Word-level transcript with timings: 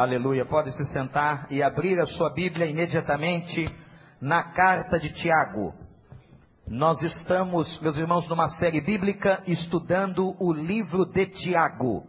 Aleluia. 0.00 0.46
Pode 0.46 0.72
se 0.72 0.84
sentar 0.94 1.46
e 1.50 1.62
abrir 1.62 2.00
a 2.00 2.06
sua 2.06 2.32
Bíblia 2.32 2.64
imediatamente 2.64 3.68
na 4.18 4.42
carta 4.44 4.98
de 4.98 5.12
Tiago. 5.12 5.74
Nós 6.66 7.02
estamos, 7.02 7.78
meus 7.82 7.98
irmãos, 7.98 8.26
numa 8.26 8.48
série 8.48 8.80
bíblica 8.80 9.42
estudando 9.46 10.34
o 10.42 10.54
livro 10.54 11.04
de 11.04 11.26
Tiago. 11.26 12.06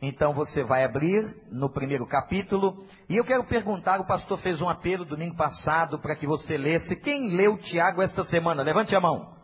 Então 0.00 0.32
você 0.32 0.64
vai 0.64 0.84
abrir 0.84 1.36
no 1.52 1.70
primeiro 1.70 2.06
capítulo. 2.06 2.82
E 3.10 3.18
eu 3.18 3.24
quero 3.26 3.44
perguntar: 3.44 4.00
o 4.00 4.06
pastor 4.06 4.38
fez 4.38 4.62
um 4.62 4.68
apelo 4.70 5.04
domingo 5.04 5.36
passado 5.36 5.98
para 5.98 6.16
que 6.16 6.26
você 6.26 6.56
lesse. 6.56 6.96
Quem 6.96 7.28
leu 7.36 7.58
Tiago 7.58 8.00
esta 8.00 8.24
semana? 8.24 8.62
Levante 8.62 8.96
a 8.96 9.00
mão. 9.00 9.34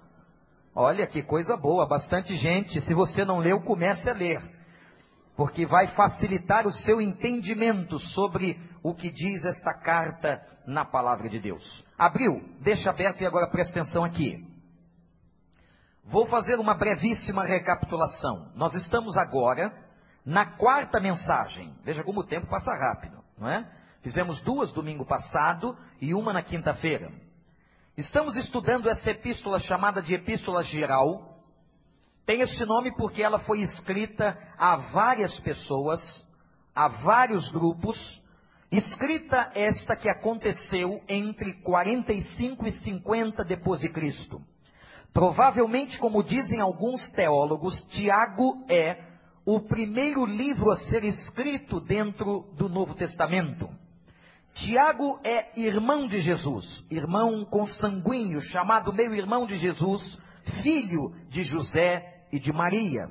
Olha 0.74 1.06
que 1.06 1.22
coisa 1.22 1.54
boa, 1.54 1.86
bastante 1.86 2.34
gente. 2.36 2.80
Se 2.80 2.94
você 2.94 3.26
não 3.26 3.40
leu, 3.40 3.60
comece 3.60 4.08
a 4.08 4.14
ler 4.14 4.40
porque 5.40 5.64
vai 5.64 5.86
facilitar 5.94 6.66
o 6.66 6.70
seu 6.70 7.00
entendimento 7.00 7.98
sobre 7.98 8.60
o 8.82 8.94
que 8.94 9.10
diz 9.10 9.42
esta 9.42 9.72
carta 9.72 10.38
na 10.66 10.84
palavra 10.84 11.30
de 11.30 11.40
Deus. 11.40 11.82
Abriu, 11.96 12.42
deixa 12.60 12.90
aberto 12.90 13.22
e 13.22 13.26
agora 13.26 13.48
presta 13.48 13.80
atenção 13.80 14.04
aqui. 14.04 14.46
Vou 16.04 16.26
fazer 16.26 16.60
uma 16.60 16.74
brevíssima 16.74 17.42
recapitulação. 17.42 18.52
Nós 18.54 18.74
estamos 18.74 19.16
agora 19.16 19.72
na 20.26 20.44
quarta 20.44 21.00
mensagem. 21.00 21.74
Veja 21.84 22.04
como 22.04 22.20
o 22.20 22.26
tempo 22.26 22.46
passa 22.46 22.74
rápido, 22.74 23.24
não 23.38 23.48
é? 23.48 23.66
Fizemos 24.02 24.42
duas 24.42 24.70
domingo 24.72 25.06
passado 25.06 25.74
e 26.02 26.12
uma 26.12 26.34
na 26.34 26.42
quinta-feira. 26.42 27.10
Estamos 27.96 28.36
estudando 28.36 28.90
essa 28.90 29.10
epístola 29.10 29.58
chamada 29.60 30.02
de 30.02 30.12
Epístola 30.12 30.62
Geral, 30.64 31.39
tem 32.30 32.42
esse 32.42 32.64
nome 32.64 32.92
porque 32.92 33.24
ela 33.24 33.40
foi 33.40 33.60
escrita 33.60 34.38
a 34.56 34.76
várias 34.76 35.40
pessoas, 35.40 36.00
a 36.72 36.86
vários 36.86 37.50
grupos, 37.50 37.98
escrita 38.70 39.50
esta 39.52 39.96
que 39.96 40.08
aconteceu 40.08 41.02
entre 41.08 41.54
45 41.54 42.68
e 42.68 42.72
50 42.84 43.42
depois 43.42 43.80
de 43.80 43.88
Cristo. 43.88 44.40
Provavelmente, 45.12 45.98
como 45.98 46.22
dizem 46.22 46.60
alguns 46.60 47.10
teólogos, 47.10 47.82
Tiago 47.88 48.64
é 48.70 48.96
o 49.44 49.58
primeiro 49.62 50.24
livro 50.24 50.70
a 50.70 50.76
ser 50.76 51.02
escrito 51.02 51.80
dentro 51.80 52.44
do 52.56 52.68
Novo 52.68 52.94
Testamento. 52.94 53.68
Tiago 54.54 55.18
é 55.24 55.60
irmão 55.60 56.06
de 56.06 56.20
Jesus, 56.20 56.86
irmão 56.88 57.44
consanguíneo, 57.44 58.40
chamado 58.40 58.92
meio-irmão 58.92 59.46
de 59.46 59.56
Jesus, 59.56 60.16
filho 60.62 61.12
de 61.28 61.42
José 61.42 62.19
e 62.32 62.38
de 62.38 62.52
Maria. 62.52 63.08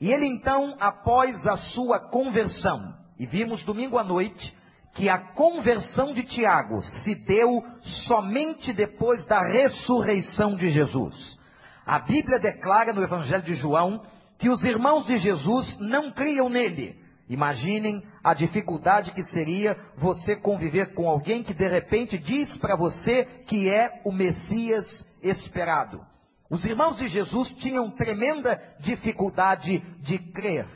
E 0.00 0.12
ele 0.12 0.26
então, 0.26 0.76
após 0.78 1.46
a 1.46 1.56
sua 1.56 1.98
conversão, 2.10 2.94
e 3.18 3.26
vimos 3.26 3.64
domingo 3.64 3.98
à 3.98 4.04
noite 4.04 4.54
que 4.94 5.08
a 5.08 5.18
conversão 5.34 6.14
de 6.14 6.22
Tiago 6.22 6.80
se 6.80 7.14
deu 7.14 7.62
somente 8.06 8.72
depois 8.72 9.26
da 9.26 9.40
ressurreição 9.42 10.54
de 10.54 10.70
Jesus. 10.70 11.38
A 11.84 11.98
Bíblia 11.98 12.38
declara 12.38 12.92
no 12.92 13.02
Evangelho 13.02 13.42
de 13.42 13.54
João 13.54 14.02
que 14.38 14.48
os 14.48 14.64
irmãos 14.64 15.06
de 15.06 15.16
Jesus 15.16 15.78
não 15.78 16.10
criam 16.12 16.48
nele. 16.48 16.96
Imaginem 17.28 18.02
a 18.22 18.34
dificuldade 18.34 19.12
que 19.12 19.22
seria 19.24 19.76
você 19.96 20.36
conviver 20.36 20.94
com 20.94 21.08
alguém 21.08 21.42
que 21.42 21.52
de 21.52 21.66
repente 21.66 22.16
diz 22.18 22.56
para 22.58 22.76
você 22.76 23.24
que 23.46 23.68
é 23.68 24.00
o 24.04 24.12
Messias 24.12 24.84
esperado. 25.22 26.00
Os 26.50 26.64
irmãos 26.64 26.96
de 26.96 27.08
Jesus 27.08 27.48
tinham 27.54 27.90
tremenda 27.90 28.60
dificuldade 28.80 29.80
de 30.00 30.18
crer. 30.18 30.66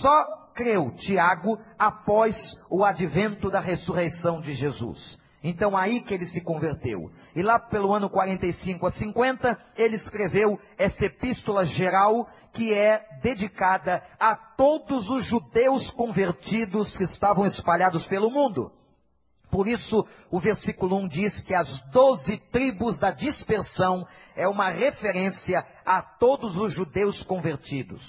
Só 0.00 0.44
creu 0.54 0.92
Tiago 0.92 1.58
após 1.78 2.36
o 2.70 2.84
advento 2.84 3.50
da 3.50 3.60
ressurreição 3.60 4.40
de 4.40 4.52
Jesus. 4.52 5.18
Então 5.42 5.76
aí 5.76 6.00
que 6.00 6.14
ele 6.14 6.24
se 6.24 6.40
converteu. 6.40 7.10
E 7.36 7.42
lá 7.42 7.58
pelo 7.58 7.92
ano 7.92 8.08
45 8.08 8.86
a 8.86 8.90
50, 8.92 9.58
ele 9.76 9.96
escreveu 9.96 10.58
essa 10.78 11.04
epístola 11.04 11.66
geral 11.66 12.26
que 12.54 12.72
é 12.72 13.04
dedicada 13.20 14.02
a 14.18 14.34
todos 14.34 15.10
os 15.10 15.26
judeus 15.26 15.90
convertidos 15.90 16.96
que 16.96 17.04
estavam 17.04 17.44
espalhados 17.44 18.06
pelo 18.06 18.30
mundo. 18.30 18.72
Por 19.50 19.68
isso, 19.68 20.06
o 20.30 20.40
versículo 20.40 20.96
1 21.02 21.08
diz 21.08 21.42
que 21.42 21.54
as 21.54 21.80
doze 21.90 22.38
tribos 22.50 22.98
da 22.98 23.10
dispersão 23.10 24.06
é 24.36 24.48
uma 24.48 24.70
referência 24.70 25.64
a 25.84 26.02
todos 26.02 26.56
os 26.56 26.72
judeus 26.72 27.22
convertidos. 27.24 28.02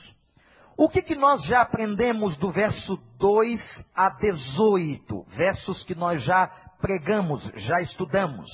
O 0.77 0.89
que, 0.89 1.01
que 1.01 1.15
nós 1.15 1.43
já 1.45 1.61
aprendemos 1.61 2.35
do 2.37 2.51
verso 2.51 2.97
2 3.17 3.59
a 3.95 4.09
18? 4.09 5.23
Versos 5.29 5.83
que 5.83 5.95
nós 5.95 6.21
já 6.23 6.47
pregamos, 6.81 7.43
já 7.55 7.79
estudamos. 7.81 8.49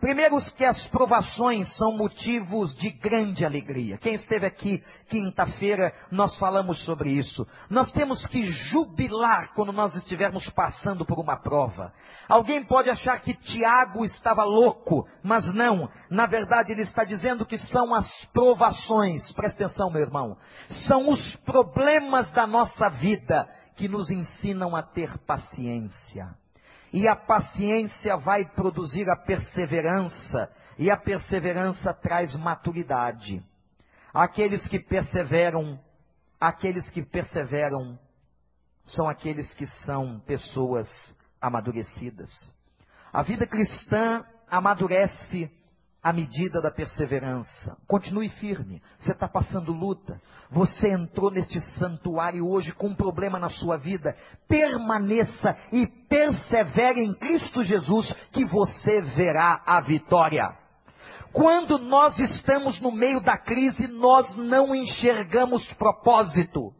Primeiro, 0.00 0.36
que 0.56 0.64
as 0.64 0.86
provações 0.88 1.74
são 1.76 1.96
motivos 1.96 2.74
de 2.76 2.90
grande 2.90 3.46
alegria. 3.46 3.96
Quem 3.96 4.14
esteve 4.14 4.46
aqui 4.46 4.84
quinta-feira, 5.08 5.92
nós 6.10 6.36
falamos 6.38 6.84
sobre 6.84 7.10
isso. 7.10 7.46
Nós 7.70 7.90
temos 7.92 8.26
que 8.26 8.44
jubilar 8.46 9.52
quando 9.54 9.72
nós 9.72 9.94
estivermos 9.96 10.48
passando 10.50 11.04
por 11.06 11.18
uma 11.18 11.36
prova. 11.36 11.92
Alguém 12.28 12.62
pode 12.64 12.90
achar 12.90 13.20
que 13.20 13.34
Tiago 13.34 14.04
estava 14.04 14.44
louco, 14.44 15.08
mas 15.22 15.52
não. 15.54 15.88
Na 16.10 16.26
verdade, 16.26 16.72
ele 16.72 16.82
está 16.82 17.02
dizendo 17.02 17.46
que 17.46 17.56
são 17.56 17.94
as 17.94 18.08
provações. 18.32 19.32
Presta 19.32 19.64
atenção, 19.64 19.90
meu 19.90 20.02
irmão. 20.02 20.36
São 20.86 21.08
os 21.10 21.36
problemas 21.36 22.30
da 22.32 22.46
nossa 22.46 22.90
vida 22.90 23.48
que 23.76 23.88
nos 23.88 24.10
ensinam 24.10 24.76
a 24.76 24.82
ter 24.82 25.16
paciência. 25.26 26.34
E 26.96 27.06
a 27.06 27.14
paciência 27.14 28.16
vai 28.16 28.46
produzir 28.46 29.06
a 29.10 29.16
perseverança, 29.16 30.50
e 30.78 30.90
a 30.90 30.96
perseverança 30.96 31.92
traz 31.92 32.34
maturidade. 32.34 33.44
Aqueles 34.14 34.66
que 34.66 34.78
perseveram, 34.78 35.78
aqueles 36.40 36.90
que 36.90 37.02
perseveram, 37.02 37.98
são 38.82 39.06
aqueles 39.10 39.52
que 39.52 39.66
são 39.84 40.20
pessoas 40.20 40.88
amadurecidas. 41.38 42.30
A 43.12 43.20
vida 43.20 43.46
cristã 43.46 44.24
amadurece 44.50 45.50
à 46.06 46.12
medida 46.12 46.62
da 46.62 46.70
perseverança. 46.70 47.76
Continue 47.88 48.28
firme. 48.28 48.80
Você 48.96 49.10
está 49.10 49.26
passando 49.26 49.72
luta. 49.72 50.22
Você 50.52 50.88
entrou 50.88 51.32
neste 51.32 51.60
santuário 51.76 52.48
hoje 52.48 52.72
com 52.72 52.86
um 52.86 52.94
problema 52.94 53.40
na 53.40 53.48
sua 53.48 53.76
vida. 53.76 54.16
Permaneça 54.46 55.56
e 55.72 55.84
persevere 56.08 57.00
em 57.00 57.12
Cristo 57.12 57.64
Jesus, 57.64 58.12
que 58.30 58.44
você 58.44 59.02
verá 59.02 59.60
a 59.66 59.80
vitória. 59.80 60.56
Quando 61.32 61.76
nós 61.76 62.16
estamos 62.20 62.80
no 62.80 62.92
meio 62.92 63.20
da 63.20 63.36
crise, 63.36 63.88
nós 63.88 64.32
não 64.36 64.76
enxergamos 64.76 65.66
propósito. 65.72 66.72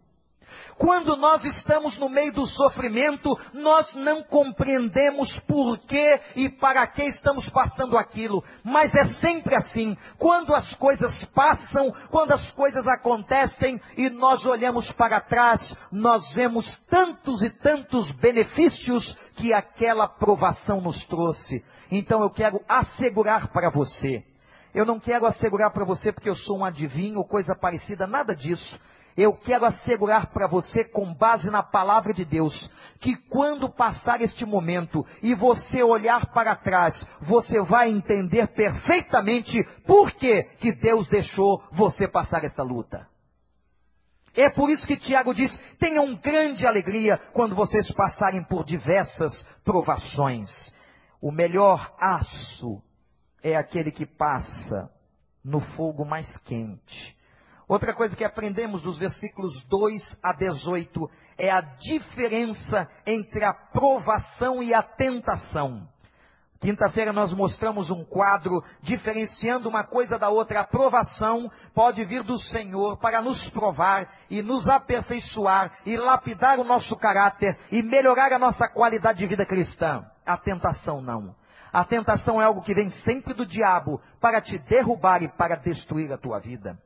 Quando 0.78 1.16
nós 1.16 1.42
estamos 1.44 1.96
no 1.96 2.08
meio 2.08 2.32
do 2.34 2.46
sofrimento, 2.46 3.34
nós 3.54 3.94
não 3.94 4.22
compreendemos 4.22 5.38
por 5.40 5.78
que 5.78 6.20
e 6.34 6.50
para 6.50 6.86
que 6.86 7.02
estamos 7.04 7.48
passando 7.48 7.96
aquilo. 7.96 8.44
Mas 8.62 8.94
é 8.94 9.06
sempre 9.14 9.56
assim. 9.56 9.96
Quando 10.18 10.54
as 10.54 10.74
coisas 10.74 11.24
passam, 11.34 11.90
quando 12.10 12.32
as 12.32 12.52
coisas 12.52 12.86
acontecem 12.86 13.80
e 13.96 14.10
nós 14.10 14.44
olhamos 14.44 14.90
para 14.92 15.20
trás, 15.20 15.60
nós 15.90 16.22
vemos 16.34 16.66
tantos 16.90 17.40
e 17.42 17.50
tantos 17.50 18.10
benefícios 18.12 19.16
que 19.36 19.54
aquela 19.54 20.06
provação 20.06 20.80
nos 20.82 21.02
trouxe. 21.06 21.64
Então 21.90 22.20
eu 22.20 22.30
quero 22.30 22.60
assegurar 22.68 23.48
para 23.48 23.70
você. 23.70 24.22
Eu 24.74 24.84
não 24.84 25.00
quero 25.00 25.24
assegurar 25.24 25.70
para 25.70 25.86
você 25.86 26.12
porque 26.12 26.28
eu 26.28 26.36
sou 26.36 26.58
um 26.58 26.64
adivinho 26.64 27.18
ou 27.18 27.26
coisa 27.26 27.54
parecida, 27.58 28.06
nada 28.06 28.34
disso 28.34 28.78
eu 29.16 29.32
quero 29.32 29.64
assegurar 29.64 30.32
para 30.32 30.46
você, 30.46 30.84
com 30.84 31.14
base 31.14 31.50
na 31.50 31.62
palavra 31.62 32.12
de 32.12 32.24
Deus, 32.24 32.70
que 33.00 33.16
quando 33.28 33.68
passar 33.68 34.20
este 34.20 34.44
momento 34.44 35.06
e 35.22 35.34
você 35.34 35.82
olhar 35.82 36.32
para 36.32 36.54
trás, 36.54 36.94
você 37.22 37.60
vai 37.62 37.88
entender 37.88 38.48
perfeitamente 38.48 39.64
por 39.86 40.12
que, 40.12 40.42
que 40.58 40.72
Deus 40.72 41.08
deixou 41.08 41.62
você 41.72 42.06
passar 42.06 42.44
esta 42.44 42.62
luta. 42.62 43.08
É 44.34 44.50
por 44.50 44.68
isso 44.68 44.86
que 44.86 44.98
Tiago 44.98 45.34
diz: 45.34 45.56
tenham 45.78 46.14
grande 46.16 46.66
alegria 46.66 47.18
quando 47.32 47.54
vocês 47.54 47.90
passarem 47.92 48.44
por 48.44 48.64
diversas 48.64 49.32
provações. 49.64 50.50
O 51.22 51.32
melhor 51.32 51.94
aço 51.98 52.82
é 53.42 53.56
aquele 53.56 53.90
que 53.90 54.04
passa 54.04 54.90
no 55.42 55.60
fogo 55.60 56.04
mais 56.04 56.36
quente. 56.38 57.15
Outra 57.68 57.92
coisa 57.92 58.14
que 58.14 58.24
aprendemos 58.24 58.80
dos 58.82 58.96
versículos 58.96 59.60
2 59.64 60.18
a 60.22 60.32
18 60.32 61.10
é 61.36 61.50
a 61.50 61.60
diferença 61.60 62.88
entre 63.04 63.44
a 63.44 63.52
provação 63.52 64.62
e 64.62 64.72
a 64.72 64.82
tentação. 64.82 65.88
Quinta-feira 66.60 67.12
nós 67.12 67.32
mostramos 67.34 67.90
um 67.90 68.04
quadro 68.04 68.62
diferenciando 68.82 69.68
uma 69.68 69.84
coisa 69.84 70.16
da 70.16 70.30
outra. 70.30 70.60
A 70.60 70.62
aprovação 70.62 71.50
pode 71.74 72.04
vir 72.04 72.22
do 72.22 72.38
Senhor 72.38 72.98
para 72.98 73.20
nos 73.20 73.50
provar 73.50 74.08
e 74.30 74.42
nos 74.42 74.68
aperfeiçoar 74.68 75.72
e 75.84 75.96
lapidar 75.96 76.58
o 76.60 76.64
nosso 76.64 76.96
caráter 76.96 77.58
e 77.70 77.82
melhorar 77.82 78.32
a 78.32 78.38
nossa 78.38 78.68
qualidade 78.68 79.18
de 79.18 79.26
vida 79.26 79.44
cristã. 79.44 80.04
A 80.24 80.36
tentação 80.38 81.02
não. 81.02 81.34
A 81.72 81.84
tentação 81.84 82.40
é 82.40 82.44
algo 82.44 82.62
que 82.62 82.74
vem 82.74 82.90
sempre 83.04 83.34
do 83.34 83.44
diabo 83.44 84.00
para 84.20 84.40
te 84.40 84.56
derrubar 84.56 85.22
e 85.22 85.28
para 85.28 85.56
destruir 85.56 86.10
a 86.12 86.16
tua 86.16 86.38
vida. 86.38 86.78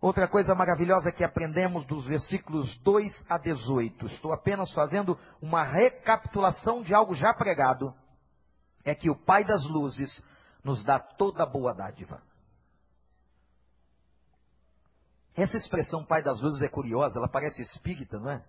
Outra 0.00 0.28
coisa 0.28 0.54
maravilhosa 0.54 1.10
que 1.10 1.24
aprendemos 1.24 1.86
dos 1.86 2.04
versículos 2.04 2.76
2 2.78 3.26
a 3.28 3.38
18. 3.38 4.06
Estou 4.06 4.32
apenas 4.32 4.72
fazendo 4.72 5.18
uma 5.40 5.62
recapitulação 5.64 6.82
de 6.82 6.94
algo 6.94 7.14
já 7.14 7.32
pregado 7.32 7.94
é 8.86 8.94
que 8.94 9.10
o 9.10 9.16
Pai 9.16 9.44
das 9.44 9.64
luzes 9.64 10.24
nos 10.62 10.82
dá 10.84 10.98
toda 10.98 11.44
boa 11.44 11.74
dádiva. 11.74 12.22
Essa 15.34 15.56
expressão 15.56 16.04
Pai 16.04 16.22
das 16.22 16.40
luzes 16.40 16.62
é 16.62 16.68
curiosa, 16.68 17.18
ela 17.18 17.28
parece 17.28 17.60
espírita, 17.60 18.18
não 18.18 18.30
é? 18.30 18.44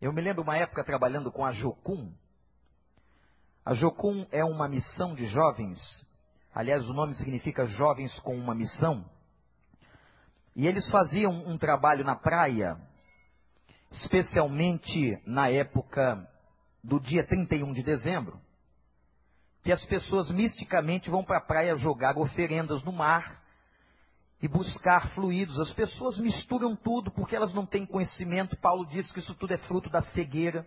Eu 0.00 0.12
me 0.12 0.20
lembro 0.20 0.42
uma 0.42 0.56
época 0.56 0.82
trabalhando 0.82 1.30
com 1.30 1.44
a 1.44 1.52
Jocum. 1.52 2.12
A 3.64 3.74
Jocum 3.74 4.26
é 4.32 4.44
uma 4.44 4.66
missão 4.66 5.14
de 5.14 5.26
jovens. 5.26 5.78
Aliás, 6.52 6.88
o 6.88 6.92
nome 6.92 7.14
significa 7.14 7.64
jovens 7.66 8.18
com 8.20 8.36
uma 8.36 8.54
missão. 8.54 9.08
E 10.54 10.66
eles 10.66 10.88
faziam 10.90 11.32
um 11.46 11.56
trabalho 11.56 12.04
na 12.04 12.14
praia, 12.14 12.76
especialmente 13.90 15.18
na 15.26 15.48
época 15.48 16.28
do 16.84 17.00
dia 17.00 17.24
31 17.26 17.72
de 17.72 17.82
dezembro, 17.82 18.40
que 19.62 19.72
as 19.72 19.84
pessoas 19.86 20.30
misticamente 20.30 21.08
vão 21.08 21.24
para 21.24 21.38
a 21.38 21.42
praia 21.44 21.74
jogar 21.76 22.18
oferendas 22.18 22.82
no 22.82 22.92
mar 22.92 23.40
e 24.42 24.48
buscar 24.48 25.10
fluidos. 25.14 25.58
As 25.60 25.72
pessoas 25.72 26.18
misturam 26.18 26.74
tudo 26.74 27.10
porque 27.12 27.36
elas 27.36 27.54
não 27.54 27.64
têm 27.64 27.86
conhecimento. 27.86 28.56
Paulo 28.56 28.84
diz 28.86 29.10
que 29.12 29.20
isso 29.20 29.34
tudo 29.36 29.54
é 29.54 29.58
fruto 29.58 29.88
da 29.88 30.02
cegueira. 30.02 30.66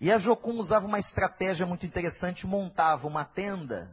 E 0.00 0.12
a 0.12 0.18
Jocum 0.18 0.58
usava 0.58 0.86
uma 0.86 0.98
estratégia 0.98 1.66
muito 1.66 1.84
interessante, 1.86 2.46
montava 2.46 3.06
uma 3.08 3.24
tenda 3.24 3.90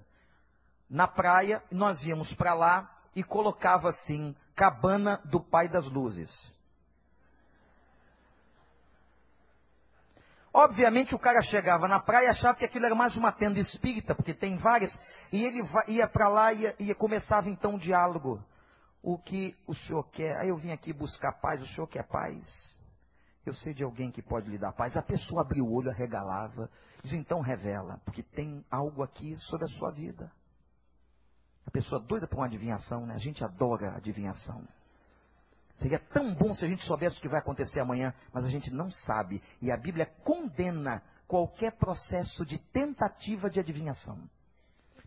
na 0.88 1.08
praia, 1.08 1.64
nós 1.72 2.04
íamos 2.04 2.32
para 2.36 2.54
lá 2.54 2.92
e 3.16 3.24
colocava 3.24 3.90
assim, 3.90 4.36
cabana 4.56 5.22
do 5.26 5.40
Pai 5.40 5.68
das 5.68 5.86
Luzes. 5.86 6.56
Obviamente 10.54 11.14
o 11.14 11.20
cara 11.20 11.42
chegava 11.42 11.86
na 11.86 12.00
praia 12.00 12.28
e 12.28 12.30
achava 12.30 12.56
que 12.56 12.64
aquilo 12.64 12.86
era 12.86 12.96
mais 12.96 13.18
uma 13.18 13.30
tenda 13.30 13.60
espírita, 13.60 14.16
porque 14.16 14.34
tem 14.34 14.56
várias, 14.56 14.98
e 15.30 15.44
ele 15.44 15.62
ia 15.90 16.08
para 16.08 16.30
lá 16.30 16.54
e, 16.54 16.62
ia, 16.62 16.76
e 16.80 16.96
começava 16.96 17.50
então 17.50 17.74
um 17.74 17.78
diálogo. 17.78 18.42
O 19.04 19.18
que 19.18 19.54
o 19.68 19.76
senhor 19.76 20.10
quer? 20.12 20.38
Aí 20.38 20.48
eu 20.48 20.56
vim 20.56 20.72
aqui 20.72 20.94
buscar 20.94 21.34
paz, 21.42 21.62
o 21.62 21.68
senhor 21.68 21.88
quer 21.88 22.08
paz? 22.08 22.42
Eu 23.46 23.54
sei 23.54 23.74
de 23.74 23.84
alguém 23.84 24.10
que 24.10 24.22
pode 24.22 24.50
lhe 24.50 24.58
dar 24.58 24.72
paz. 24.72 24.96
A 24.96 25.02
pessoa 25.02 25.42
abriu 25.42 25.66
o 25.66 25.74
olho, 25.74 25.92
arregalava, 25.92 26.72
diz 27.04 27.12
então 27.12 27.42
revela, 27.42 28.00
porque 28.06 28.24
tem 28.24 28.66
algo 28.72 29.04
aqui 29.04 29.36
sobre 29.36 29.66
a 29.66 29.70
sua 29.78 29.92
vida. 29.92 30.32
A 31.66 31.72
pessoa 31.72 32.02
doida 32.02 32.28
por 32.28 32.38
uma 32.38 32.46
adivinhação, 32.46 33.06
né? 33.06 33.16
A 33.16 33.20
gente 33.20 33.44
adora 33.44 33.96
adivinhação. 33.96 34.64
Seria 35.76 36.00
tão 36.00 36.34
bom 36.34 36.54
se 36.54 36.64
a 36.64 36.68
gente 36.68 36.86
soubesse 36.86 37.18
o 37.18 37.22
que 37.22 37.28
vai 37.28 37.40
acontecer 37.40 37.80
amanhã, 37.80 38.14
mas 38.32 38.46
a 38.46 38.50
gente 38.50 38.72
não 38.72 38.90
sabe. 38.90 39.42
E 39.62 39.72
a 39.72 39.78
Bíblia 39.78 40.06
condena 40.24 41.04
qualquer 41.28 41.74
processo 41.74 42.46
de 42.46 42.58
tentativa 42.58 43.50
de 43.50 43.60
adivinhação. 43.60 44.18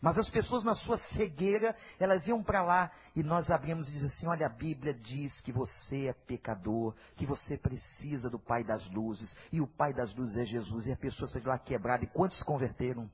Mas 0.00 0.16
as 0.16 0.28
pessoas, 0.30 0.62
na 0.62 0.74
sua 0.74 0.96
cegueira, 0.96 1.74
elas 1.98 2.26
iam 2.26 2.42
para 2.42 2.62
lá 2.62 2.90
e 3.16 3.22
nós 3.22 3.50
abrimos 3.50 3.88
e 3.88 3.92
dizíamos 3.92 4.16
assim: 4.16 4.26
olha, 4.26 4.46
a 4.46 4.50
Bíblia 4.50 4.94
diz 4.94 5.40
que 5.40 5.50
você 5.50 6.06
é 6.06 6.12
pecador, 6.12 6.94
que 7.16 7.26
você 7.26 7.56
precisa 7.56 8.30
do 8.30 8.38
Pai 8.38 8.62
das 8.62 8.88
Luzes, 8.90 9.36
e 9.50 9.60
o 9.60 9.66
Pai 9.66 9.92
das 9.92 10.14
Luzes 10.14 10.36
é 10.36 10.44
Jesus, 10.44 10.86
e 10.86 10.92
a 10.92 10.96
pessoa 10.96 11.28
saiu 11.28 11.46
lá 11.46 11.58
quebrada, 11.58 12.04
e 12.04 12.08
quantos 12.08 12.38
se 12.38 12.44
converteram? 12.44 13.10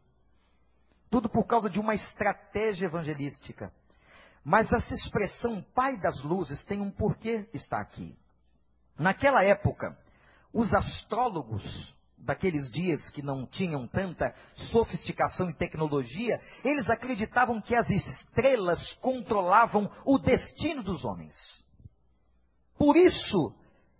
Tudo 1.14 1.28
por 1.28 1.46
causa 1.46 1.70
de 1.70 1.78
uma 1.78 1.94
estratégia 1.94 2.86
evangelística. 2.86 3.72
Mas 4.44 4.72
essa 4.72 4.94
expressão 4.94 5.64
Pai 5.72 5.96
das 5.96 6.20
Luzes 6.24 6.64
tem 6.64 6.80
um 6.80 6.90
porquê 6.90 7.48
está 7.54 7.78
aqui. 7.80 8.18
Naquela 8.98 9.44
época, 9.44 9.96
os 10.52 10.74
astrólogos 10.74 11.94
daqueles 12.18 12.68
dias 12.68 13.08
que 13.10 13.22
não 13.22 13.46
tinham 13.46 13.86
tanta 13.86 14.34
sofisticação 14.72 15.48
e 15.48 15.54
tecnologia, 15.54 16.40
eles 16.64 16.90
acreditavam 16.90 17.60
que 17.60 17.76
as 17.76 17.88
estrelas 17.88 18.94
controlavam 18.94 19.88
o 20.04 20.18
destino 20.18 20.82
dos 20.82 21.04
homens. 21.04 21.36
Por 22.76 22.96
isso 22.96 23.54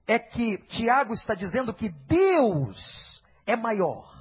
é 0.05 0.19
que 0.19 0.59
Tiago 0.67 1.15
está 1.15 1.37
dizendo 1.37 1.73
que 1.73 1.91
Deus 1.91 3.23
é 3.47 3.55
maior 3.55 4.14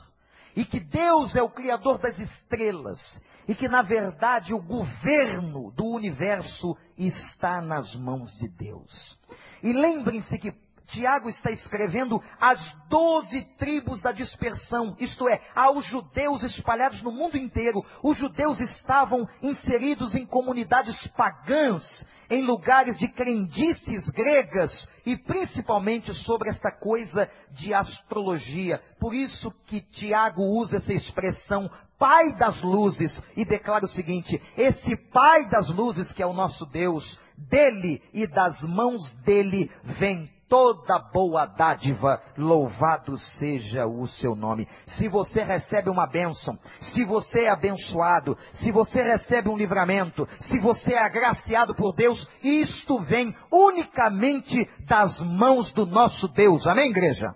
e 0.56 0.66
que 0.66 0.80
Deus 0.80 1.36
é 1.36 1.42
o 1.42 1.50
Criador 1.50 1.98
das 1.98 2.18
estrelas 2.20 3.00
e 3.48 3.54
que, 3.54 3.68
na 3.68 3.82
verdade, 3.82 4.54
o 4.54 4.62
governo 4.62 5.72
do 5.72 5.86
universo 5.86 6.78
está 6.98 7.62
nas 7.62 7.94
mãos 7.96 8.32
de 8.38 8.48
Deus. 8.48 9.18
E 9.62 9.74
lembrem-se 9.74 10.38
que 10.38 10.54
Tiago 10.88 11.30
está 11.30 11.50
escrevendo 11.50 12.22
às 12.40 12.60
doze 12.88 13.44
tribos 13.58 14.02
da 14.02 14.12
dispersão, 14.12 14.96
isto 15.00 15.28
é, 15.28 15.42
aos 15.56 15.86
judeus 15.86 16.44
espalhados 16.44 17.02
no 17.02 17.12
mundo 17.12 17.38
inteiro. 17.38 17.84
Os 18.02 18.18
judeus 18.18 18.60
estavam 18.60 19.28
inseridos 19.42 20.14
em 20.16 20.26
comunidades 20.26 21.08
pagãs, 21.08 22.06
em 22.30 22.44
lugares 22.44 22.98
de 22.98 23.08
crendices 23.08 24.10
gregas 24.10 24.88
e 25.06 25.18
principalmente 25.18 26.14
sobre 26.14 26.50
esta 26.50 26.72
coisa 26.72 27.30
de 27.52 27.74
astrologia. 27.74 28.82
Por 29.00 29.14
isso 29.14 29.52
que 29.68 29.82
Tiago 29.82 30.44
usa 30.44 30.78
essa 30.78 30.94
expressão 30.94 31.70
Pai 31.98 32.34
das 32.36 32.62
luzes 32.62 33.24
e 33.36 33.46
declara 33.46 33.86
o 33.86 33.90
seguinte: 33.90 34.42
esse 34.58 34.98
Pai 35.12 35.48
das 35.48 35.70
luzes 35.70 36.12
que 36.12 36.22
é 36.22 36.26
o 36.26 36.34
nosso 36.34 36.66
Deus, 36.66 37.20
dele 37.38 38.02
e 38.14 38.28
das 38.28 38.62
mãos 38.64 39.12
dele 39.24 39.72
vem 39.84 40.30
toda 40.54 41.00
boa 41.12 41.48
dádiva, 41.48 42.22
louvado 42.38 43.18
seja 43.40 43.88
o 43.88 44.08
seu 44.08 44.36
nome. 44.36 44.68
Se 44.86 45.10
você 45.10 45.44
recebe 45.44 45.90
uma 45.90 46.06
bênção, 46.06 46.60
se 46.94 47.04
você 47.04 47.46
é 47.46 47.50
abençoado, 47.50 48.38
se 48.52 48.72
você 48.72 49.02
recebe 49.02 49.50
um 49.50 49.58
livramento, 49.58 50.28
se 50.42 50.60
você 50.60 50.94
é 50.94 51.04
agraciado 51.04 51.74
por 51.74 51.96
Deus, 51.96 52.30
isto 52.44 53.00
vem 53.00 53.36
unicamente 53.52 54.70
das 54.88 55.20
mãos 55.22 55.74
do 55.74 55.88
nosso 55.88 56.28
Deus. 56.28 56.68
Amém, 56.68 56.92
igreja? 56.92 57.34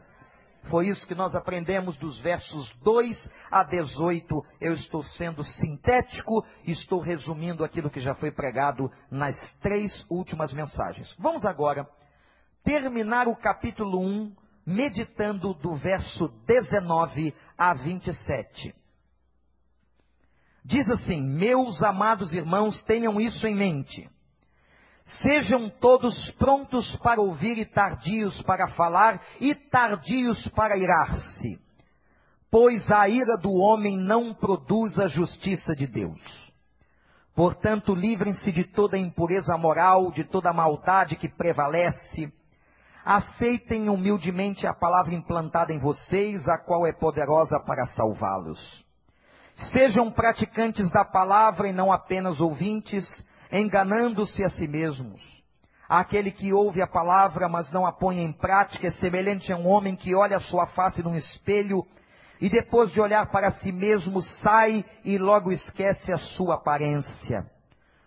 Foi 0.70 0.88
isso 0.88 1.08
que 1.08 1.16
nós 1.16 1.34
aprendemos 1.34 1.98
dos 1.98 2.20
versos 2.20 2.72
2 2.84 3.18
a 3.50 3.64
18. 3.64 4.46
Eu 4.62 4.74
estou 4.74 5.02
sendo 5.02 5.44
sintético, 5.44 6.46
estou 6.68 7.02
resumindo 7.02 7.64
aquilo 7.64 7.90
que 7.90 8.00
já 8.00 8.14
foi 8.14 8.32
pregado 8.32 8.92
nas 9.10 9.36
três 9.60 10.06
últimas 10.08 10.54
mensagens. 10.54 11.12
Vamos 11.18 11.48
agora 11.48 11.88
terminar 12.68 13.30
o 13.30 13.36
capítulo 13.38 13.98
1 13.98 14.36
meditando 14.66 15.54
do 15.54 15.78
verso 15.78 16.28
19 16.46 17.34
a 17.58 17.74
27. 17.74 18.76
Diz 20.66 20.90
assim: 20.90 21.24
Meus 21.24 21.82
amados 21.82 22.34
irmãos, 22.34 22.84
tenham 22.84 23.22
isso 23.22 23.48
em 23.48 23.56
mente. 23.56 24.10
Sejam 25.24 25.70
todos 25.70 26.30
prontos 26.32 26.94
para 26.98 27.22
ouvir 27.22 27.58
e 27.58 27.66
tardios 27.66 28.42
para 28.42 28.68
falar 28.68 29.22
e 29.40 29.56
tardios 29.56 30.46
para 30.50 30.78
irar-se, 30.78 31.58
pois 32.52 32.92
a 32.92 33.08
ira 33.08 33.38
do 33.38 33.54
homem 33.54 33.98
não 33.98 34.34
produz 34.34 35.00
a 35.00 35.08
justiça 35.08 35.74
de 35.74 35.88
Deus. 35.88 36.20
Portanto, 37.34 37.96
livrem-se 37.96 38.52
de 38.52 38.66
toda 38.66 38.98
impureza 38.98 39.56
moral, 39.58 40.12
de 40.12 40.26
toda 40.26 40.52
maldade 40.52 41.16
que 41.16 41.30
prevalece, 41.30 42.34
aceitem 43.08 43.88
humildemente 43.88 44.68
a 44.68 44.74
palavra 44.74 45.16
implantada 45.16 45.72
em 45.72 45.80
vocês, 45.80 46.46
a 46.50 46.58
qual 46.58 46.86
é 46.86 46.92
poderosa 46.92 47.58
para 47.58 47.86
salvá-los. 47.86 48.60
Sejam 49.72 50.12
praticantes 50.12 50.90
da 50.92 51.06
palavra 51.06 51.70
e 51.70 51.72
não 51.72 51.90
apenas 51.90 52.42
ouvintes, 52.42 53.06
enganando-se 53.50 54.44
a 54.44 54.50
si 54.50 54.68
mesmos. 54.68 55.22
Aquele 55.88 56.32
que 56.32 56.52
ouve 56.52 56.82
a 56.82 56.88
palavra, 56.88 57.48
mas 57.48 57.72
não 57.72 57.86
a 57.86 57.94
põe 57.94 58.20
em 58.20 58.34
prática, 58.34 58.88
é 58.88 58.92
semelhante 58.92 59.54
a 59.54 59.56
um 59.56 59.70
homem 59.70 59.96
que 59.96 60.14
olha 60.14 60.36
a 60.36 60.42
sua 60.42 60.66
face 60.66 61.02
num 61.02 61.16
espelho 61.16 61.88
e 62.42 62.50
depois 62.50 62.92
de 62.92 63.00
olhar 63.00 63.32
para 63.32 63.52
si 63.52 63.72
mesmo 63.72 64.22
sai 64.22 64.84
e 65.06 65.18
logo 65.18 65.50
esquece 65.50 66.12
a 66.12 66.18
sua 66.18 66.56
aparência. 66.56 67.46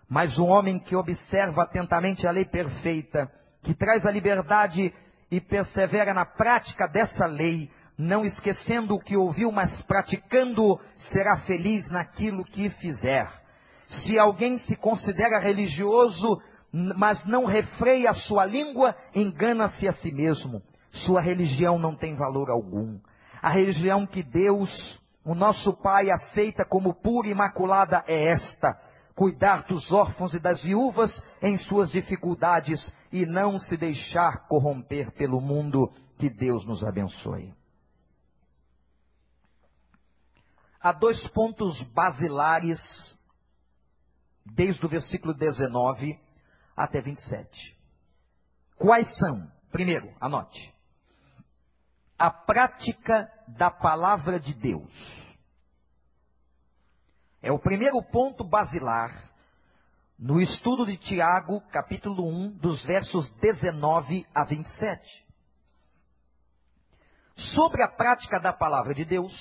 Mas 0.07 0.37
um 0.37 0.47
homem 0.47 0.77
que 0.77 0.95
observa 0.95 1.63
atentamente 1.63 2.27
a 2.27 2.31
lei 2.31 2.45
perfeita, 2.45 3.31
que 3.63 3.73
traz 3.73 4.05
a 4.05 4.11
liberdade 4.11 4.93
e 5.29 5.39
persevera 5.39 6.13
na 6.13 6.25
prática 6.25 6.87
dessa 6.87 7.25
lei, 7.25 7.69
não 7.97 8.25
esquecendo 8.25 8.95
o 8.95 8.99
que 8.99 9.15
ouviu, 9.15 9.51
mas 9.51 9.81
praticando, 9.83 10.79
será 10.95 11.37
feliz 11.37 11.89
naquilo 11.89 12.43
que 12.43 12.69
fizer. 12.69 13.29
Se 13.87 14.17
alguém 14.17 14.57
se 14.59 14.75
considera 14.75 15.39
religioso, 15.39 16.41
mas 16.71 17.23
não 17.25 17.45
refreia 17.45 18.09
a 18.09 18.13
sua 18.13 18.45
língua, 18.45 18.95
engana-se 19.13 19.87
a 19.87 19.91
si 19.93 20.11
mesmo. 20.11 20.61
Sua 20.91 21.21
religião 21.21 21.77
não 21.77 21.95
tem 21.95 22.15
valor 22.15 22.49
algum. 22.49 22.99
A 23.41 23.49
religião 23.49 24.05
que 24.05 24.23
Deus, 24.23 24.99
o 25.25 25.35
nosso 25.35 25.73
Pai, 25.73 26.09
aceita 26.09 26.65
como 26.65 26.93
pura 26.93 27.27
e 27.27 27.31
imaculada 27.31 28.03
é 28.07 28.31
esta: 28.31 28.77
cuidar 29.15 29.63
dos 29.63 29.91
órfãos 29.91 30.33
e 30.33 30.39
das 30.39 30.61
viúvas 30.61 31.11
em 31.41 31.57
suas 31.57 31.91
dificuldades 31.91 32.93
e 33.11 33.25
não 33.25 33.59
se 33.59 33.75
deixar 33.75 34.47
corromper 34.47 35.11
pelo 35.11 35.41
mundo. 35.41 35.91
Que 36.17 36.29
Deus 36.29 36.65
nos 36.65 36.83
abençoe. 36.83 37.53
Há 40.79 40.91
dois 40.91 41.27
pontos 41.29 41.81
basilares, 41.93 42.79
desde 44.45 44.85
o 44.85 44.89
versículo 44.89 45.33
19 45.33 46.19
até 46.75 47.01
27. 47.01 47.77
Quais 48.75 49.15
são? 49.17 49.51
Primeiro, 49.71 50.11
anote. 50.19 50.73
A 52.17 52.29
prática 52.29 53.31
da 53.47 53.69
palavra 53.69 54.39
de 54.39 54.53
Deus. 54.53 54.91
É 57.41 57.51
o 57.51 57.59
primeiro 57.59 58.01
ponto 58.11 58.43
basilar 58.43 59.30
no 60.21 60.39
estudo 60.39 60.85
de 60.85 60.97
Tiago, 60.97 61.61
capítulo 61.71 62.27
1, 62.27 62.59
dos 62.59 62.83
versos 62.85 63.27
19 63.39 64.23
a 64.35 64.43
27. 64.45 65.25
Sobre 67.55 67.81
a 67.81 67.87
prática 67.87 68.39
da 68.39 68.53
palavra 68.53 68.93
de 68.93 69.03
Deus, 69.03 69.33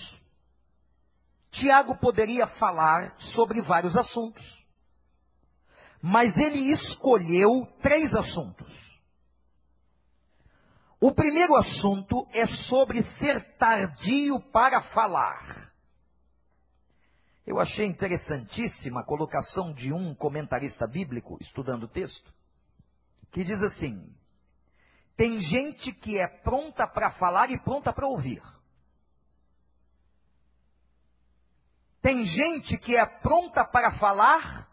Tiago 1.51 1.99
poderia 1.99 2.47
falar 2.47 3.15
sobre 3.35 3.61
vários 3.61 3.95
assuntos. 3.95 4.43
Mas 6.01 6.35
ele 6.39 6.73
escolheu 6.73 7.69
três 7.83 8.15
assuntos. 8.15 8.73
O 10.99 11.13
primeiro 11.13 11.57
assunto 11.57 12.27
é 12.33 12.47
sobre 12.47 13.03
ser 13.19 13.59
tardio 13.59 14.41
para 14.51 14.81
falar. 14.95 15.70
Eu 17.51 17.59
achei 17.59 17.85
interessantíssima 17.85 19.01
a 19.01 19.05
colocação 19.05 19.73
de 19.73 19.93
um 19.93 20.15
comentarista 20.15 20.87
bíblico, 20.87 21.37
estudando 21.41 21.83
o 21.83 21.89
texto, 21.89 22.33
que 23.33 23.43
diz 23.43 23.61
assim: 23.61 24.15
tem 25.17 25.41
gente 25.41 25.93
que 25.95 26.17
é 26.17 26.29
pronta 26.29 26.87
para 26.87 27.11
falar 27.11 27.51
e 27.51 27.59
pronta 27.59 27.93
para 27.93 28.07
ouvir. 28.07 28.41
Tem 32.01 32.25
gente 32.25 32.79
que 32.79 32.95
é 32.97 33.05
pronta 33.05 33.65
para 33.65 33.99
falar 33.99 34.71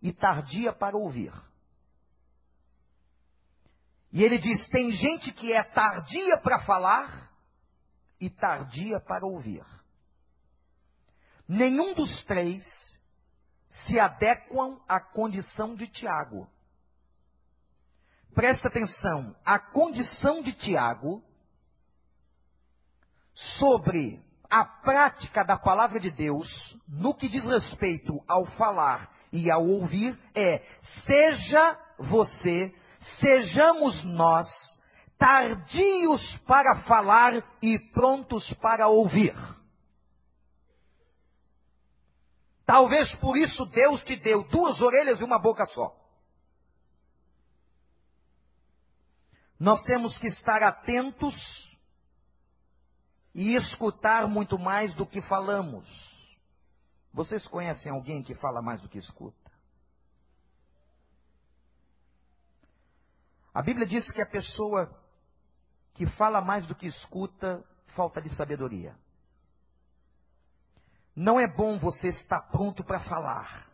e 0.00 0.12
tardia 0.12 0.72
para 0.72 0.96
ouvir. 0.96 1.32
E 4.12 4.22
ele 4.22 4.38
diz: 4.38 4.68
tem 4.68 4.92
gente 4.92 5.32
que 5.32 5.52
é 5.52 5.64
tardia 5.64 6.38
para 6.38 6.60
falar 6.60 7.28
e 8.20 8.30
tardia 8.30 9.00
para 9.00 9.26
ouvir. 9.26 9.77
Nenhum 11.48 11.94
dos 11.94 12.22
três 12.24 12.62
se 13.86 13.98
adequam 13.98 14.78
à 14.86 15.00
condição 15.00 15.74
de 15.74 15.86
Tiago. 15.86 16.46
Presta 18.34 18.68
atenção, 18.68 19.34
a 19.44 19.58
condição 19.58 20.42
de 20.42 20.52
Tiago 20.52 21.22
sobre 23.58 24.22
a 24.50 24.64
prática 24.64 25.42
da 25.44 25.56
palavra 25.56 25.98
de 25.98 26.10
Deus, 26.10 26.48
no 26.86 27.14
que 27.14 27.28
diz 27.28 27.44
respeito 27.46 28.22
ao 28.28 28.44
falar 28.44 29.10
e 29.32 29.50
ao 29.50 29.66
ouvir, 29.66 30.18
é: 30.34 30.62
seja 31.06 31.78
você, 31.98 32.74
sejamos 33.20 34.04
nós, 34.04 34.46
tardios 35.16 36.36
para 36.46 36.82
falar 36.82 37.32
e 37.62 37.78
prontos 37.92 38.52
para 38.54 38.88
ouvir. 38.88 39.34
Talvez 42.68 43.10
por 43.14 43.34
isso 43.38 43.64
Deus 43.64 44.04
te 44.04 44.14
deu 44.14 44.44
duas 44.44 44.78
orelhas 44.82 45.18
e 45.18 45.24
uma 45.24 45.38
boca 45.38 45.64
só. 45.64 45.96
Nós 49.58 49.82
temos 49.84 50.18
que 50.18 50.26
estar 50.26 50.62
atentos 50.62 51.34
e 53.34 53.54
escutar 53.54 54.28
muito 54.28 54.58
mais 54.58 54.94
do 54.96 55.06
que 55.06 55.22
falamos. 55.22 55.88
Vocês 57.10 57.48
conhecem 57.48 57.90
alguém 57.90 58.22
que 58.22 58.34
fala 58.34 58.60
mais 58.60 58.82
do 58.82 58.88
que 58.90 58.98
escuta? 58.98 59.50
A 63.54 63.62
Bíblia 63.62 63.86
diz 63.86 64.10
que 64.10 64.20
a 64.20 64.28
pessoa 64.28 64.94
que 65.94 66.04
fala 66.04 66.42
mais 66.42 66.66
do 66.66 66.74
que 66.74 66.86
escuta, 66.86 67.64
falta 67.96 68.20
de 68.20 68.28
sabedoria. 68.36 68.94
Não 71.18 71.40
é 71.40 71.48
bom 71.48 71.80
você 71.80 72.06
estar 72.06 72.40
pronto 72.42 72.84
para 72.84 73.00
falar. 73.00 73.68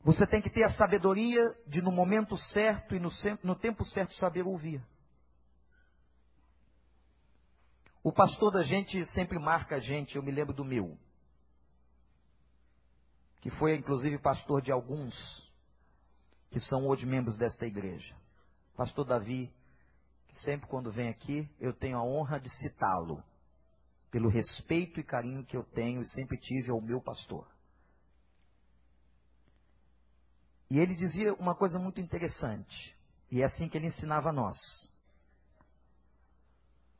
Você 0.00 0.26
tem 0.26 0.40
que 0.40 0.48
ter 0.48 0.64
a 0.64 0.72
sabedoria 0.72 1.42
de, 1.66 1.82
no 1.82 1.92
momento 1.92 2.34
certo 2.38 2.94
e 2.94 2.98
no, 2.98 3.54
tempo 3.54 3.84
certo, 3.84 4.14
saber 4.14 4.40
ouvir. 4.46 4.82
O 8.02 8.10
pastor 8.10 8.52
da 8.52 8.62
gente 8.62 9.04
sempre 9.08 9.38
marca 9.38 9.76
a 9.76 9.80
gente, 9.80 10.16
eu 10.16 10.22
me 10.22 10.32
lembro 10.32 10.54
do 10.54 10.64
meu. 10.64 10.96
Que 13.42 13.50
foi 13.50 13.76
inclusive 13.76 14.16
pastor 14.16 14.62
de 14.62 14.72
alguns 14.72 15.14
que 16.48 16.60
são 16.60 16.86
hoje 16.86 17.04
membros 17.04 17.36
desta 17.36 17.66
igreja. 17.66 18.16
Pastor 18.74 19.04
Davi, 19.04 19.52
que 20.28 20.38
sempre 20.40 20.66
quando 20.68 20.90
vem 20.90 21.10
aqui, 21.10 21.46
eu 21.60 21.74
tenho 21.74 21.98
a 21.98 22.02
honra 22.02 22.40
de 22.40 22.48
citá-lo, 22.60 23.22
pelo 24.14 24.28
respeito 24.28 25.00
e 25.00 25.02
carinho 25.02 25.44
que 25.44 25.56
eu 25.56 25.64
tenho 25.64 26.00
e 26.00 26.06
sempre 26.10 26.38
tive 26.38 26.70
ao 26.70 26.80
meu 26.80 27.00
pastor. 27.00 27.44
E 30.70 30.78
ele 30.78 30.94
dizia 30.94 31.34
uma 31.34 31.56
coisa 31.56 31.80
muito 31.80 32.00
interessante, 32.00 32.96
e 33.28 33.42
é 33.42 33.44
assim 33.44 33.68
que 33.68 33.76
ele 33.76 33.88
ensinava 33.88 34.28
a 34.28 34.32
nós. 34.32 34.56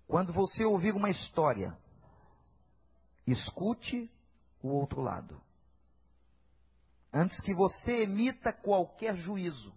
Quando 0.09 0.33
você 0.33 0.65
ouvir 0.65 0.93
uma 0.93 1.09
história, 1.09 1.79
escute 3.29 4.11
o 4.61 4.71
outro 4.71 5.01
lado. 5.01 5.41
Antes 7.13 7.41
que 7.43 7.55
você 7.55 8.03
emita 8.03 8.53
qualquer 8.53 9.15
juízo. 9.15 9.73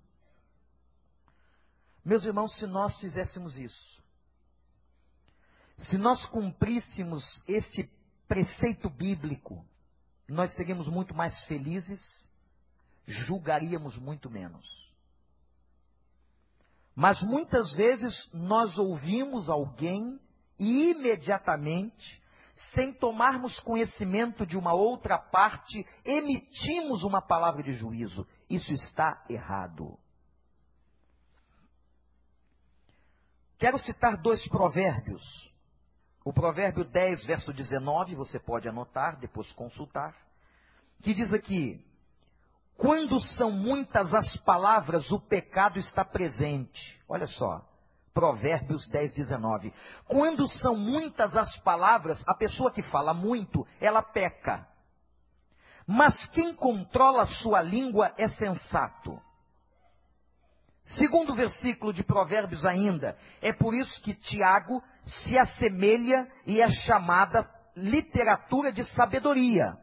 Meus 2.03 2.23
irmãos, 2.23 2.57
se 2.57 2.65
nós 2.65 2.97
fizéssemos 2.97 3.59
isso, 3.59 3.96
se 5.77 5.97
nós 5.97 6.25
cumpríssemos 6.27 7.23
este 7.47 7.89
preceito 8.27 8.89
bíblico, 8.89 9.63
nós 10.27 10.53
seríamos 10.55 10.87
muito 10.87 11.13
mais 11.13 11.45
felizes, 11.45 12.01
julgaríamos 13.05 13.95
muito 13.97 14.29
menos. 14.29 14.65
Mas 16.95 17.21
muitas 17.21 17.71
vezes 17.73 18.27
nós 18.33 18.75
ouvimos 18.77 19.49
alguém 19.49 20.19
e 20.59 20.89
imediatamente, 20.89 22.21
sem 22.73 22.91
tomarmos 22.91 23.59
conhecimento 23.59 24.47
de 24.47 24.57
uma 24.57 24.73
outra 24.73 25.19
parte, 25.19 25.85
emitimos 26.03 27.03
uma 27.03 27.21
palavra 27.21 27.61
de 27.61 27.71
juízo. 27.71 28.27
Isso 28.49 28.73
está 28.73 29.23
errado. 29.29 29.95
Quero 33.59 33.77
citar 33.77 34.17
dois 34.17 34.45
provérbios. 34.49 35.21
O 36.27 36.33
provérbio 36.33 36.83
10, 36.83 37.23
verso 37.23 37.53
19, 37.53 38.13
você 38.13 38.37
pode 38.37 38.67
anotar, 38.67 39.17
depois 39.17 39.49
consultar, 39.53 40.13
que 41.01 41.13
diz 41.13 41.33
aqui: 41.33 41.81
quando 42.75 43.17
são 43.21 43.49
muitas 43.49 44.13
as 44.13 44.35
palavras, 44.41 45.09
o 45.09 45.21
pecado 45.21 45.79
está 45.79 46.03
presente. 46.03 47.01
Olha 47.07 47.27
só, 47.27 47.65
Provérbios 48.13 48.85
10, 48.89 49.13
19. 49.13 49.73
Quando 50.05 50.45
são 50.49 50.75
muitas 50.75 51.33
as 51.33 51.55
palavras, 51.59 52.21
a 52.27 52.33
pessoa 52.33 52.71
que 52.71 52.83
fala 52.83 53.13
muito, 53.13 53.65
ela 53.79 54.03
peca. 54.03 54.67
Mas 55.87 56.27
quem 56.31 56.53
controla 56.53 57.23
sua 57.41 57.61
língua 57.61 58.13
é 58.17 58.27
sensato. 58.27 59.17
Segundo 60.95 61.35
versículo 61.35 61.91
de 61.91 62.03
Provérbios 62.03 62.65
ainda, 62.65 63.17
é 63.41 63.51
por 63.51 63.73
isso 63.73 64.01
que 64.01 64.13
Tiago 64.13 64.81
se 65.03 65.37
assemelha 65.37 66.27
e 66.45 66.61
é 66.61 66.69
chamada 66.69 67.49
literatura 67.75 68.71
de 68.71 68.83
sabedoria. 68.93 69.77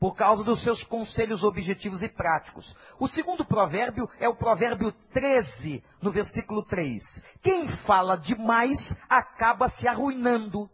por 0.00 0.16
causa 0.16 0.42
dos 0.42 0.62
seus 0.62 0.82
conselhos 0.84 1.44
objetivos 1.44 2.02
e 2.02 2.08
práticos. 2.08 2.74
O 2.98 3.06
segundo 3.06 3.44
provérbio 3.44 4.08
é 4.18 4.26
o 4.26 4.34
provérbio 4.34 4.90
13, 5.12 5.84
no 6.00 6.10
versículo 6.10 6.64
3. 6.64 7.02
Quem 7.42 7.68
fala 7.84 8.16
demais 8.16 8.78
acaba 9.10 9.68
se 9.68 9.86
arruinando. 9.86 10.70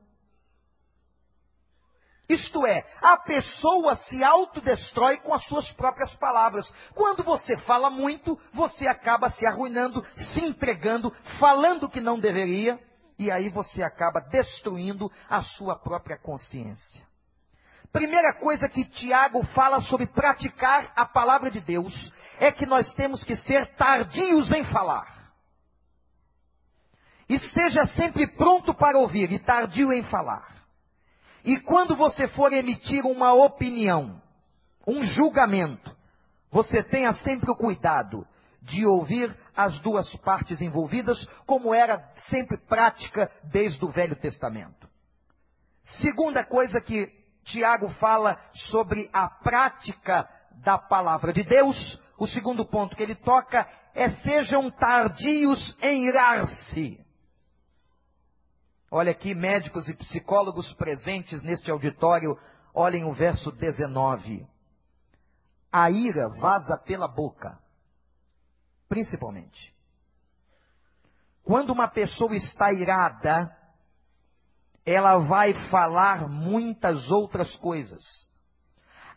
Isto 2.28 2.66
é, 2.66 2.85
a 3.00 3.16
pessoa 3.18 3.95
se 3.95 4.23
autodestrói 4.25 5.18
com 5.18 5.33
as 5.33 5.45
suas 5.47 5.71
próprias 5.73 6.12
palavras. 6.14 6.68
Quando 6.92 7.23
você 7.23 7.56
fala 7.59 7.88
muito, 7.88 8.38
você 8.52 8.88
acaba 8.88 9.30
se 9.30 9.47
arruinando, 9.47 10.04
se 10.14 10.45
entregando, 10.45 11.14
falando 11.38 11.88
que 11.88 12.00
não 12.00 12.18
deveria, 12.18 12.80
e 13.16 13.30
aí 13.30 13.49
você 13.49 13.83
acaba 13.83 14.21
destruindo 14.21 15.11
a 15.30 15.40
sua 15.42 15.78
própria 15.78 16.18
consciência. 16.18 17.06
Primeira 17.92 18.35
coisa 18.35 18.68
que 18.68 18.85
Tiago 18.85 19.45
fala 19.54 19.80
sobre 19.83 20.06
praticar 20.06 20.92
a 20.97 21.06
palavra 21.06 21.50
de 21.50 21.61
Deus 21.61 22.12
é 22.38 22.50
que 22.50 22.66
nós 22.66 22.92
temos 22.95 23.23
que 23.23 23.37
ser 23.37 23.75
tardios 23.76 24.52
em 24.52 24.64
falar. 24.64 25.33
Esteja 27.28 27.87
sempre 27.87 28.26
pronto 28.26 28.75
para 28.75 28.99
ouvir 28.99 29.33
e 29.33 29.38
tardio 29.38 29.92
em 29.92 30.02
falar. 30.02 30.56
E 31.47 31.61
quando 31.61 31.95
você 31.95 32.26
for 32.26 32.53
emitir 32.53 33.07
uma 33.07 33.33
opinião, 33.33 34.21
um 34.85 35.00
julgamento, 35.00 35.97
você 36.50 36.83
tenha 36.83 37.15
sempre 37.15 37.49
o 37.49 37.55
cuidado 37.57 38.26
de 38.62 38.85
ouvir 38.85 39.33
as 39.55 39.79
duas 39.79 40.12
partes 40.17 40.61
envolvidas, 40.61 41.25
como 41.47 41.73
era 41.73 42.00
sempre 42.29 42.59
prática 42.67 43.31
desde 43.45 43.85
o 43.85 43.91
Velho 43.93 44.17
Testamento. 44.17 44.88
Segunda 46.03 46.45
coisa 46.45 46.81
que 46.81 47.09
Tiago 47.45 47.91
fala 48.00 48.37
sobre 48.53 49.09
a 49.12 49.29
prática 49.29 50.29
da 50.65 50.76
palavra 50.76 51.33
de 51.33 51.45
Deus, 51.45 52.03
o 52.19 52.26
segundo 52.26 52.67
ponto 52.67 52.97
que 52.97 53.03
ele 53.05 53.15
toca 53.15 53.65
é 53.95 54.09
sejam 54.09 54.69
tardios 54.69 55.79
em 55.81 56.09
irar-se. 56.09 57.06
Olha 58.90 59.11
aqui, 59.11 59.35
médicos 59.35 59.88
e 59.88 59.95
psicólogos 59.95 60.73
presentes 60.75 61.43
neste 61.43 61.71
auditório, 61.71 62.38
olhem 62.73 63.05
o 63.05 63.12
verso 63.12 63.50
19. 63.50 64.47
A 65.73 65.90
ira 65.90 66.28
vaza 66.28 66.78
pela 66.78 67.09
boca, 67.09 67.59
principalmente. 68.88 69.75
Quando 71.43 71.71
uma 71.71 71.88
pessoa 71.88 72.35
está 72.35 72.73
irada, 72.73 73.55
ela 74.85 75.19
vai 75.19 75.52
falar 75.69 76.28
muitas 76.28 77.11
outras 77.11 77.57
coisas. 77.57 78.00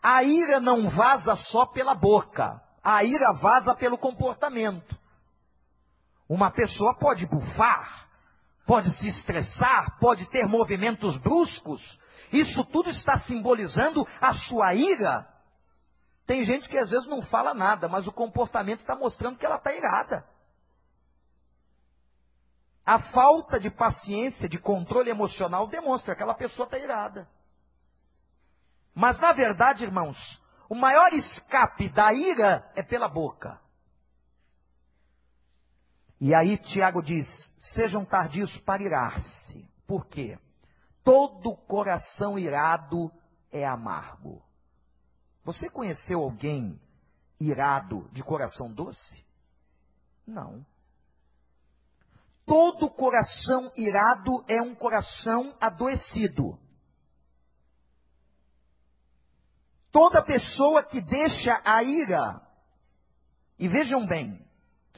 A 0.02 0.24
ira 0.24 0.58
não 0.58 0.90
vaza 0.90 1.36
só 1.36 1.66
pela 1.66 1.94
boca, 1.94 2.60
a 2.82 3.04
ira 3.04 3.32
vaza 3.34 3.74
pelo 3.74 3.96
comportamento. 3.96 4.98
Uma 6.28 6.50
pessoa 6.50 6.94
pode 6.94 7.26
bufar, 7.26 8.08
pode 8.70 8.92
se 9.00 9.08
estressar, 9.08 9.98
pode 9.98 10.30
ter 10.30 10.46
movimentos 10.46 11.16
bruscos. 11.16 11.82
Isso 12.32 12.64
tudo 12.66 12.88
está 12.88 13.18
simbolizando 13.26 14.06
a 14.20 14.32
sua 14.34 14.72
ira. 14.74 15.26
Tem 16.24 16.44
gente 16.44 16.68
que 16.68 16.78
às 16.78 16.88
vezes 16.88 17.08
não 17.08 17.20
fala 17.20 17.52
nada, 17.52 17.88
mas 17.88 18.06
o 18.06 18.12
comportamento 18.12 18.78
está 18.78 18.94
mostrando 18.94 19.36
que 19.36 19.44
ela 19.44 19.56
está 19.56 19.74
irada. 19.74 20.24
A 22.86 23.00
falta 23.10 23.58
de 23.58 23.70
paciência, 23.70 24.48
de 24.48 24.56
controle 24.56 25.10
emocional 25.10 25.66
demonstra 25.66 26.14
que 26.14 26.22
aquela 26.22 26.34
pessoa 26.34 26.66
está 26.66 26.78
irada. 26.78 27.28
Mas 28.94 29.18
na 29.18 29.32
verdade, 29.32 29.82
irmãos, 29.82 30.16
o 30.68 30.76
maior 30.76 31.12
escape 31.12 31.88
da 31.88 32.12
ira 32.12 32.70
é 32.76 32.84
pela 32.84 33.08
boca. 33.08 33.60
E 36.20 36.34
aí 36.34 36.58
Tiago 36.58 37.02
diz: 37.02 37.26
sejam 37.74 38.04
tardios 38.04 38.54
para 38.58 38.82
irar-se. 38.82 39.66
Por 39.86 40.06
quê? 40.06 40.38
Todo 41.02 41.56
coração 41.56 42.38
irado 42.38 43.10
é 43.50 43.66
amargo. 43.66 44.42
Você 45.44 45.70
conheceu 45.70 46.20
alguém 46.20 46.78
irado 47.40 48.06
de 48.12 48.22
coração 48.22 48.70
doce? 48.70 49.26
Não. 50.26 50.64
Todo 52.44 52.90
coração 52.90 53.72
irado 53.74 54.44
é 54.46 54.60
um 54.60 54.74
coração 54.74 55.56
adoecido. 55.60 56.58
Toda 59.90 60.22
pessoa 60.22 60.84
que 60.84 61.00
deixa 61.00 61.60
a 61.64 61.82
ira, 61.82 62.40
e 63.58 63.66
vejam 63.66 64.06
bem, 64.06 64.44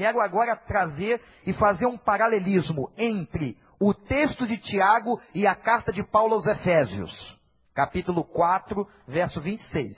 Quero 0.02 0.20
agora 0.20 0.56
trazer 0.56 1.22
e 1.46 1.52
fazer 1.52 1.86
um 1.86 1.96
paralelismo 1.96 2.90
entre 2.98 3.56
o 3.78 3.94
texto 3.94 4.48
de 4.48 4.58
Tiago 4.58 5.20
e 5.32 5.46
a 5.46 5.54
carta 5.54 5.92
de 5.92 6.02
Paulo 6.02 6.34
aos 6.34 6.44
Efésios, 6.44 7.38
capítulo 7.72 8.24
4, 8.24 8.84
verso 9.06 9.40
26. 9.40 9.96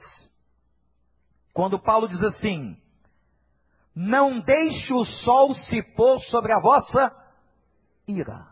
Quando 1.54 1.78
Paulo 1.78 2.06
diz 2.06 2.22
assim: 2.22 2.76
Não 3.96 4.40
deixe 4.40 4.92
o 4.92 5.06
sol 5.06 5.54
se 5.54 5.82
pôr 5.94 6.20
sobre 6.24 6.52
a 6.52 6.60
vossa 6.60 7.10
ira. 8.06 8.46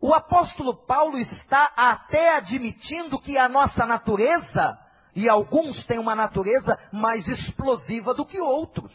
O 0.00 0.14
apóstolo 0.14 0.86
Paulo 0.86 1.18
está 1.18 1.70
até 1.76 2.34
admitindo 2.34 3.20
que 3.20 3.36
a 3.36 3.46
nossa 3.46 3.84
natureza 3.84 4.78
e 5.14 5.28
alguns 5.28 5.84
têm 5.86 5.98
uma 5.98 6.14
natureza 6.14 6.78
mais 6.92 7.26
explosiva 7.28 8.14
do 8.14 8.24
que 8.24 8.40
outros. 8.40 8.92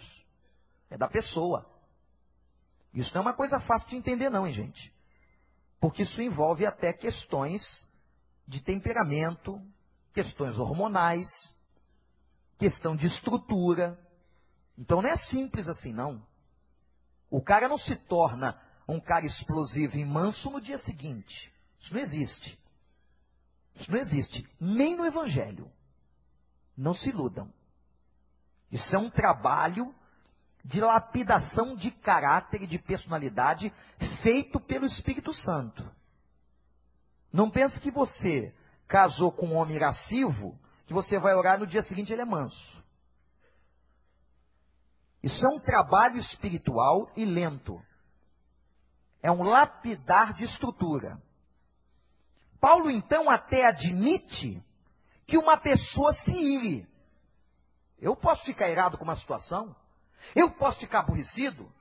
É 0.89 0.97
da 0.97 1.07
pessoa. 1.07 1.65
Isso 2.93 3.13
não 3.13 3.21
é 3.21 3.25
uma 3.25 3.33
coisa 3.33 3.59
fácil 3.59 3.89
de 3.89 3.95
entender, 3.97 4.29
não, 4.29 4.47
hein, 4.47 4.53
gente? 4.53 4.93
Porque 5.79 6.03
isso 6.03 6.21
envolve 6.21 6.65
até 6.65 6.93
questões 6.93 7.61
de 8.47 8.61
temperamento, 8.61 9.61
questões 10.13 10.57
hormonais, 10.57 11.27
questão 12.57 12.95
de 12.95 13.05
estrutura. 13.05 13.99
Então 14.77 15.01
não 15.01 15.09
é 15.09 15.17
simples 15.17 15.67
assim, 15.67 15.93
não. 15.93 16.25
O 17.29 17.41
cara 17.41 17.67
não 17.67 17.77
se 17.77 17.95
torna 17.95 18.59
um 18.87 18.99
cara 18.99 19.25
explosivo 19.25 19.97
e 19.97 20.05
manso 20.05 20.49
no 20.49 20.61
dia 20.61 20.77
seguinte. 20.79 21.51
Isso 21.81 21.93
não 21.93 21.99
existe. 21.99 22.59
Isso 23.75 23.91
não 23.91 23.99
existe, 23.99 24.47
nem 24.59 24.95
no 24.95 25.05
Evangelho. 25.05 25.69
Não 26.77 26.93
se 26.93 27.09
iludam. 27.09 27.51
Isso 28.71 28.95
é 28.95 28.99
um 28.99 29.09
trabalho 29.09 29.93
de 30.63 30.81
lapidação 30.81 31.75
de 31.75 31.91
caráter 31.91 32.63
e 32.63 32.67
de 32.67 32.79
personalidade 32.79 33.71
feito 34.21 34.59
pelo 34.59 34.85
Espírito 34.85 35.31
Santo. 35.31 35.89
Não 37.31 37.49
pense 37.51 37.79
que 37.79 37.91
você 37.91 38.53
casou 38.87 39.31
com 39.31 39.47
um 39.47 39.55
homem 39.55 39.75
irascivo, 39.75 40.57
que 40.87 40.93
você 40.93 41.19
vai 41.19 41.35
orar 41.35 41.59
no 41.59 41.67
dia 41.67 41.83
seguinte 41.83 42.11
ele 42.11 42.21
é 42.21 42.25
manso. 42.25 42.75
Isso 45.21 45.45
é 45.45 45.49
um 45.49 45.59
trabalho 45.59 46.17
espiritual 46.17 47.11
e 47.15 47.25
lento. 47.25 47.81
É 49.21 49.31
um 49.31 49.43
lapidar 49.43 50.33
de 50.33 50.43
estrutura. 50.43 51.21
Paulo 52.59 52.89
então 52.89 53.29
até 53.29 53.65
admite 53.65 54.63
que 55.27 55.37
uma 55.37 55.57
pessoa 55.57 56.13
se 56.13 56.31
ire. 56.31 56.87
Eu 57.99 58.15
posso 58.15 58.43
ficar 58.43 58.69
irado 58.69 58.97
com 58.97 59.03
uma 59.03 59.15
situação, 59.15 59.75
eu 60.35 60.51
posso 60.51 60.79
ficar 60.79 60.99
aborrecido, 60.99 61.71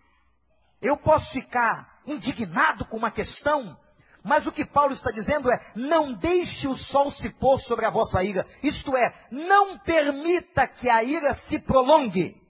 eu 0.81 0.97
posso 0.97 1.33
ficar 1.33 2.01
indignado 2.07 2.85
com 2.87 2.97
uma 2.97 3.11
questão, 3.11 3.77
mas 4.23 4.47
o 4.47 4.53
que 4.53 4.65
Paulo 4.65 4.93
está 4.93 5.11
dizendo 5.11 5.51
é: 5.51 5.73
não 5.75 6.15
deixe 6.15 6.67
o 6.67 6.77
sol 6.77 7.11
se 7.13 7.29
pôr 7.31 7.61
sobre 7.61 7.85
a 7.85 7.91
vossa 7.91 8.23
ira, 8.23 8.47
isto 8.63 8.97
é, 8.97 9.13
não 9.31 9.79
permita 9.79 10.67
que 10.67 10.89
a 10.89 11.03
ira 11.03 11.35
se 11.49 11.59
prolongue. 11.59 12.44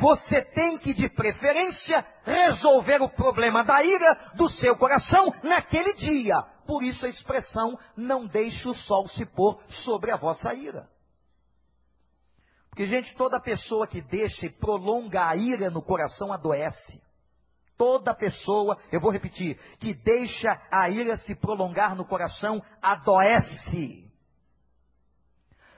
Você 0.00 0.42
tem 0.42 0.78
que, 0.78 0.92
de 0.92 1.08
preferência, 1.08 2.04
resolver 2.24 3.00
o 3.00 3.08
problema 3.08 3.62
da 3.62 3.82
ira 3.82 4.32
do 4.34 4.48
seu 4.48 4.76
coração 4.76 5.32
naquele 5.42 5.94
dia. 5.94 6.36
Por 6.66 6.82
isso 6.82 7.04
a 7.06 7.08
expressão, 7.08 7.78
não 7.96 8.26
deixe 8.26 8.68
o 8.68 8.74
sol 8.74 9.06
se 9.08 9.24
pôr 9.26 9.60
sobre 9.84 10.10
a 10.10 10.16
vossa 10.16 10.52
ira. 10.54 10.88
Porque, 12.70 12.86
gente, 12.86 13.14
toda 13.14 13.38
pessoa 13.38 13.86
que 13.86 14.00
deixa 14.00 14.46
e 14.46 14.50
prolonga 14.50 15.28
a 15.28 15.36
ira 15.36 15.70
no 15.70 15.80
coração 15.80 16.32
adoece. 16.32 17.00
Toda 17.76 18.14
pessoa, 18.14 18.76
eu 18.90 19.00
vou 19.00 19.12
repetir, 19.12 19.56
que 19.78 19.94
deixa 19.94 20.60
a 20.72 20.88
ira 20.88 21.16
se 21.18 21.36
prolongar 21.36 21.94
no 21.94 22.04
coração 22.04 22.60
adoece. 22.82 24.03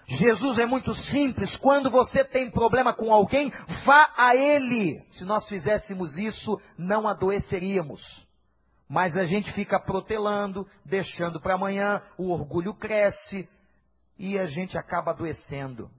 Jesus 0.09 0.59
é 0.59 0.67
muito 0.67 0.95
simples. 0.95 1.57
Quando 1.57 1.91
você 1.91 2.25
tem 2.25 2.51
problema 2.51 2.95
com 2.95 3.13
alguém, 3.13 3.53
vá 3.85 4.13
a 4.17 4.37
Ele. 4.37 5.03
Se 5.09 5.25
nós 5.25 5.49
fizéssemos 5.49 6.17
isso, 6.17 6.61
não 6.79 7.09
adoeceríamos. 7.09 8.01
Mas 8.89 9.17
a 9.17 9.25
gente 9.25 9.53
fica 9.53 9.81
protelando, 9.81 10.67
deixando 10.85 11.41
para 11.41 11.55
amanhã, 11.55 12.01
o 12.17 12.31
orgulho 12.31 12.73
cresce 12.73 13.49
e 14.17 14.39
a 14.39 14.47
gente 14.47 14.79
acaba 14.79 15.11
adoecendo. 15.11 15.91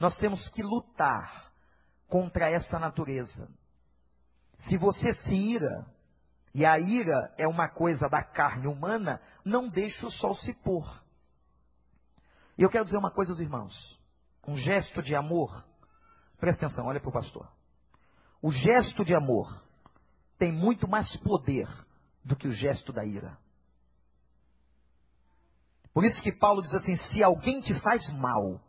Nós 0.00 0.16
temos 0.18 0.48
que 0.48 0.62
lutar 0.62 1.52
contra 2.08 2.50
essa 2.50 2.80
natureza. 2.80 3.48
Se 4.56 4.76
você 4.76 5.14
se 5.14 5.34
ira, 5.34 5.86
e 6.52 6.64
a 6.64 6.78
ira 6.78 7.32
é 7.38 7.46
uma 7.46 7.68
coisa 7.68 8.08
da 8.08 8.24
carne 8.24 8.66
humana, 8.66 9.20
não 9.44 9.68
deixe 9.68 10.04
o 10.04 10.10
sol 10.10 10.34
se 10.34 10.52
pôr. 10.52 11.05
E 12.58 12.62
eu 12.62 12.70
quero 12.70 12.84
dizer 12.84 12.96
uma 12.96 13.10
coisa 13.10 13.32
aos 13.32 13.40
irmãos. 13.40 14.00
Um 14.46 14.54
gesto 14.54 15.02
de 15.02 15.14
amor. 15.14 15.64
Presta 16.38 16.66
atenção, 16.66 16.86
olha 16.86 17.00
para 17.00 17.10
o 17.10 17.12
pastor. 17.12 17.48
O 18.40 18.50
gesto 18.50 19.04
de 19.04 19.14
amor 19.14 19.62
tem 20.38 20.52
muito 20.52 20.88
mais 20.88 21.16
poder 21.16 21.68
do 22.24 22.36
que 22.36 22.46
o 22.46 22.52
gesto 22.52 22.92
da 22.92 23.04
ira. 23.04 23.38
Por 25.92 26.04
isso 26.04 26.22
que 26.22 26.32
Paulo 26.32 26.62
diz 26.62 26.74
assim: 26.74 26.96
se 26.96 27.22
alguém 27.22 27.60
te 27.60 27.74
faz 27.80 28.12
mal, 28.12 28.60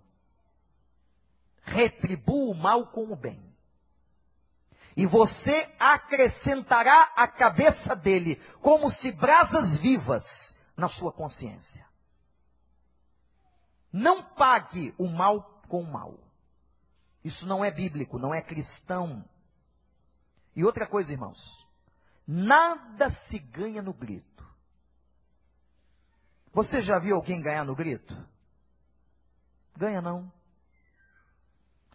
retribua 1.61 2.51
o 2.51 2.55
mal 2.55 2.87
com 2.87 3.11
o 3.11 3.15
bem. 3.15 3.47
E 4.95 5.05
você 5.05 5.75
acrescentará 5.79 7.13
à 7.15 7.27
cabeça 7.27 7.95
dele, 7.95 8.41
como 8.61 8.89
se 8.89 9.11
brasas 9.11 9.77
vivas, 9.79 10.23
na 10.75 10.87
sua 10.87 11.13
consciência. 11.13 11.86
Não 13.91 14.23
pague 14.23 14.93
o 14.97 15.07
mal 15.07 15.61
com 15.67 15.81
o 15.81 15.91
mal. 15.91 16.17
Isso 17.23 17.45
não 17.45 17.63
é 17.63 17.71
bíblico, 17.71 18.19
não 18.19 18.33
é 18.33 18.41
cristão. 18.41 19.23
E 20.55 20.63
outra 20.63 20.87
coisa, 20.87 21.11
irmãos, 21.11 21.37
nada 22.25 23.11
se 23.27 23.39
ganha 23.39 23.81
no 23.81 23.93
grito. 23.93 24.45
Você 26.53 26.81
já 26.81 26.99
viu 26.99 27.15
alguém 27.15 27.41
ganhar 27.41 27.63
no 27.63 27.75
grito? 27.75 28.15
Ganha 29.75 30.01
não. 30.01 30.31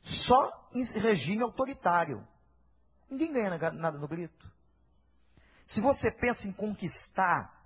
Só 0.02 0.68
em 0.72 0.84
regime 0.84 1.42
autoritário. 1.42 2.26
Ninguém 3.10 3.32
ganha 3.32 3.72
nada 3.72 3.98
no 3.98 4.08
grito. 4.08 4.50
Se 5.66 5.80
você 5.80 6.10
pensa 6.10 6.46
em 6.46 6.52
conquistar 6.52 7.61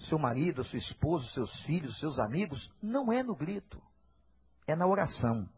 seu 0.00 0.18
marido, 0.18 0.64
sua 0.64 0.78
esposa, 0.78 1.26
seus 1.28 1.52
filhos, 1.62 1.98
seus 1.98 2.18
amigos, 2.18 2.70
não 2.82 3.12
é 3.12 3.22
no 3.22 3.34
grito, 3.34 3.82
é 4.66 4.76
na 4.76 4.86
oração. 4.86 5.48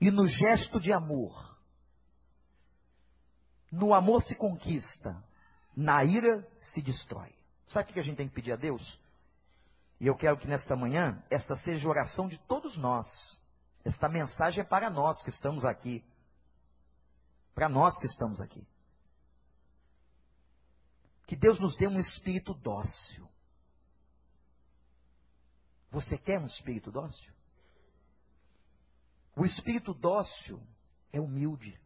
E 0.00 0.10
no 0.10 0.26
gesto 0.26 0.80
de 0.80 0.92
amor. 0.92 1.54
No 3.70 3.92
amor 3.92 4.22
se 4.22 4.34
conquista, 4.36 5.22
na 5.76 6.04
ira 6.04 6.46
se 6.72 6.80
destrói. 6.80 7.34
Sabe 7.66 7.90
o 7.90 7.94
que 7.94 8.00
a 8.00 8.02
gente 8.02 8.16
tem 8.16 8.28
que 8.28 8.34
pedir 8.34 8.52
a 8.52 8.56
Deus? 8.56 9.00
E 10.00 10.06
eu 10.06 10.16
quero 10.16 10.38
que 10.38 10.46
nesta 10.46 10.76
manhã, 10.76 11.22
esta 11.30 11.56
seja 11.56 11.86
a 11.86 11.90
oração 11.90 12.28
de 12.28 12.38
todos 12.46 12.76
nós. 12.76 13.08
Esta 13.84 14.08
mensagem 14.08 14.62
é 14.62 14.66
para 14.66 14.90
nós 14.90 15.22
que 15.22 15.30
estamos 15.30 15.64
aqui. 15.64 16.04
Para 17.54 17.68
nós 17.68 17.98
que 17.98 18.06
estamos 18.06 18.40
aqui. 18.40 18.66
Que 21.26 21.36
Deus 21.36 21.58
nos 21.58 21.76
dê 21.76 21.86
um 21.86 21.98
espírito 21.98 22.54
dócil. 22.54 23.28
Você 25.90 26.18
quer 26.18 26.40
um 26.40 26.46
espírito 26.46 26.90
dócil? 26.90 27.32
O 29.36 29.44
espírito 29.44 29.94
dócil 29.94 30.60
é 31.12 31.20
humilde. 31.20 31.78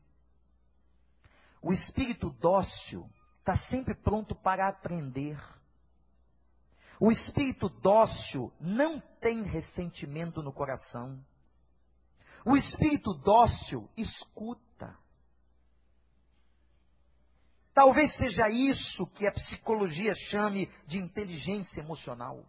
O 1.63 1.73
espírito 1.73 2.31
dócil 2.41 3.09
está 3.39 3.57
sempre 3.69 3.95
pronto 3.95 4.35
para 4.35 4.69
aprender. 4.69 5.39
O 7.01 7.13
espírito 7.13 7.69
dócil 7.69 8.53
não 8.61 9.01
tem 9.21 9.43
ressentimento 9.43 10.43
no 10.43 10.53
coração. 10.53 11.25
O 12.45 12.57
espírito 12.57 13.15
dócil 13.15 13.89
escuta. 13.97 14.68
Talvez 17.79 18.13
seja 18.17 18.49
isso 18.49 19.07
que 19.15 19.25
a 19.25 19.31
psicologia 19.31 20.13
chame 20.13 20.69
de 20.85 20.99
inteligência 20.99 21.81
emocional. 21.81 22.45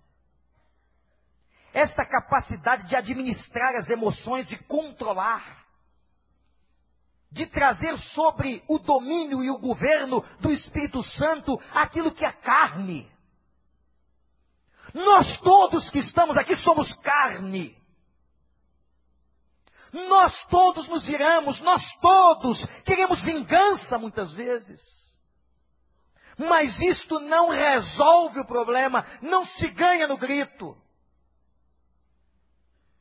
Esta 1.71 2.03
capacidade 2.03 2.89
de 2.89 2.95
administrar 2.95 3.75
as 3.75 3.87
emoções, 3.87 4.47
de 4.47 4.57
controlar, 4.63 5.67
de 7.31 7.45
trazer 7.45 7.95
sobre 8.15 8.63
o 8.67 8.79
domínio 8.79 9.43
e 9.43 9.51
o 9.51 9.59
governo 9.59 10.21
do 10.39 10.51
Espírito 10.51 11.03
Santo 11.03 11.61
aquilo 11.75 12.11
que 12.11 12.25
é 12.25 12.31
carne. 12.31 13.07
Nós 14.95 15.39
todos 15.41 15.91
que 15.91 15.99
estamos 15.99 16.37
aqui 16.37 16.55
somos 16.55 16.91
carne. 17.03 17.77
Nós 19.93 20.47
todos 20.47 20.87
nos 20.87 21.07
iramos, 21.07 21.61
nós 21.61 21.83
todos 22.01 22.65
queremos 22.83 23.23
vingança 23.23 23.95
muitas 23.99 24.33
vezes. 24.33 25.07
Mas 26.39 26.79
isto 26.79 27.19
não 27.19 27.49
resolve 27.49 28.39
o 28.39 28.45
problema, 28.45 29.05
não 29.21 29.45
se 29.45 29.67
ganha 29.67 30.07
no 30.07 30.17
grito. 30.17 30.73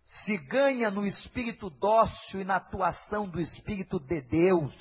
Se 0.04 0.36
ganha 0.38 0.90
no 0.90 1.06
espírito 1.06 1.70
dócil 1.70 2.40
e 2.40 2.44
na 2.44 2.56
atuação 2.56 3.28
do 3.28 3.40
Espírito 3.40 4.00
de 4.00 4.20
Deus 4.22 4.74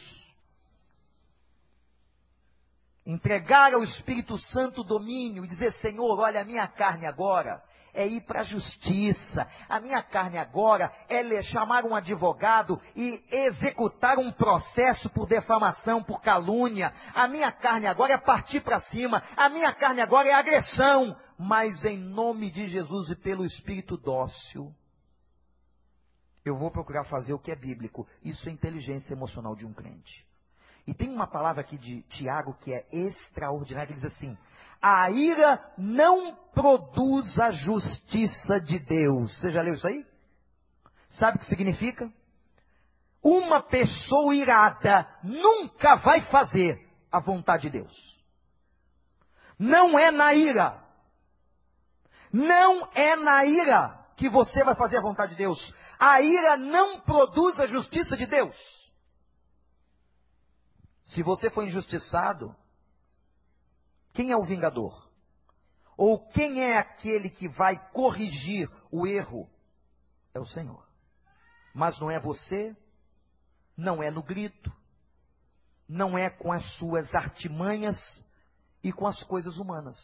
entregar 3.05 3.73
ao 3.73 3.83
Espírito 3.83 4.37
Santo 4.37 4.83
domínio 4.83 5.45
e 5.45 5.47
dizer: 5.47 5.71
Senhor, 5.73 6.19
olha 6.19 6.41
a 6.41 6.45
minha 6.45 6.67
carne 6.67 7.05
agora. 7.05 7.63
É 7.97 8.05
ir 8.05 8.21
para 8.21 8.41
a 8.41 8.43
justiça. 8.43 9.47
A 9.67 9.79
minha 9.79 10.03
carne 10.03 10.37
agora 10.37 10.93
é 11.09 11.41
chamar 11.41 11.83
um 11.83 11.95
advogado 11.95 12.79
e 12.95 13.23
executar 13.31 14.19
um 14.19 14.31
processo 14.31 15.09
por 15.09 15.25
defamação, 15.25 16.03
por 16.03 16.21
calúnia. 16.21 16.93
A 17.15 17.27
minha 17.27 17.51
carne 17.51 17.87
agora 17.87 18.13
é 18.13 18.17
partir 18.19 18.61
para 18.61 18.79
cima. 18.81 19.23
A 19.35 19.49
minha 19.49 19.73
carne 19.73 19.99
agora 19.99 20.29
é 20.29 20.33
agressão. 20.33 21.17
Mas 21.39 21.83
em 21.85 21.97
nome 21.97 22.51
de 22.51 22.67
Jesus 22.67 23.09
e 23.09 23.15
pelo 23.15 23.43
Espírito 23.43 23.97
dócil, 23.97 24.71
eu 26.45 26.55
vou 26.55 26.69
procurar 26.69 27.03
fazer 27.05 27.33
o 27.33 27.39
que 27.39 27.51
é 27.51 27.55
bíblico. 27.55 28.07
Isso 28.23 28.47
é 28.47 28.51
inteligência 28.51 29.11
emocional 29.11 29.55
de 29.55 29.65
um 29.65 29.73
crente. 29.73 30.23
E 30.85 30.93
tem 30.93 31.09
uma 31.09 31.27
palavra 31.27 31.61
aqui 31.61 31.79
de 31.79 32.03
Tiago 32.03 32.53
que 32.61 32.71
é 32.71 32.85
extraordinária, 32.91 33.87
que 33.87 33.93
diz 33.93 34.05
assim: 34.05 34.37
a 34.81 35.09
ira 35.09 35.59
não 35.77 36.35
produz 36.53 37.39
a 37.39 37.51
justiça 37.51 38.59
de 38.59 38.79
Deus. 38.79 39.37
Você 39.37 39.51
já 39.51 39.61
leu 39.61 39.73
isso 39.73 39.87
aí? 39.87 40.05
Sabe 41.09 41.37
o 41.37 41.39
que 41.39 41.47
significa? 41.47 42.11
Uma 43.21 43.61
pessoa 43.61 44.35
irada 44.35 45.07
nunca 45.23 45.95
vai 45.95 46.21
fazer 46.27 46.79
a 47.11 47.19
vontade 47.19 47.63
de 47.63 47.71
Deus. 47.71 48.17
Não 49.57 49.97
é 49.97 50.11
na 50.11 50.33
ira. 50.33 50.83
Não 52.31 52.89
é 52.93 53.15
na 53.15 53.45
ira 53.45 54.05
que 54.15 54.29
você 54.29 54.63
vai 54.63 54.75
fazer 54.75 54.97
a 54.97 55.01
vontade 55.01 55.31
de 55.31 55.37
Deus. 55.37 55.73
A 55.99 56.21
ira 56.21 56.57
não 56.57 56.99
produz 56.99 57.59
a 57.59 57.65
justiça 57.65 58.15
de 58.15 58.27
Deus. 58.27 58.55
Se 61.05 61.23
você 61.23 61.49
for 61.49 61.63
injustiçado, 61.63 62.55
quem 64.17 64.31
é 64.31 64.35
o 64.35 64.43
vingador? 64.43 65.07
Ou 65.95 66.27
quem 66.29 66.63
é 66.63 66.75
aquele 66.75 67.29
que 67.29 67.47
vai 67.47 67.77
corrigir 67.91 68.67
o 68.89 69.05
erro? 69.05 69.47
É 70.33 70.39
o 70.39 70.45
Senhor. 70.47 70.83
Mas 71.71 71.99
não 71.99 72.09
é 72.09 72.19
você, 72.19 72.75
não 73.77 74.01
é 74.01 74.09
no 74.09 74.23
grito, 74.23 74.73
não 75.87 76.17
é 76.17 76.31
com 76.31 76.51
as 76.51 76.65
suas 76.77 77.13
artimanhas 77.13 77.95
e 78.83 78.91
com 78.91 79.05
as 79.05 79.21
coisas 79.21 79.55
humanas. 79.57 79.95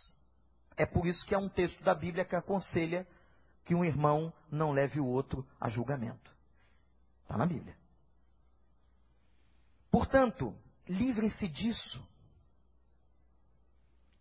É 0.78 0.86
por 0.86 1.08
isso 1.08 1.26
que 1.26 1.34
há 1.34 1.40
um 1.40 1.50
texto 1.50 1.84
da 1.84 1.96
Bíblia 1.96 2.24
que 2.24 2.36
aconselha 2.36 3.08
que 3.66 3.74
um 3.74 3.84
irmão 3.84 4.32
não 4.52 4.74
leve 4.74 5.00
o 5.00 5.08
outro 5.08 5.44
a 5.60 5.70
julgamento. 5.70 6.32
Está 7.24 7.36
na 7.36 7.48
Bíblia. 7.48 7.76
Portanto, 9.90 10.56
Livrem-se 10.88 11.48
disso. 11.48 12.06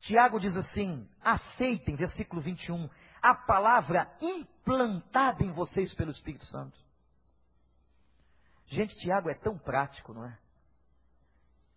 Tiago 0.03 0.41
diz 0.41 0.57
assim: 0.57 1.09
aceitem, 1.23 1.97
versículo 1.97 2.43
21, 2.43 2.88
a 3.23 3.35
palavra 3.35 4.12
implantada 4.21 5.45
em 5.45 5.53
vocês 5.53 5.95
pelo 5.95 6.11
Espírito 6.11 6.45
Santo. 6.47 6.79
Gente, 8.67 8.97
Tiago 8.97 9.31
é 9.31 9.35
tão 9.35 9.57
prático, 9.57 10.12
não 10.12 10.25
é? 10.27 10.38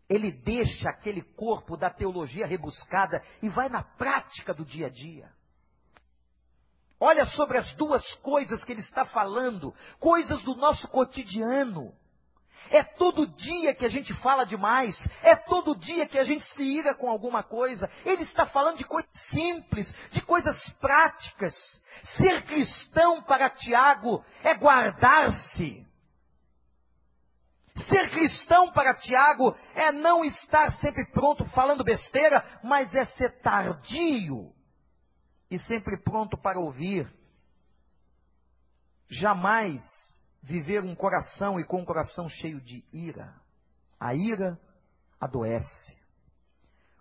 Ele 0.09 0.31
deixa 0.31 0.89
aquele 0.89 1.21
corpo 1.21 1.75
da 1.75 1.89
teologia 1.89 2.45
rebuscada 2.45 3.23
e 3.41 3.49
vai 3.49 3.69
na 3.69 3.83
prática 3.83 4.53
do 4.53 4.63
dia 4.63 4.87
a 4.87 4.89
dia. 4.89 5.31
Olha 6.99 7.25
sobre 7.27 7.57
as 7.57 7.73
duas 7.73 8.03
coisas 8.15 8.63
que 8.63 8.71
ele 8.71 8.81
está 8.81 9.05
falando, 9.05 9.73
coisas 9.99 10.41
do 10.43 10.55
nosso 10.55 10.87
cotidiano. 10.87 11.93
É 12.69 12.83
todo 12.83 13.27
dia 13.27 13.73
que 13.75 13.85
a 13.85 13.89
gente 13.89 14.13
fala 14.15 14.45
demais. 14.45 14.95
É 15.21 15.35
todo 15.35 15.75
dia 15.75 16.07
que 16.07 16.17
a 16.17 16.23
gente 16.23 16.43
se 16.53 16.63
ira 16.63 16.93
com 16.93 17.09
alguma 17.09 17.43
coisa. 17.43 17.89
Ele 18.03 18.23
está 18.23 18.45
falando 18.45 18.77
de 18.77 18.83
coisas 18.83 19.11
simples, 19.29 19.93
de 20.11 20.21
coisas 20.21 20.57
práticas. 20.79 21.53
Ser 22.17 22.43
cristão 22.43 23.21
para 23.23 23.49
Tiago 23.49 24.23
é 24.43 24.53
guardar-se. 24.55 25.85
Ser 27.89 28.09
cristão 28.09 28.71
para 28.71 28.95
Tiago 28.95 29.55
é 29.73 29.91
não 29.91 30.23
estar 30.23 30.71
sempre 30.77 31.05
pronto 31.11 31.43
falando 31.47 31.83
besteira, 31.83 32.43
mas 32.63 32.93
é 32.95 33.05
ser 33.05 33.41
tardio 33.41 34.53
e 35.51 35.59
sempre 35.59 35.97
pronto 35.97 36.37
para 36.37 36.59
ouvir. 36.59 37.11
Jamais 39.09 40.04
viver 40.45 40.83
um 40.83 40.95
coração 40.95 41.59
e 41.59 41.63
com 41.63 41.81
um 41.81 41.85
coração 41.85 42.29
cheio 42.29 42.61
de 42.61 42.83
ira. 42.93 43.33
A 43.99 44.13
ira 44.13 44.59
adoece. 45.19 45.97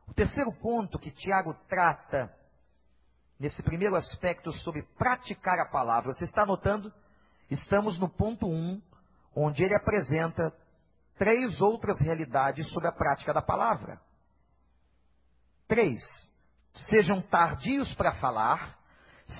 O 0.08 0.14
terceiro 0.14 0.52
ponto 0.60 0.98
que 0.98 1.10
Tiago 1.10 1.54
trata 1.68 2.34
nesse 3.38 3.62
primeiro 3.62 3.96
aspecto 3.96 4.50
sobre 4.52 4.82
praticar 4.96 5.58
a 5.58 5.66
palavra, 5.66 6.12
você 6.12 6.24
está 6.24 6.46
notando? 6.46 6.92
Estamos 7.50 7.98
no 7.98 8.08
ponto 8.08 8.46
1, 8.46 8.50
um, 8.50 8.82
onde 9.36 9.62
ele 9.62 9.74
apresenta 9.74 10.52
três 11.18 11.60
outras 11.60 12.00
realidades 12.00 12.70
sobre 12.72 12.88
a 12.88 12.92
prática 12.92 13.34
da 13.34 13.42
palavra. 13.42 14.00
Três. 15.68 16.00
Sejam 16.88 17.20
tardios 17.20 17.94
para 17.94 18.14
falar, 18.14 18.78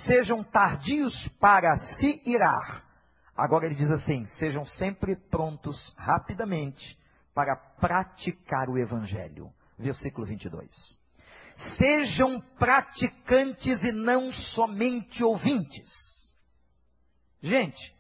sejam 0.07 0.45
tardios 0.45 1.15
para 1.41 1.75
se 1.77 2.23
irar 2.27 2.94
Agora 3.37 3.67
ele 3.67 3.75
diz 3.75 3.91
assim: 3.91 4.27
sejam 4.27 4.65
sempre 4.65 5.17
prontos 5.17 5.93
rapidamente 5.97 6.99
para 7.35 7.57
praticar 7.57 8.69
o 8.69 8.79
evangelho. 8.79 9.53
Versículo 9.77 10.27
22. 10.27 10.71
Sejam 11.77 12.41
praticantes 12.59 13.83
e 13.83 13.93
não 13.93 14.33
somente 14.33 15.23
ouvintes. 15.23 15.91
Gente, 17.41 17.95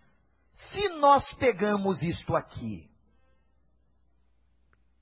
se 0.52 0.88
nós 1.00 1.32
pegamos 1.34 2.02
isto 2.02 2.34
aqui 2.34 2.88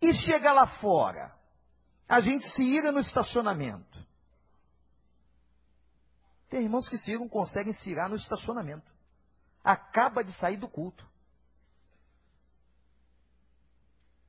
e 0.00 0.12
chega 0.14 0.52
lá 0.52 0.66
fora, 0.78 1.34
a 2.08 2.20
gente 2.20 2.44
se 2.50 2.62
ira 2.62 2.90
no 2.90 2.98
estacionamento. 2.98 4.02
Tem 6.48 6.62
irmãos 6.62 6.88
que 6.88 6.98
se 6.98 7.12
iram, 7.12 7.28
conseguem 7.28 7.72
se 7.74 7.90
irar 7.90 8.10
no 8.10 8.16
estacionamento 8.16 8.91
acaba 9.62 10.22
de 10.22 10.32
sair 10.34 10.56
do 10.56 10.68
culto. 10.68 11.06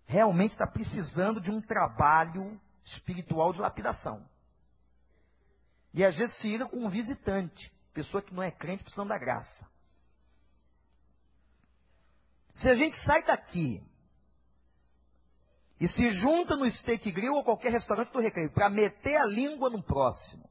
Realmente 0.05 0.51
está 0.51 0.67
precisando 0.67 1.41
de 1.41 1.49
um 1.49 1.61
trabalho 1.61 2.59
espiritual 2.85 3.53
de 3.53 3.59
lapidação. 3.59 4.27
E 5.93 6.03
às 6.03 6.15
vezes 6.15 6.35
se 6.37 6.47
ira 6.47 6.67
com 6.67 6.77
um 6.77 6.89
visitante, 6.89 7.71
pessoa 7.93 8.21
que 8.21 8.33
não 8.33 8.43
é 8.43 8.51
crente 8.51 8.83
precisando 8.83 9.09
da 9.09 9.17
graça. 9.17 9.67
Se 12.55 12.69
a 12.69 12.75
gente 12.75 12.95
sai 13.03 13.23
daqui 13.23 13.83
e 15.79 15.87
se 15.87 16.09
junta 16.11 16.55
no 16.55 16.69
steak 16.69 17.11
grill 17.11 17.33
ou 17.33 17.43
qualquer 17.43 17.71
restaurante 17.71 18.11
do 18.11 18.19
recreio 18.19 18.51
para 18.51 18.69
meter 18.69 19.17
a 19.17 19.25
língua 19.25 19.69
no 19.69 19.81
próximo, 19.81 20.47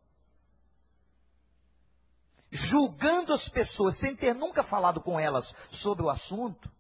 julgando 2.53 3.33
as 3.33 3.49
pessoas 3.49 3.99
sem 3.99 4.15
ter 4.15 4.35
nunca 4.35 4.63
falado 4.63 5.01
com 5.01 5.19
elas 5.19 5.45
sobre 5.71 6.05
o 6.05 6.11
assunto, 6.11 6.71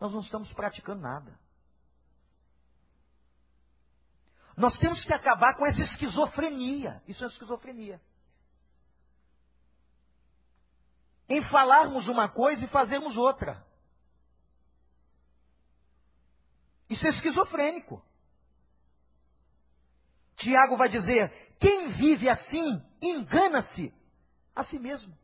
nós 0.00 0.12
não 0.12 0.20
estamos 0.20 0.52
praticando 0.52 1.02
nada. 1.02 1.36
Nós 4.56 4.78
temos 4.78 5.04
que 5.04 5.12
acabar 5.12 5.56
com 5.56 5.66
essa 5.66 5.82
esquizofrenia. 5.82 7.02
Isso 7.06 7.22
é 7.24 7.26
esquizofrenia. 7.26 8.00
Em 11.28 11.42
falarmos 11.42 12.08
uma 12.08 12.28
coisa 12.28 12.64
e 12.64 12.68
fazermos 12.68 13.16
outra. 13.16 13.66
Isso 16.88 17.04
é 17.06 17.10
esquizofrênico. 17.10 18.02
Tiago 20.36 20.76
vai 20.76 20.88
dizer: 20.88 21.30
quem 21.58 21.88
vive 21.88 22.28
assim 22.28 22.80
engana-se 23.02 23.92
a 24.56 24.64
si 24.64 24.78
mesmo. 24.78 25.14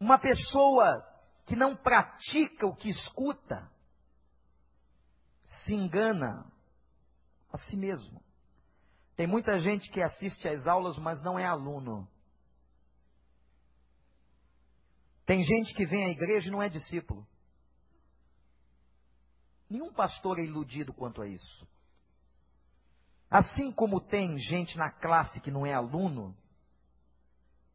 Uma 0.00 0.18
pessoa 0.18 1.04
que 1.46 1.54
não 1.54 1.76
pratica 1.76 2.66
o 2.66 2.74
que 2.74 2.88
escuta 2.88 3.70
se 5.44 5.74
engana 5.74 6.50
a 7.52 7.58
si 7.58 7.76
mesmo. 7.76 8.22
Tem 9.16 9.26
muita 9.26 9.58
gente 9.58 9.90
que 9.90 10.00
assiste 10.02 10.48
às 10.48 10.66
aulas, 10.66 10.96
mas 10.98 11.20
não 11.22 11.38
é 11.38 11.44
aluno. 11.44 12.08
Tem 15.26 15.42
gente 15.42 15.74
que 15.74 15.84
vem 15.84 16.04
à 16.04 16.08
igreja 16.08 16.48
e 16.48 16.50
não 16.50 16.62
é 16.62 16.68
discípulo. 16.68 17.26
Nenhum 19.68 19.92
pastor 19.92 20.38
é 20.38 20.42
iludido 20.42 20.94
quanto 20.94 21.20
a 21.20 21.28
isso. 21.28 21.68
Assim 23.30 23.70
como 23.70 24.00
tem 24.00 24.38
gente 24.38 24.76
na 24.78 24.90
classe 24.90 25.40
que 25.40 25.50
não 25.50 25.66
é 25.66 25.74
aluno, 25.74 26.34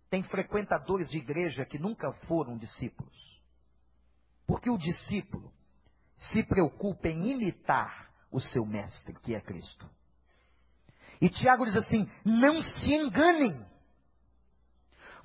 tem 0.10 0.24
frequentadores 0.24 1.10
de 1.10 1.18
igreja 1.18 1.66
que 1.66 1.78
nunca 1.78 2.12
foram 2.28 2.58
discípulos. 2.58 3.14
Porque 4.48 4.70
o 4.70 4.78
discípulo 4.78 5.52
se 6.16 6.44
preocupa 6.44 7.08
em 7.08 7.32
imitar 7.32 8.10
o 8.32 8.40
seu 8.40 8.66
mestre, 8.66 9.14
que 9.22 9.36
é 9.36 9.42
Cristo. 9.42 9.90
E 11.22 11.30
Tiago 11.30 11.66
diz 11.66 11.76
assim: 11.76 12.10
não 12.26 12.62
se 12.62 12.94
enganem. 12.94 13.66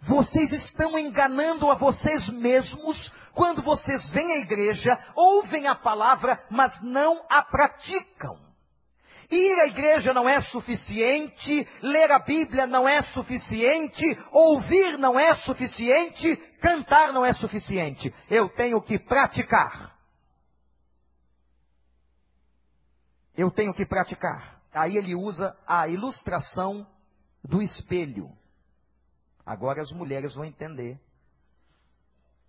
Vocês 0.01 0.53
estão 0.53 0.97
enganando 0.99 1.71
a 1.71 1.75
vocês 1.75 2.29
mesmos 2.29 3.13
quando 3.35 3.63
vocês 3.63 4.09
vêm 4.11 4.33
à 4.33 4.39
igreja, 4.39 4.99
ouvem 5.17 5.67
a 5.67 5.75
palavra, 5.75 6.45
mas 6.51 6.81
não 6.83 7.25
a 7.29 7.43
praticam. 7.43 8.48
Ir 9.31 9.61
à 9.61 9.67
igreja 9.67 10.15
não 10.15 10.27
é 10.27 10.41
suficiente, 10.41 11.69
ler 11.83 12.11
a 12.11 12.19
Bíblia 12.19 12.67
não 12.67 12.89
é 12.89 13.03
suficiente, 13.03 14.03
ouvir 14.33 14.97
não 14.97 15.21
é 15.21 15.35
suficiente, 15.37 16.35
cantar 16.61 17.13
não 17.13 17.27
é 17.27 17.35
suficiente. 17.35 18.15
Eu 18.31 18.49
tenho 18.49 18.81
que 18.81 18.99
praticar. 18.99 19.95
Eu 23.37 23.51
tenho 23.51 23.75
que 23.75 23.85
praticar. 23.85 24.63
Aí 24.73 24.97
ele 24.97 25.15
usa 25.15 25.55
a 25.67 25.87
ilustração 25.89 26.87
do 27.45 27.61
espelho. 27.61 28.31
Agora 29.45 29.83
as 29.83 29.93
mulheres 29.93 30.35
vão 30.35 30.45
entender. 30.45 30.99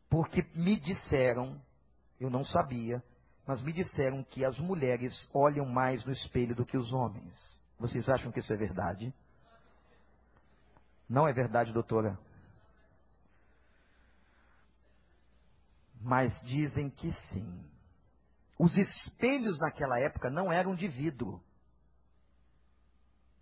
Porque 0.10 0.44
me 0.56 0.80
disseram, 0.80 1.62
eu 2.20 2.30
não 2.30 2.44
sabia, 2.44 3.04
mas 3.50 3.62
me 3.64 3.74
disseram 3.74 4.24
que 4.24 4.46
as 4.46 4.60
mulheres 4.60 5.28
olham 5.34 5.66
mais 5.66 6.06
no 6.06 6.12
espelho 6.12 6.54
do 6.54 6.64
que 6.64 6.78
os 6.78 6.94
homens. 6.94 7.36
Vocês 7.80 8.08
acham 8.08 8.32
que 8.32 8.42
isso 8.42 8.54
é 8.54 8.56
verdade? 8.56 9.12
Não 11.10 11.28
é 11.28 11.34
verdade, 11.34 11.74
doutora? 11.74 12.16
Mas 16.00 16.32
dizem 16.44 16.92
que 16.92 17.12
sim. 17.32 17.66
Os 18.60 18.78
espelhos 18.78 19.60
naquela 19.60 20.00
época 20.00 20.30
não 20.30 20.54
eram 20.54 20.76
de 20.76 20.88
vidro. 20.88 21.42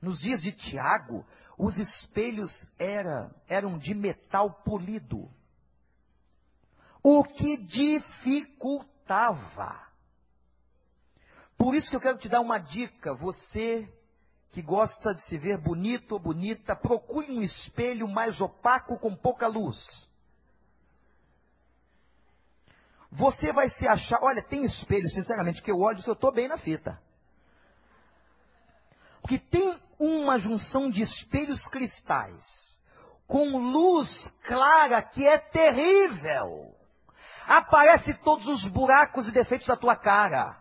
Nos 0.02 0.22
dias 0.22 0.42
de 0.42 0.54
Tiago, 0.54 1.26
os 1.58 1.78
espelhos 1.78 2.50
era, 2.80 3.30
eram 3.46 3.78
de 3.78 3.94
metal 3.94 4.54
polido. 4.64 5.30
O 7.04 7.26
que 7.26 7.58
dificultava 7.58 9.86
por 11.58 11.74
isso 11.74 11.90
que 11.90 11.96
eu 11.96 12.02
quero 12.02 12.18
te 12.18 12.30
dar 12.30 12.42
uma 12.42 12.60
dica. 12.60 13.14
Você 13.16 13.92
que 14.50 14.62
gosta 14.62 15.14
de 15.14 15.22
se 15.24 15.38
ver 15.38 15.58
bonito 15.58 16.14
ou 16.14 16.20
bonita, 16.20 16.76
procure 16.76 17.32
um 17.32 17.42
espelho 17.42 18.08
mais 18.08 18.40
opaco 18.40 18.98
com 19.00 19.16
pouca 19.16 19.48
luz. 19.48 19.78
Você 23.12 23.52
vai 23.52 23.70
se 23.70 23.88
achar, 23.88 24.20
olha, 24.22 24.42
tem 24.42 24.64
espelho, 24.64 25.08
sinceramente, 25.10 25.62
que 25.62 25.72
eu 25.72 25.80
olho 25.80 26.02
se 26.02 26.10
eu 26.10 26.14
estou 26.14 26.32
bem 26.32 26.48
na 26.48 26.58
fita. 26.58 27.02
Porque 29.22 29.40
tem 29.40 29.80
uma 30.00 30.38
junção 30.38 30.90
de 30.90 31.02
espelhos 31.02 31.66
cristais 31.68 32.44
com 33.28 33.58
luz 33.58 34.28
clara 34.46 35.02
que 35.02 35.28
é 35.28 35.38
terrível. 35.38 36.74
Aparece 37.46 38.14
todos 38.24 38.48
os 38.48 38.68
buracos 38.68 39.28
e 39.28 39.32
defeitos 39.32 39.68
da 39.68 39.76
tua 39.76 39.96
cara. 39.96 40.58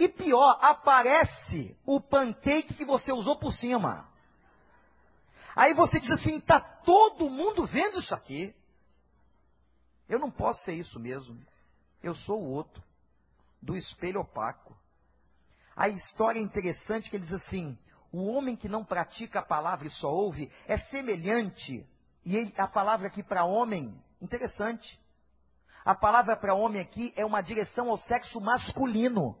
E 0.00 0.08
pior, 0.08 0.58
aparece 0.62 1.76
o 1.84 2.00
pancake 2.00 2.72
que 2.72 2.86
você 2.86 3.12
usou 3.12 3.38
por 3.38 3.52
cima. 3.52 4.08
Aí 5.54 5.74
você 5.74 6.00
diz 6.00 6.10
assim: 6.12 6.38
está 6.38 6.58
todo 6.58 7.28
mundo 7.28 7.66
vendo 7.66 7.98
isso 7.98 8.14
aqui. 8.14 8.54
Eu 10.08 10.18
não 10.18 10.30
posso 10.30 10.64
ser 10.64 10.72
isso 10.72 10.98
mesmo. 10.98 11.38
Eu 12.02 12.14
sou 12.14 12.40
o 12.40 12.50
outro, 12.50 12.82
do 13.60 13.76
espelho 13.76 14.22
opaco. 14.22 14.74
A 15.76 15.90
história 15.90 16.38
é 16.38 16.42
interessante 16.42 17.10
que 17.10 17.16
ele 17.16 17.26
diz 17.26 17.34
assim: 17.34 17.78
o 18.10 18.24
homem 18.24 18.56
que 18.56 18.70
não 18.70 18.82
pratica 18.82 19.40
a 19.40 19.44
palavra 19.44 19.86
e 19.86 19.90
só 19.90 20.10
ouve 20.10 20.50
é 20.66 20.78
semelhante, 20.78 21.86
e 22.24 22.36
ele, 22.38 22.54
a 22.56 22.66
palavra 22.66 23.08
aqui 23.08 23.22
para 23.22 23.44
homem, 23.44 23.94
interessante. 24.18 24.98
A 25.84 25.94
palavra 25.94 26.38
para 26.38 26.54
homem 26.54 26.80
aqui 26.80 27.12
é 27.16 27.26
uma 27.26 27.42
direção 27.42 27.90
ao 27.90 27.98
sexo 27.98 28.40
masculino. 28.40 29.36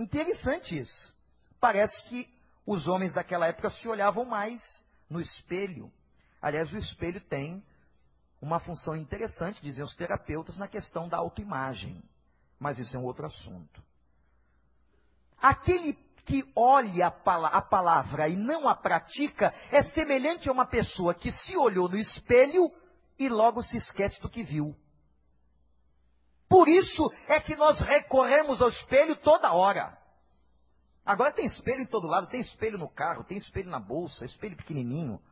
Interessante 0.00 0.78
isso. 0.78 1.14
Parece 1.60 2.02
que 2.08 2.26
os 2.66 2.88
homens 2.88 3.12
daquela 3.12 3.46
época 3.46 3.68
se 3.68 3.86
olhavam 3.86 4.24
mais 4.24 4.58
no 5.10 5.20
espelho. 5.20 5.92
Aliás, 6.40 6.72
o 6.72 6.78
espelho 6.78 7.20
tem 7.20 7.62
uma 8.40 8.58
função 8.60 8.96
interessante, 8.96 9.60
dizem 9.60 9.84
os 9.84 9.94
terapeutas, 9.94 10.56
na 10.56 10.66
questão 10.66 11.06
da 11.06 11.18
autoimagem. 11.18 12.02
Mas 12.58 12.78
isso 12.78 12.96
é 12.96 12.98
um 12.98 13.04
outro 13.04 13.26
assunto. 13.26 13.82
Aquele 15.36 15.92
que 16.24 16.50
olha 16.56 17.08
a 17.08 17.60
palavra 17.60 18.26
e 18.26 18.36
não 18.36 18.70
a 18.70 18.74
pratica 18.74 19.52
é 19.70 19.82
semelhante 19.82 20.48
a 20.48 20.52
uma 20.52 20.64
pessoa 20.64 21.12
que 21.12 21.30
se 21.30 21.54
olhou 21.58 21.90
no 21.90 21.98
espelho 21.98 22.72
e 23.18 23.28
logo 23.28 23.62
se 23.62 23.76
esquece 23.76 24.18
do 24.22 24.30
que 24.30 24.42
viu. 24.42 24.74
Por 26.50 26.66
isso 26.66 27.08
é 27.28 27.38
que 27.38 27.54
nós 27.54 27.78
recorremos 27.80 28.60
ao 28.60 28.70
espelho 28.70 29.14
toda 29.14 29.52
hora. 29.52 29.96
Agora 31.06 31.32
tem 31.32 31.46
espelho 31.46 31.82
em 31.82 31.86
todo 31.86 32.08
lado, 32.08 32.26
tem 32.26 32.40
espelho 32.40 32.76
no 32.76 32.90
carro, 32.90 33.22
tem 33.22 33.38
espelho 33.38 33.70
na 33.70 33.78
bolsa, 33.78 34.24
espelho 34.24 34.56
pequenininho. 34.56 35.22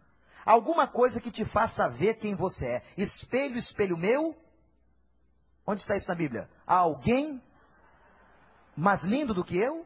Alguma 0.46 0.86
coisa 0.86 1.20
que 1.20 1.32
te 1.32 1.44
faça 1.46 1.88
ver 1.88 2.18
quem 2.18 2.36
você 2.36 2.64
é. 2.66 2.82
Espelho, 2.96 3.56
espelho 3.56 3.98
meu. 3.98 4.36
Onde 5.66 5.80
está 5.80 5.96
isso 5.96 6.08
na 6.08 6.14
Bíblia? 6.14 6.48
Há 6.64 6.76
alguém 6.76 7.42
mais 8.76 9.02
lindo 9.02 9.34
do 9.34 9.44
que 9.44 9.58
eu? 9.58 9.84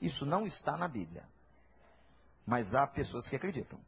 Isso 0.00 0.26
não 0.26 0.46
está 0.46 0.76
na 0.76 0.88
Bíblia. 0.88 1.24
Mas 2.44 2.74
há 2.74 2.88
pessoas 2.88 3.28
que 3.28 3.36
acreditam. 3.36 3.78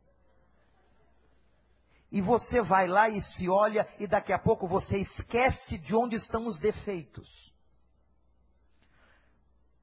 E 2.11 2.21
você 2.21 2.62
vai 2.62 2.87
lá 2.87 3.09
e 3.09 3.21
se 3.21 3.49
olha, 3.49 3.87
e 3.99 4.07
daqui 4.07 4.33
a 4.33 4.38
pouco 4.38 4.66
você 4.66 4.99
esquece 4.99 5.79
de 5.79 5.94
onde 5.94 6.16
estão 6.16 6.47
os 6.47 6.59
defeitos. 6.59 7.29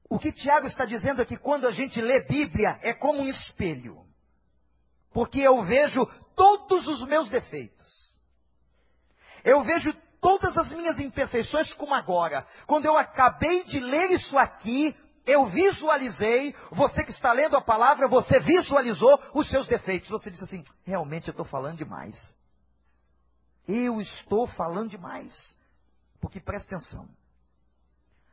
O 0.08 0.18
que 0.18 0.32
Tiago 0.32 0.66
está 0.66 0.84
dizendo 0.84 1.22
é 1.22 1.24
que 1.24 1.36
quando 1.36 1.66
a 1.66 1.72
gente 1.72 2.00
lê 2.00 2.20
Bíblia 2.24 2.78
é 2.82 2.92
como 2.92 3.20
um 3.20 3.28
espelho. 3.28 4.04
Porque 5.12 5.40
eu 5.40 5.64
vejo 5.64 6.04
todos 6.34 6.86
os 6.88 7.02
meus 7.06 7.28
defeitos. 7.28 7.86
Eu 9.44 9.62
vejo 9.62 9.92
todas 10.20 10.56
as 10.58 10.72
minhas 10.72 10.98
imperfeições 10.98 11.72
como 11.74 11.94
agora. 11.94 12.46
Quando 12.66 12.84
eu 12.84 12.96
acabei 12.96 13.64
de 13.64 13.80
ler 13.80 14.10
isso 14.12 14.36
aqui, 14.36 14.96
eu 15.26 15.46
visualizei, 15.46 16.54
você 16.70 17.02
que 17.02 17.10
está 17.10 17.32
lendo 17.32 17.56
a 17.56 17.60
palavra, 17.60 18.06
você 18.06 18.38
visualizou 18.38 19.20
os 19.34 19.50
seus 19.50 19.66
defeitos. 19.66 20.08
Você 20.08 20.30
disse 20.30 20.44
assim: 20.44 20.64
realmente 20.84 21.26
eu 21.26 21.32
estou 21.32 21.44
falando 21.44 21.76
demais. 21.76 22.14
Eu 23.66 24.00
estou 24.00 24.46
falando 24.46 24.90
demais. 24.90 25.58
Porque 26.20 26.40
presta 26.40 26.76
atenção. 26.76 27.08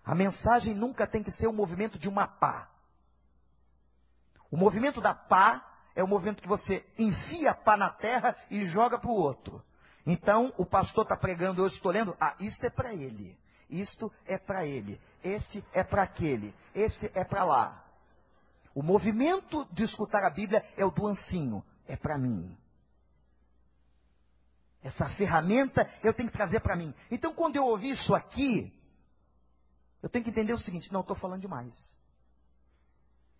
A 0.06 0.14
mensagem 0.14 0.76
nunca 0.76 1.08
tem 1.08 1.24
que 1.24 1.32
ser 1.32 1.48
o 1.48 1.54
movimento 1.54 1.98
de 1.98 2.08
uma 2.08 2.28
pá. 2.28 2.70
O 4.52 4.58
movimento 4.58 5.02
da 5.02 5.16
pá 5.16 5.66
é 5.96 6.04
o 6.04 6.08
movimento 6.08 6.42
que 6.42 6.48
você 6.48 6.86
enfia 6.98 7.52
a 7.52 7.56
pá 7.56 7.76
na 7.76 7.90
terra 7.90 8.36
e 8.52 8.66
joga 8.66 9.00
para 9.00 9.10
o 9.10 9.16
outro. 9.16 9.64
Então, 10.06 10.54
o 10.58 10.66
pastor 10.66 11.04
está 11.04 11.18
pregando, 11.18 11.64
eu 11.64 11.68
estou 11.68 11.92
lendo, 11.92 12.16
ah, 12.20 12.36
isto 12.40 12.64
é 12.66 12.70
para 12.70 12.94
ele. 12.94 13.38
Isto 13.70 14.12
é 14.26 14.38
para 14.38 14.66
ele. 14.66 15.02
Este 15.24 15.64
é 15.72 15.84
para 15.84 16.04
aquele. 16.04 16.54
Este 16.76 17.10
é 17.14 17.24
para 17.24 17.44
lá. 17.44 17.84
O 18.76 18.82
movimento 18.84 19.66
de 19.72 19.84
escutar 19.84 20.24
a 20.24 20.30
Bíblia 20.30 20.66
é 20.76 20.84
o 20.84 20.92
do 20.92 21.08
ancinho. 21.08 21.64
É 21.88 21.96
para 21.96 22.18
mim. 22.18 22.58
Essa 24.82 25.08
ferramenta 25.10 25.90
eu 26.04 26.14
tenho 26.14 26.30
que 26.30 26.36
trazer 26.36 26.60
para 26.60 26.76
mim. 26.76 26.94
Então, 27.10 27.34
quando 27.34 27.56
eu 27.56 27.66
ouvi 27.66 27.92
isso 27.92 28.14
aqui, 28.14 28.74
eu 30.02 30.10
tenho 30.10 30.24
que 30.24 30.30
entender 30.30 30.54
o 30.54 30.60
seguinte: 30.60 30.92
não, 30.92 31.02
estou 31.02 31.16
falando 31.16 31.42
demais. 31.42 31.74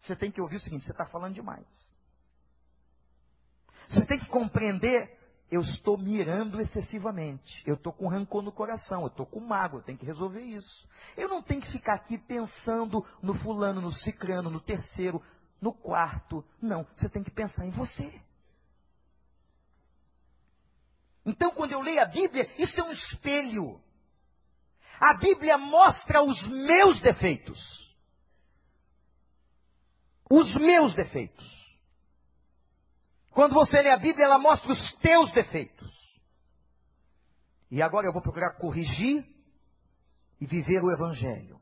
Você 0.02 0.16
tem 0.16 0.32
que 0.32 0.42
ouvir 0.42 0.56
o 0.56 0.60
seguinte: 0.60 0.86
você 0.86 0.92
está 0.92 1.06
falando 1.06 1.34
demais. 1.34 1.68
Você 3.90 4.06
tem 4.06 4.20
que 4.20 4.28
compreender 4.28 5.20
eu 5.54 5.62
estou 5.62 5.98
mirando 5.98 6.60
excessivamente. 6.60 7.62
Eu 7.66 7.76
estou 7.76 7.94
com 7.94 8.08
rancor 8.08 8.42
no 8.42 8.52
coração, 8.52 9.02
eu 9.02 9.08
estou 9.08 9.26
com 9.26 9.40
mágoa, 9.40 9.80
eu 9.80 9.84
tenho 9.84 9.98
que 9.98 10.06
resolver 10.06 10.42
isso. 10.42 10.88
Eu 11.16 11.30
não 11.30 11.44
tenho 11.44 11.62
que 11.62 11.72
ficar 11.72 11.94
aqui 11.94 12.18
pensando 12.18 13.06
no 13.22 13.36
fulano, 13.36 13.80
no 13.80 13.92
cicrano, 13.92 14.50
no 14.50 14.60
terceiro, 14.60 15.22
no 15.62 15.72
quarto. 15.72 16.44
Não, 16.60 16.84
você 16.96 17.08
tem 17.08 17.24
que 17.24 17.30
pensar 17.30 17.68
em 17.68 17.70
você. 17.70 18.20
Então, 21.24 21.52
quando 21.52 21.72
eu 21.72 21.82
leio 21.82 22.02
a 22.02 22.06
Bíblia, 22.06 22.50
isso 22.58 22.80
é 22.80 22.84
um 22.84 22.92
espelho. 22.92 23.80
A 25.00 25.14
Bíblia 25.14 25.58
mostra 25.58 26.24
os 26.24 26.42
meus 26.48 27.00
defeitos. 27.00 27.60
Os 30.30 30.56
meus 30.56 30.96
defeitos. 30.96 31.63
Quando 33.34 33.54
você 33.54 33.82
lê 33.82 33.90
a 33.90 33.98
Bíblia, 33.98 34.26
ela 34.26 34.38
mostra 34.38 34.72
os 34.72 34.94
teus 34.96 35.32
defeitos. 35.32 35.92
E 37.72 37.82
agora 37.82 38.06
eu 38.06 38.14
vou 38.14 38.22
procurar 38.22 38.58
corrigir 38.58 39.26
e 40.40 40.46
viver 40.46 40.84
o 40.84 40.92
Evangelho. 40.92 41.60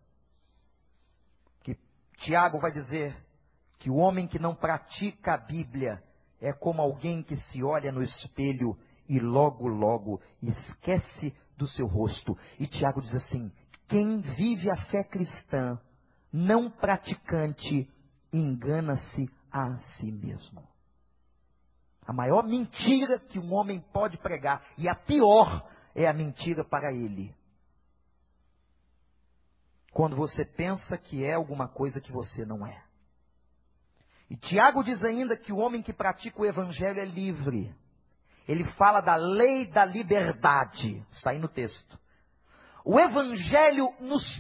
Que 1.61 1.77
Tiago 2.17 2.59
vai 2.59 2.71
dizer 2.71 3.15
que 3.79 3.89
o 3.89 3.95
homem 3.95 4.27
que 4.27 4.37
não 4.37 4.53
pratica 4.53 5.33
a 5.33 5.37
Bíblia 5.37 6.03
é 6.41 6.51
como 6.51 6.81
alguém 6.81 7.23
que 7.23 7.37
se 7.37 7.63
olha 7.63 7.91
no 7.91 8.03
espelho 8.03 8.77
e 9.07 9.19
logo, 9.19 9.67
logo 9.67 10.21
esquece 10.41 11.33
do 11.55 11.67
seu 11.67 11.87
rosto. 11.87 12.37
E 12.59 12.67
Tiago 12.67 13.01
diz 13.01 13.15
assim: 13.15 13.49
quem 13.87 14.19
vive 14.19 14.69
a 14.69 14.75
fé 14.87 15.03
cristã, 15.03 15.79
não 16.31 16.69
praticante, 16.69 17.89
engana-se 18.33 19.29
a 19.51 19.77
si 19.79 20.11
mesmo. 20.11 20.70
A 22.05 22.13
maior 22.13 22.43
mentira 22.43 23.19
que 23.19 23.39
um 23.39 23.53
homem 23.53 23.79
pode 23.93 24.17
pregar, 24.17 24.65
e 24.77 24.89
a 24.89 24.95
pior, 24.95 25.67
é 25.93 26.07
a 26.07 26.13
mentira 26.13 26.63
para 26.63 26.91
ele. 26.91 27.35
Quando 29.93 30.15
você 30.15 30.45
pensa 30.45 30.97
que 30.97 31.23
é 31.23 31.33
alguma 31.33 31.67
coisa 31.67 31.99
que 31.99 32.11
você 32.11 32.45
não 32.45 32.65
é. 32.65 32.83
E 34.29 34.37
Tiago 34.37 34.83
diz 34.83 35.03
ainda 35.03 35.35
que 35.35 35.51
o 35.51 35.57
homem 35.57 35.81
que 35.81 35.91
pratica 35.91 36.41
o 36.41 36.45
evangelho 36.45 36.99
é 37.01 37.05
livre. 37.05 37.75
Ele 38.47 38.63
fala 38.73 39.01
da 39.01 39.15
lei 39.15 39.67
da 39.67 39.83
liberdade. 39.83 41.05
Está 41.09 41.31
aí 41.31 41.39
no 41.39 41.49
texto. 41.49 41.99
O 42.83 42.99
Evangelho 42.99 43.89
nos 43.99 44.39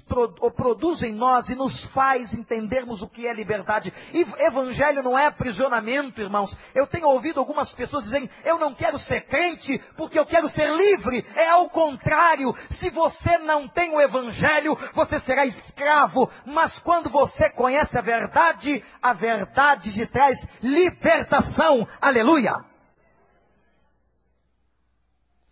produz 0.55 1.03
em 1.03 1.13
nós 1.13 1.47
e 1.49 1.55
nos 1.55 1.83
faz 1.85 2.33
entendermos 2.33 3.01
o 3.01 3.07
que 3.07 3.27
é 3.27 3.33
liberdade. 3.33 3.93
E 4.13 4.21
Evangelho 4.45 5.03
não 5.03 5.17
é 5.17 5.27
aprisionamento, 5.27 6.21
irmãos. 6.21 6.55
Eu 6.73 6.87
tenho 6.87 7.07
ouvido 7.07 7.39
algumas 7.39 7.71
pessoas 7.73 8.05
dizendo: 8.05 8.29
eu 8.43 8.57
não 8.57 8.73
quero 8.73 8.97
ser 8.99 9.21
crente 9.21 9.79
porque 9.95 10.17
eu 10.17 10.25
quero 10.25 10.49
ser 10.49 10.69
livre. 10.73 11.25
É 11.35 11.49
ao 11.49 11.69
contrário. 11.69 12.55
Se 12.79 12.89
você 12.89 13.37
não 13.39 13.67
tem 13.67 13.93
o 13.93 14.01
Evangelho, 14.01 14.75
você 14.95 15.19
será 15.21 15.45
escravo. 15.45 16.29
Mas 16.45 16.77
quando 16.79 17.09
você 17.09 17.49
conhece 17.51 17.97
a 17.97 18.01
verdade, 18.01 18.83
a 19.01 19.13
verdade 19.13 19.93
te 19.93 20.05
traz 20.07 20.37
libertação. 20.61 21.87
Aleluia. 22.01 22.70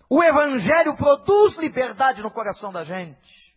O 0.10 0.24
Evangelho 0.24 0.96
produz 0.96 1.56
liberdade 1.58 2.22
no 2.24 2.32
coração 2.32 2.72
da 2.74 2.84
gente. 2.84 3.54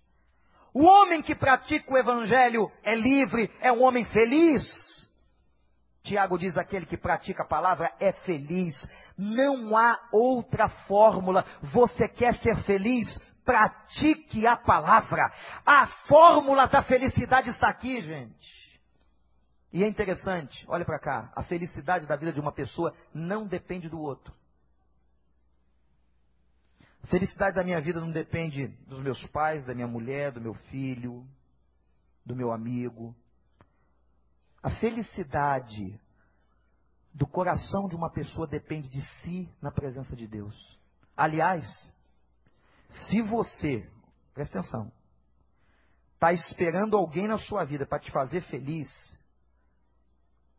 O 0.75 0.85
homem 0.85 1.23
que 1.23 1.35
pratica 1.35 1.91
o 1.91 1.97
Evangelho 1.97 2.71
é 2.83 2.95
livre, 2.95 3.51
é 3.61 3.73
um 3.73 3.83
homem 3.83 4.05
feliz. 4.05 4.63
Tiago 6.03 6.39
diz: 6.39 6.59
aquele 6.59 6.85
que 6.85 6.97
pratica 6.97 7.43
a 7.43 7.47
palavra 7.47 7.91
é 7.99 8.13
feliz. 8.13 8.75
Não 9.17 9.77
há 9.77 9.99
outra 10.13 10.69
fórmula. 10.87 11.45
Você 11.63 12.07
quer 12.09 12.35
ser 12.39 12.57
feliz? 12.65 13.09
Pratique 13.45 14.47
a 14.47 14.57
palavra. 14.57 15.33
A 15.65 15.87
fórmula 16.07 16.67
da 16.67 16.83
felicidade 16.83 17.49
está 17.49 17.69
aqui, 17.69 18.01
gente. 18.03 18.63
E 19.73 19.83
é 19.83 19.89
interessante, 19.89 20.65
olha 20.69 20.85
para 20.85 20.99
cá: 20.99 21.33
a 21.35 21.43
felicidade 21.43 22.07
da 22.07 22.17
vida 22.17 22.33
de 22.33 22.41
uma 22.41 22.53
pessoa 22.53 22.95
não 23.15 23.47
depende 23.47 23.89
do 23.89 23.99
outro. 23.99 24.35
A 27.03 27.07
felicidade 27.09 27.57
da 27.57 27.65
minha 27.65 27.81
vida 27.81 28.01
não 28.01 28.11
depende 28.11 28.69
dos 28.87 29.03
meus 29.03 29.25
pais, 29.29 29.65
da 29.67 29.75
minha 29.75 29.89
mulher, 29.89 30.33
do 30.33 30.41
meu 30.41 30.55
filho, 30.71 31.27
do 32.25 32.35
meu 32.35 32.53
amigo. 32.53 33.15
A 34.63 34.71
felicidade 34.71 36.01
do 37.13 37.27
coração 37.27 37.89
de 37.89 37.97
uma 37.97 38.11
pessoa 38.11 38.47
depende 38.47 38.89
de 38.89 39.05
si 39.21 39.49
na 39.61 39.71
presença 39.71 40.17
de 40.17 40.27
Deus. 40.27 40.57
Aliás, 41.17 41.67
Se 42.93 43.23
você, 43.23 43.89
presta 44.35 44.59
atenção, 44.59 44.93
está 46.15 46.33
esperando 46.33 46.97
alguém 46.97 47.27
na 47.27 47.39
sua 47.39 47.65
vida 47.65 47.87
para 47.87 47.99
te 47.99 48.11
fazer 48.11 48.43
feliz, 48.43 48.89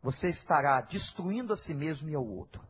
você 0.02 0.28
estará 0.28 0.80
destruindo 0.80 1.52
a 1.52 1.56
si 1.56 1.72
mesmo 1.72 2.08
e 2.08 2.14
ao 2.14 2.26
outro. 2.26 2.60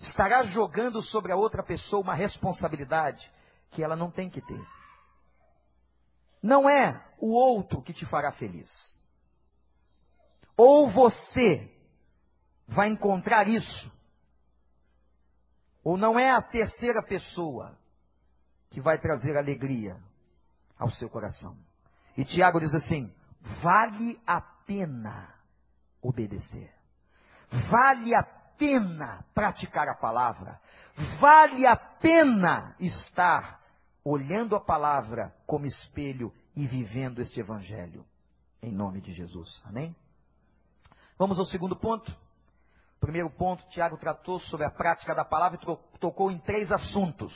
Estará 0.00 0.42
jogando 0.44 1.02
sobre 1.02 1.30
a 1.30 1.36
outra 1.36 1.62
pessoa 1.62 2.02
uma 2.02 2.14
responsabilidade 2.14 3.30
que 3.70 3.84
ela 3.84 3.94
não 3.94 4.10
tem 4.10 4.30
que 4.30 4.40
ter. 4.40 4.66
Não 6.42 6.68
é 6.68 7.06
o 7.18 7.32
outro 7.32 7.82
que 7.82 7.92
te 7.92 8.06
fará 8.06 8.32
feliz. 8.32 8.70
Ou 10.56 10.90
você 10.90 11.70
vai 12.66 12.88
encontrar 12.88 13.46
isso, 13.46 13.92
ou 15.82 15.96
não 15.96 16.18
é 16.18 16.30
a 16.30 16.42
terceira 16.42 17.02
pessoa 17.02 17.76
que 18.70 18.80
vai 18.80 18.98
trazer 18.98 19.36
alegria 19.36 19.96
ao 20.78 20.90
seu 20.90 21.10
coração. 21.10 21.56
E 22.16 22.24
Tiago 22.24 22.60
diz 22.60 22.74
assim: 22.74 23.12
vale 23.62 24.20
a 24.26 24.40
pena 24.40 25.34
obedecer, 26.02 26.72
vale 27.70 28.14
a 28.14 28.39
pena 28.60 29.24
praticar 29.32 29.88
a 29.88 29.94
palavra, 29.94 30.60
vale 31.18 31.66
a 31.66 31.74
pena 31.74 32.76
estar 32.78 33.58
olhando 34.04 34.54
a 34.54 34.60
palavra 34.60 35.34
como 35.46 35.64
espelho 35.64 36.30
e 36.54 36.66
vivendo 36.66 37.22
este 37.22 37.40
evangelho. 37.40 38.04
Em 38.62 38.70
nome 38.70 39.00
de 39.00 39.14
Jesus. 39.14 39.62
Amém? 39.64 39.96
Vamos 41.18 41.38
ao 41.38 41.46
segundo 41.46 41.74
ponto. 41.74 42.14
Primeiro 43.00 43.30
ponto, 43.30 43.66
Tiago 43.68 43.96
tratou 43.96 44.38
sobre 44.40 44.66
a 44.66 44.70
prática 44.70 45.14
da 45.14 45.24
palavra 45.24 45.58
e 45.58 45.98
tocou 45.98 46.30
em 46.30 46.38
três 46.38 46.70
assuntos. 46.70 47.32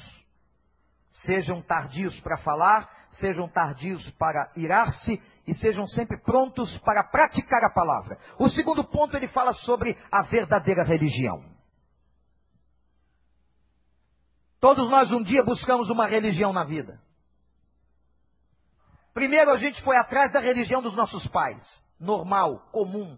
Sejam 1.22 1.62
tardios 1.62 2.18
para 2.20 2.36
falar, 2.38 2.90
sejam 3.10 3.48
tardios 3.48 4.08
para 4.18 4.50
irar-se 4.56 5.22
e 5.46 5.54
sejam 5.54 5.86
sempre 5.86 6.20
prontos 6.20 6.76
para 6.78 7.04
praticar 7.04 7.62
a 7.62 7.70
palavra. 7.70 8.18
O 8.38 8.48
segundo 8.48 8.82
ponto 8.82 9.16
ele 9.16 9.28
fala 9.28 9.52
sobre 9.52 9.96
a 10.10 10.22
verdadeira 10.22 10.82
religião. 10.82 11.44
Todos 14.60 14.90
nós 14.90 15.12
um 15.12 15.22
dia 15.22 15.44
buscamos 15.44 15.88
uma 15.88 16.06
religião 16.06 16.52
na 16.52 16.64
vida. 16.64 17.00
Primeiro 19.12 19.52
a 19.52 19.56
gente 19.56 19.80
foi 19.82 19.96
atrás 19.96 20.32
da 20.32 20.40
religião 20.40 20.82
dos 20.82 20.96
nossos 20.96 21.28
pais, 21.28 21.62
normal, 22.00 22.58
comum. 22.72 23.16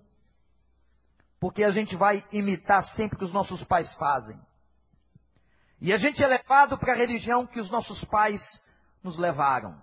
Porque 1.41 1.65
a 1.65 1.71
gente 1.71 1.97
vai 1.97 2.23
imitar 2.31 2.85
sempre 2.95 3.17
o 3.17 3.19
que 3.21 3.25
os 3.25 3.33
nossos 3.33 3.65
pais 3.65 3.91
fazem. 3.95 4.39
E 5.81 5.93
a 5.93 5.99
gente 5.99 6.23
é 6.23 6.27
levado 6.27 6.79
para 6.79 6.93
a 6.93 6.97
religião 6.97 7.47
que 7.47 7.61
os 7.61 7.71
nossos 7.71 8.03
pais 8.05 8.41
nos 9.03 9.17
levaram. 9.17 9.79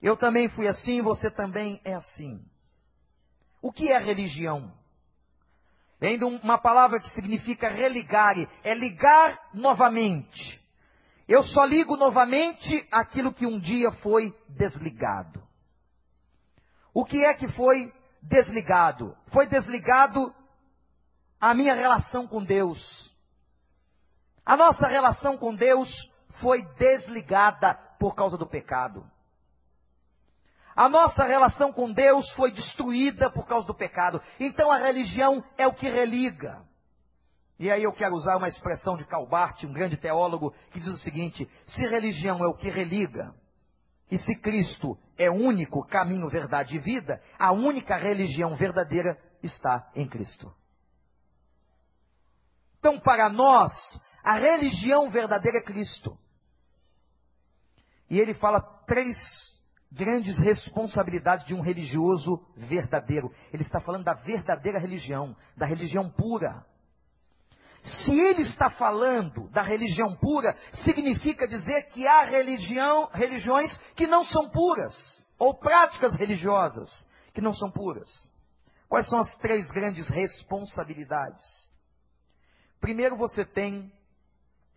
Eu 0.00 0.16
também 0.16 0.48
fui 0.48 0.66
assim, 0.66 1.02
você 1.02 1.30
também 1.30 1.80
é 1.84 1.94
assim. 1.94 2.42
O 3.62 3.72
que 3.72 3.92
é 3.92 3.98
religião? 3.98 4.72
Vem 6.00 6.18
de 6.18 6.24
uma 6.24 6.56
palavra 6.56 6.98
que 6.98 7.10
significa 7.10 7.68
religare, 7.68 8.48
é 8.64 8.74
ligar 8.74 9.38
novamente. 9.52 10.58
Eu 11.28 11.44
só 11.44 11.64
ligo 11.64 11.96
novamente 11.96 12.88
aquilo 12.90 13.34
que 13.34 13.46
um 13.46 13.58
dia 13.58 13.92
foi 14.02 14.34
desligado. 14.48 15.42
O 16.94 17.04
que 17.04 17.24
é 17.24 17.34
que 17.34 17.48
foi 17.48 17.92
desligado? 18.22 19.16
Foi 19.28 19.46
desligado 19.46 20.34
a 21.38 21.54
minha 21.54 21.74
relação 21.74 22.26
com 22.26 22.42
Deus. 22.42 23.09
A 24.44 24.56
nossa 24.56 24.86
relação 24.86 25.36
com 25.36 25.54
Deus 25.54 25.88
foi 26.40 26.62
desligada 26.76 27.74
por 27.98 28.14
causa 28.14 28.36
do 28.36 28.46
pecado. 28.46 29.04
A 30.74 30.88
nossa 30.88 31.24
relação 31.24 31.72
com 31.72 31.92
Deus 31.92 32.30
foi 32.32 32.50
destruída 32.50 33.30
por 33.30 33.46
causa 33.46 33.66
do 33.66 33.74
pecado. 33.74 34.22
Então 34.38 34.70
a 34.70 34.78
religião 34.78 35.44
é 35.58 35.66
o 35.66 35.74
que 35.74 35.88
religa. 35.88 36.62
E 37.58 37.70
aí 37.70 37.82
eu 37.82 37.92
quero 37.92 38.14
usar 38.14 38.36
uma 38.36 38.48
expressão 38.48 38.96
de 38.96 39.04
Calbart, 39.04 39.62
um 39.64 39.72
grande 39.72 39.98
teólogo, 39.98 40.54
que 40.70 40.80
diz 40.80 40.88
o 40.88 40.96
seguinte: 40.96 41.46
se 41.66 41.86
religião 41.86 42.42
é 42.42 42.48
o 42.48 42.54
que 42.54 42.70
religa, 42.70 43.34
e 44.10 44.16
se 44.16 44.34
Cristo 44.40 44.98
é 45.18 45.30
único 45.30 45.86
caminho, 45.86 46.30
verdade 46.30 46.76
e 46.76 46.80
vida, 46.80 47.22
a 47.38 47.52
única 47.52 47.96
religião 47.96 48.56
verdadeira 48.56 49.18
está 49.42 49.90
em 49.94 50.08
Cristo. 50.08 50.52
Então, 52.78 52.98
para 52.98 53.28
nós, 53.28 53.70
a 54.22 54.38
religião 54.38 55.10
verdadeira 55.10 55.58
é 55.58 55.62
Cristo. 55.62 56.16
E 58.08 58.18
ele 58.18 58.34
fala 58.34 58.60
três 58.86 59.16
grandes 59.90 60.38
responsabilidades 60.38 61.44
de 61.46 61.54
um 61.54 61.60
religioso 61.60 62.44
verdadeiro. 62.56 63.32
Ele 63.52 63.62
está 63.62 63.80
falando 63.80 64.04
da 64.04 64.14
verdadeira 64.14 64.78
religião, 64.78 65.36
da 65.56 65.66
religião 65.66 66.10
pura. 66.10 66.64
Se 67.82 68.12
ele 68.12 68.42
está 68.42 68.68
falando 68.70 69.48
da 69.50 69.62
religião 69.62 70.14
pura, 70.16 70.54
significa 70.84 71.48
dizer 71.48 71.88
que 71.88 72.06
há 72.06 72.24
religião, 72.24 73.08
religiões 73.12 73.76
que 73.94 74.06
não 74.06 74.22
são 74.24 74.50
puras, 74.50 74.94
ou 75.38 75.54
práticas 75.54 76.14
religiosas 76.14 77.08
que 77.32 77.40
não 77.40 77.54
são 77.54 77.70
puras. 77.70 78.08
Quais 78.88 79.08
são 79.08 79.20
as 79.20 79.34
três 79.36 79.70
grandes 79.70 80.08
responsabilidades? 80.08 81.46
Primeiro, 82.80 83.16
você 83.16 83.44
tem 83.44 83.90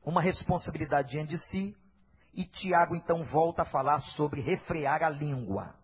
uma 0.04 0.22
responsabilidade 0.22 1.12
diante 1.12 1.30
de 1.30 1.38
si, 1.50 1.76
e 2.34 2.46
Tiago 2.46 2.96
então 2.96 3.24
volta 3.26 3.62
a 3.62 3.66
falar 3.66 4.00
sobre 4.16 4.42
refrear 4.42 5.04
a 5.04 5.10
língua. 5.10 5.76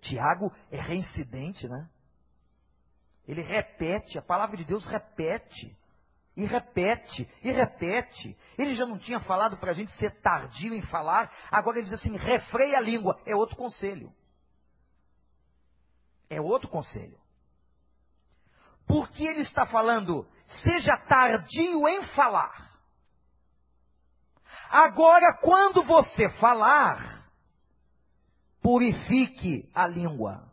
Tiago 0.00 0.52
é 0.70 0.80
reincidente, 0.80 1.66
né? 1.68 1.88
Ele 3.26 3.42
repete, 3.42 4.18
a 4.18 4.22
palavra 4.22 4.56
de 4.56 4.64
Deus 4.64 4.84
repete. 4.86 5.76
E 6.34 6.44
repete, 6.46 7.28
e 7.42 7.52
repete. 7.52 8.36
Ele 8.56 8.74
já 8.74 8.86
não 8.86 8.98
tinha 8.98 9.20
falado 9.20 9.58
para 9.58 9.70
a 9.70 9.74
gente 9.74 9.92
ser 9.92 10.10
tardio 10.22 10.74
em 10.74 10.80
falar, 10.82 11.30
agora 11.50 11.78
ele 11.78 11.84
diz 11.84 11.92
assim: 11.92 12.16
refreia 12.16 12.78
a 12.78 12.80
língua. 12.80 13.20
É 13.26 13.36
outro 13.36 13.54
conselho. 13.54 14.12
É 16.30 16.40
outro 16.40 16.68
conselho. 16.68 17.20
Porque 18.86 19.24
ele 19.24 19.40
está 19.40 19.66
falando, 19.66 20.26
seja 20.62 20.96
tardio 21.08 21.88
em 21.88 22.04
falar. 22.14 22.70
Agora, 24.70 25.34
quando 25.40 25.82
você 25.82 26.30
falar, 26.38 27.28
purifique 28.62 29.70
a 29.74 29.86
língua. 29.86 30.50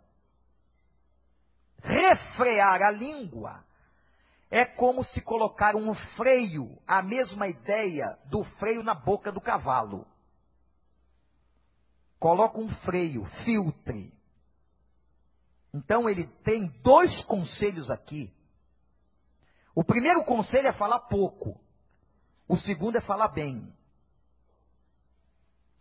Refrear 1.81 2.81
a 2.81 2.91
língua 2.91 3.63
é 4.51 4.65
como 4.65 5.03
se 5.03 5.21
colocar 5.21 5.75
um 5.75 5.93
freio, 5.93 6.81
a 6.87 7.01
mesma 7.01 7.47
ideia 7.47 8.17
do 8.25 8.43
freio 8.43 8.83
na 8.83 8.95
boca 8.95 9.31
do 9.31 9.39
cavalo. 9.39 10.05
Coloca 12.19 12.59
um 12.59 12.67
freio, 12.67 13.25
filtre. 13.45 14.11
Então 15.73 16.09
ele 16.09 16.25
tem 16.43 16.67
dois 16.81 17.23
conselhos 17.25 17.89
aqui. 17.91 18.33
O 19.80 19.84
primeiro 19.86 20.25
conselho 20.25 20.67
é 20.67 20.73
falar 20.73 20.99
pouco. 21.07 21.57
O 22.49 22.57
segundo 22.57 22.97
é 22.97 23.01
falar 23.01 23.30
bem. 23.30 23.73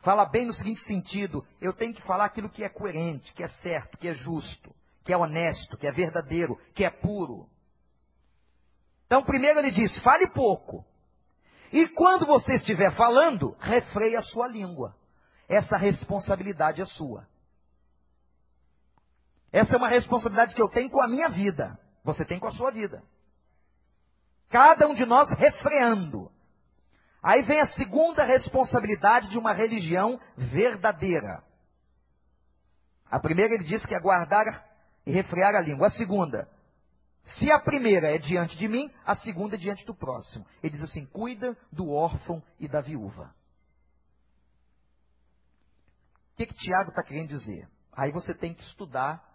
Fala 0.02 0.24
bem 0.24 0.46
no 0.46 0.52
seguinte 0.52 0.80
sentido: 0.82 1.44
eu 1.60 1.72
tenho 1.72 1.92
que 1.92 2.02
falar 2.02 2.26
aquilo 2.26 2.48
que 2.48 2.62
é 2.62 2.68
coerente, 2.68 3.34
que 3.34 3.42
é 3.42 3.48
certo, 3.48 3.98
que 3.98 4.06
é 4.06 4.14
justo, 4.14 4.72
que 5.02 5.12
é 5.12 5.16
honesto, 5.16 5.76
que 5.76 5.84
é 5.84 5.90
verdadeiro, 5.90 6.56
que 6.76 6.84
é 6.84 6.90
puro. 6.90 7.50
Então, 9.06 9.24
primeiro 9.24 9.58
ele 9.58 9.72
diz: 9.72 9.98
fale 9.98 10.28
pouco. 10.28 10.86
E 11.72 11.88
quando 11.88 12.24
você 12.24 12.54
estiver 12.54 12.94
falando, 12.94 13.56
refreie 13.58 14.14
a 14.14 14.22
sua 14.22 14.46
língua. 14.46 14.94
Essa 15.48 15.76
responsabilidade 15.76 16.80
é 16.80 16.84
sua. 16.84 17.26
Essa 19.50 19.74
é 19.74 19.76
uma 19.76 19.88
responsabilidade 19.88 20.54
que 20.54 20.62
eu 20.62 20.68
tenho 20.68 20.88
com 20.88 21.02
a 21.02 21.08
minha 21.08 21.28
vida. 21.28 21.76
Você 22.04 22.24
tem 22.24 22.38
com 22.38 22.46
a 22.46 22.52
sua 22.52 22.70
vida. 22.70 23.02
Cada 24.48 24.88
um 24.88 24.94
de 24.94 25.04
nós 25.04 25.30
refreando. 25.32 26.30
Aí 27.22 27.42
vem 27.42 27.60
a 27.60 27.66
segunda 27.66 28.24
responsabilidade 28.24 29.28
de 29.28 29.38
uma 29.38 29.52
religião 29.52 30.20
verdadeira. 30.36 31.42
A 33.10 33.18
primeira 33.18 33.54
ele 33.54 33.64
diz 33.64 33.84
que 33.84 33.94
é 33.94 34.00
guardar 34.00 34.64
e 35.04 35.12
refrear 35.12 35.54
a 35.54 35.60
língua. 35.60 35.88
A 35.88 35.90
segunda, 35.90 36.48
se 37.24 37.50
a 37.50 37.58
primeira 37.58 38.14
é 38.14 38.18
diante 38.18 38.56
de 38.56 38.68
mim, 38.68 38.90
a 39.04 39.14
segunda 39.16 39.56
é 39.56 39.58
diante 39.58 39.84
do 39.84 39.94
próximo. 39.94 40.46
Ele 40.62 40.72
diz 40.72 40.82
assim: 40.82 41.04
cuida 41.06 41.56
do 41.72 41.90
órfão 41.90 42.42
e 42.58 42.68
da 42.68 42.80
viúva. 42.80 43.34
O 46.32 46.36
que, 46.36 46.46
que 46.46 46.54
Tiago 46.54 46.90
está 46.90 47.02
querendo 47.02 47.28
dizer? 47.28 47.68
Aí 47.92 48.12
você 48.12 48.32
tem 48.32 48.54
que 48.54 48.62
estudar 48.62 49.27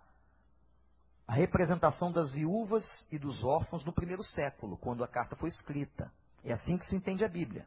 a 1.28 1.34
representação 1.34 2.12
das 2.12 2.32
viúvas 2.32 2.84
e 3.12 3.18
dos 3.18 3.44
órfãos 3.44 3.84
no 3.86 3.94
primeiro 3.94 4.24
século, 4.24 4.78
quando 4.78 5.04
a 5.04 5.08
carta 5.08 5.36
foi 5.36 5.50
escrita. 5.50 6.12
É 6.44 6.52
assim 6.54 6.78
que 6.78 6.86
se 6.86 6.96
entende 6.96 7.24
a 7.24 7.30
Bíblia. 7.30 7.66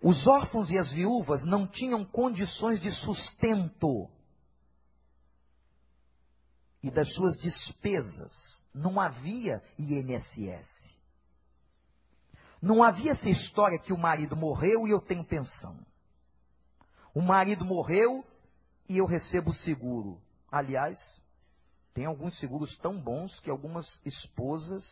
Os 0.00 0.26
órfãos 0.26 0.70
e 0.70 0.78
as 0.78 0.90
viúvas 0.90 1.44
não 1.44 1.66
tinham 1.66 2.04
condições 2.04 2.80
de 2.80 2.90
sustento 2.90 4.10
e 6.82 6.90
das 6.90 7.12
suas 7.14 7.36
despesas. 7.38 8.32
Não 8.74 9.00
havia 9.00 9.62
INSS. 9.78 10.68
Não 12.60 12.82
havia 12.82 13.12
essa 13.12 13.28
história 13.28 13.78
que 13.78 13.92
o 13.92 13.98
marido 13.98 14.36
morreu 14.36 14.86
e 14.86 14.90
eu 14.90 15.00
tenho 15.00 15.24
pensão. 15.24 15.78
O 17.14 17.20
marido 17.20 17.64
morreu, 17.64 18.24
e 18.92 18.98
eu 18.98 19.06
recebo 19.06 19.54
seguro. 19.54 20.20
Aliás, 20.50 20.98
tem 21.94 22.04
alguns 22.04 22.38
seguros 22.38 22.76
tão 22.76 23.00
bons 23.00 23.40
que 23.40 23.48
algumas 23.48 23.86
esposas 24.04 24.84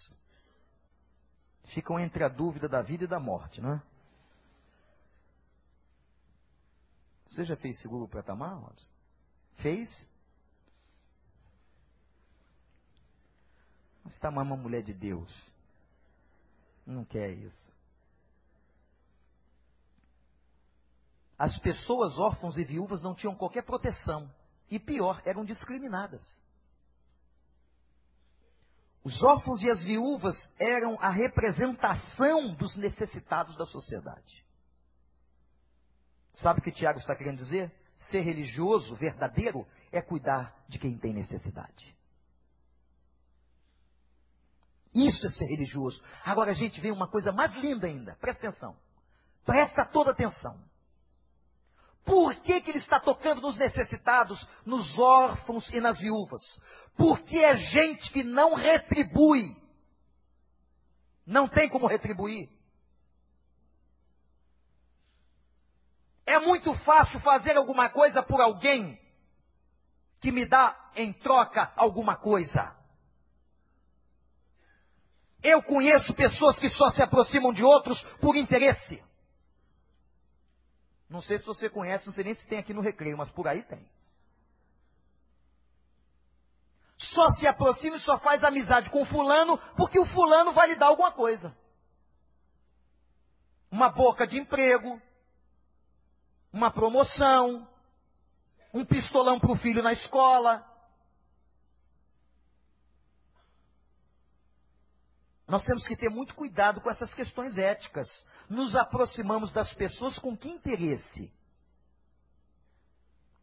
ficam 1.75 2.01
entre 2.01 2.25
a 2.25 2.29
dúvida 2.29 2.67
da 2.67 2.81
vida 2.81 3.05
e 3.05 3.07
da 3.07 3.21
morte, 3.21 3.61
não 3.61 3.75
é? 3.75 3.83
Você 7.27 7.45
já 7.45 7.57
fez 7.57 7.79
seguro 7.81 8.09
para 8.09 8.23
Tamar, 8.23 8.59
Robson? 8.59 8.91
Fez? 9.57 9.89
Você 14.03 14.15
está 14.15 14.31
uma 14.31 14.45
mulher 14.45 14.83
de 14.83 14.95
Deus. 14.95 15.31
Não 16.87 17.05
quer 17.05 17.31
isso. 17.33 17.73
As 21.41 21.59
pessoas 21.61 22.19
órfãos 22.19 22.59
e 22.59 22.65
viúvas 22.65 23.01
não 23.01 23.15
tinham 23.15 23.35
qualquer 23.35 23.63
proteção. 23.63 24.31
E 24.71 24.79
pior, 24.79 25.23
eram 25.25 25.43
discriminadas. 25.43 26.21
Os 29.03 29.23
órfãos 29.23 29.63
e 29.63 29.71
as 29.71 29.83
viúvas 29.83 30.37
eram 30.59 31.01
a 31.01 31.09
representação 31.09 32.53
dos 32.57 32.77
necessitados 32.77 33.57
da 33.57 33.65
sociedade. 33.65 34.45
Sabe 36.35 36.61
o 36.61 36.63
que 36.63 36.71
Tiago 36.71 36.99
está 36.99 37.17
querendo 37.17 37.39
dizer? 37.39 37.73
Ser 37.97 38.21
religioso, 38.21 38.95
verdadeiro, 38.97 39.67
é 39.91 40.03
cuidar 40.03 40.55
de 40.69 40.79
quem 40.79 40.99
tem 40.99 41.15
necessidade. 41.15 41.97
Isso 44.93 45.27
é 45.27 45.31
ser 45.31 45.47
religioso. 45.47 46.03
Agora 46.23 46.51
a 46.51 46.55
gente 46.55 46.79
vê 46.83 46.91
uma 46.91 47.09
coisa 47.09 47.33
mais 47.33 47.55
linda 47.55 47.87
ainda. 47.87 48.15
Presta 48.17 48.47
atenção. 48.47 48.77
Presta 49.47 49.87
toda 49.87 50.11
atenção. 50.11 50.69
Por 52.05 52.35
que, 52.37 52.61
que 52.61 52.71
ele 52.71 52.79
está 52.79 52.99
tocando 52.99 53.41
nos 53.41 53.57
necessitados, 53.57 54.47
nos 54.65 54.99
órfãos 54.99 55.69
e 55.71 55.81
nas 55.81 55.99
viúvas? 55.99 56.43
Porque 56.97 57.39
é 57.39 57.57
gente 57.57 58.11
que 58.11 58.23
não 58.23 58.55
retribui. 58.55 59.57
Não 61.27 61.49
tem 61.49 61.69
como 61.69 61.87
retribuir. 61.87 62.49
É 66.27 66.39
muito 66.39 66.73
fácil 66.81 67.21
fazer 67.21 67.57
alguma 67.57 67.91
coisa 67.91 68.23
por 68.23 68.41
alguém 68.41 68.99
que 70.21 70.31
me 70.31 70.47
dá 70.47 70.77
em 70.95 71.13
troca 71.13 71.73
alguma 71.77 72.17
coisa. 72.17 72.77
Eu 75.43 75.63
conheço 75.63 76.15
pessoas 76.15 76.59
que 76.59 76.69
só 76.71 76.91
se 76.91 77.03
aproximam 77.03 77.53
de 77.53 77.65
outros 77.65 78.01
por 78.21 78.37
interesse. 78.37 79.03
Não 81.11 81.21
sei 81.21 81.39
se 81.39 81.45
você 81.45 81.69
conhece, 81.69 82.07
não 82.07 82.13
sei 82.13 82.23
nem 82.23 82.35
se 82.35 82.47
tem 82.47 82.61
aqui 82.61 82.73
no 82.73 82.81
recreio, 82.81 83.19
mas 83.19 83.29
por 83.31 83.49
aí 83.49 83.65
tem. 83.65 83.85
Só 86.97 87.29
se 87.31 87.49
aproxima 87.49 87.97
e 87.97 88.01
só 88.01 88.17
faz 88.21 88.45
amizade 88.45 88.89
com 88.91 89.03
o 89.03 89.07
fulano 89.07 89.59
porque 89.77 89.99
o 89.99 90.07
fulano 90.07 90.53
vai 90.53 90.69
lhe 90.69 90.77
dar 90.77 90.87
alguma 90.87 91.11
coisa. 91.11 91.57
Uma 93.73 93.89
boca 93.89 94.25
de 94.25 94.39
emprego, 94.39 95.03
uma 96.53 96.71
promoção, 96.71 97.67
um 98.73 98.85
pistolão 98.85 99.41
para 99.41 99.51
o 99.51 99.57
filho 99.57 99.83
na 99.83 99.93
escola. 99.93 100.65
Nós 105.51 105.65
temos 105.65 105.85
que 105.85 105.97
ter 105.97 106.09
muito 106.09 106.33
cuidado 106.37 106.81
com 106.81 106.89
essas 106.89 107.13
questões 107.13 107.59
éticas. 107.59 108.09
Nos 108.49 108.77
aproximamos 108.77 109.53
das 109.53 109.75
pessoas 109.75 110.17
com 110.17 110.37
que 110.37 110.49
interesse? 110.49 111.33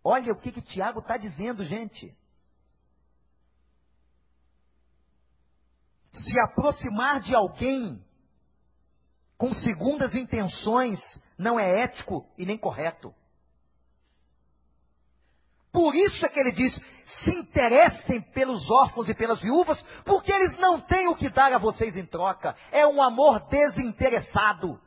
Olha 0.01 0.31
o 0.31 0.39
que, 0.39 0.53
que 0.53 0.61
Tiago 0.61 1.01
está 1.01 1.17
dizendo, 1.17 1.65
gente. 1.65 2.17
Se 6.13 6.39
aproximar 6.45 7.19
de 7.19 7.35
alguém 7.35 8.01
com 9.37 9.53
segundas 9.53 10.15
intenções 10.15 11.01
não 11.37 11.59
é 11.59 11.83
ético 11.83 12.25
e 12.37 12.45
nem 12.45 12.57
correto. 12.57 13.13
Por 15.77 15.93
isso 15.93 16.25
é 16.25 16.29
que 16.29 16.39
ele 16.39 16.51
diz: 16.53 16.73
se 17.03 17.29
interessem 17.29 18.19
pelos 18.33 18.67
órfãos 18.67 19.07
e 19.09 19.13
pelas 19.13 19.39
viúvas, 19.39 19.79
porque 20.03 20.31
eles 20.31 20.57
não 20.57 20.81
têm 20.81 21.07
o 21.07 21.15
que 21.15 21.29
dar 21.29 21.53
a 21.53 21.59
vocês 21.59 21.95
em 21.95 22.03
troca. 22.03 22.55
É 22.71 22.87
um 22.87 22.99
amor 22.99 23.47
desinteressado. 23.47 24.81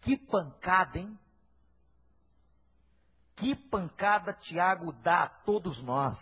Que 0.00 0.16
pancada, 0.16 0.98
hein? 0.98 1.16
Que 3.36 3.54
pancada 3.54 4.32
Tiago 4.32 4.92
dá 4.92 5.22
a 5.22 5.28
todos 5.28 5.80
nós. 5.80 6.18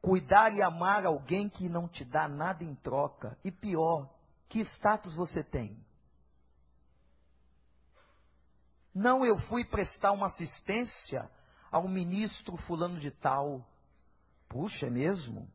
Cuidar 0.00 0.54
e 0.54 0.62
amar 0.62 1.04
alguém 1.04 1.48
que 1.48 1.68
não 1.68 1.88
te 1.88 2.04
dá 2.04 2.28
nada 2.28 2.62
em 2.62 2.76
troca. 2.76 3.36
E 3.42 3.50
pior, 3.50 4.08
que 4.48 4.60
status 4.60 5.12
você 5.16 5.42
tem? 5.42 5.76
Não, 8.94 9.24
eu 9.24 9.38
fui 9.48 9.64
prestar 9.64 10.12
uma 10.12 10.26
assistência 10.26 11.30
ao 11.70 11.88
ministro 11.88 12.56
fulano 12.58 12.98
de 13.00 13.10
tal. 13.10 13.66
Puxa, 14.48 14.86
é 14.86 14.90
mesmo? 14.90 15.48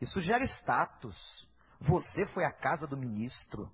Isso 0.00 0.20
gera 0.20 0.44
status. 0.44 1.48
Você 1.80 2.26
foi 2.26 2.44
à 2.44 2.52
casa 2.52 2.86
do 2.86 2.96
ministro. 2.96 3.70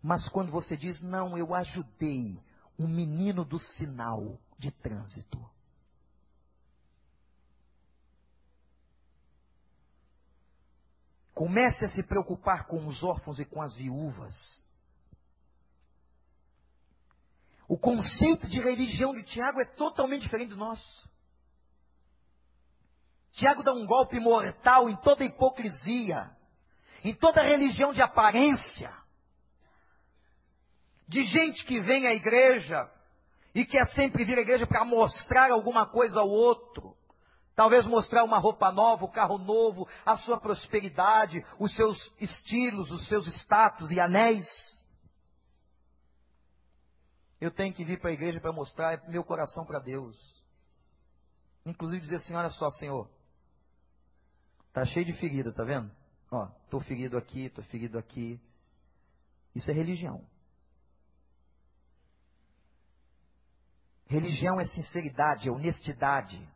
Mas 0.00 0.28
quando 0.28 0.52
você 0.52 0.76
diz, 0.76 1.02
não, 1.02 1.36
eu 1.36 1.54
ajudei 1.54 2.40
um 2.78 2.86
menino 2.86 3.44
do 3.44 3.58
sinal 3.58 4.38
de 4.56 4.70
trânsito. 4.70 5.38
Comece 11.34 11.84
a 11.84 11.88
se 11.90 12.02
preocupar 12.02 12.66
com 12.66 12.86
os 12.86 13.02
órfãos 13.02 13.38
e 13.38 13.44
com 13.44 13.62
as 13.62 13.74
viúvas. 13.74 14.34
O 17.68 17.76
conceito 17.76 18.48
de 18.48 18.58
religião 18.58 19.12
de 19.14 19.22
Tiago 19.22 19.60
é 19.60 19.64
totalmente 19.66 20.22
diferente 20.22 20.48
do 20.48 20.56
nosso. 20.56 21.06
Tiago 23.32 23.62
dá 23.62 23.74
um 23.74 23.86
golpe 23.86 24.18
mortal 24.18 24.88
em 24.88 24.96
toda 24.96 25.22
hipocrisia, 25.22 26.30
em 27.04 27.14
toda 27.14 27.42
religião 27.42 27.92
de 27.92 28.02
aparência, 28.02 28.92
de 31.06 31.22
gente 31.24 31.64
que 31.66 31.78
vem 31.80 32.06
à 32.06 32.14
igreja 32.14 32.90
e 33.54 33.66
quer 33.66 33.86
sempre 33.88 34.24
vir 34.24 34.38
à 34.38 34.40
igreja 34.40 34.66
para 34.66 34.84
mostrar 34.84 35.50
alguma 35.50 35.86
coisa 35.86 36.20
ao 36.20 36.28
outro. 36.28 36.96
Talvez 37.54 37.86
mostrar 37.86 38.24
uma 38.24 38.38
roupa 38.38 38.72
nova, 38.72 39.04
um 39.04 39.10
carro 39.10 39.36
novo, 39.36 39.86
a 40.06 40.16
sua 40.18 40.40
prosperidade, 40.40 41.44
os 41.58 41.74
seus 41.74 42.12
estilos, 42.20 42.90
os 42.90 43.06
seus 43.08 43.26
status 43.26 43.90
e 43.90 44.00
anéis. 44.00 44.46
Eu 47.40 47.50
tenho 47.50 47.72
que 47.72 47.84
vir 47.84 48.00
para 48.00 48.10
a 48.10 48.12
igreja 48.12 48.40
para 48.40 48.52
mostrar 48.52 49.08
meu 49.08 49.24
coração 49.24 49.64
para 49.64 49.78
Deus. 49.78 50.16
Inclusive 51.64 52.00
dizer 52.00 52.16
assim, 52.16 52.34
olha 52.34 52.48
só, 52.50 52.70
Senhor, 52.72 53.08
tá 54.72 54.84
cheio 54.84 55.06
de 55.06 55.12
ferida, 55.14 55.52
tá 55.52 55.62
vendo? 55.62 55.90
Ó, 56.30 56.46
tô 56.70 56.80
ferido 56.80 57.16
aqui, 57.16 57.48
tô 57.50 57.62
ferido 57.64 57.98
aqui. 57.98 58.40
Isso 59.54 59.70
é 59.70 59.74
religião. 59.74 60.24
Religião 64.06 64.58
é 64.60 64.66
sinceridade, 64.66 65.48
é 65.48 65.52
honestidade. 65.52 66.48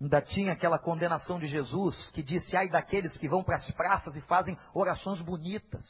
Ainda 0.00 0.22
tinha 0.22 0.52
aquela 0.52 0.78
condenação 0.78 1.38
de 1.38 1.46
Jesus 1.46 2.10
que 2.12 2.22
disse: 2.22 2.56
ai 2.56 2.68
daqueles 2.68 3.16
que 3.16 3.28
vão 3.28 3.42
para 3.42 3.56
as 3.56 3.70
praças 3.72 4.14
e 4.16 4.20
fazem 4.22 4.56
orações 4.72 5.20
bonitas. 5.20 5.84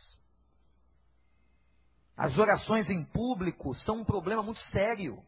As 2.19 2.37
orações 2.37 2.91
em 2.91 3.05
público 3.05 3.73
são 3.75 3.99
um 3.99 4.05
problema 4.05 4.43
muito 4.43 4.59
sério. 4.73 5.25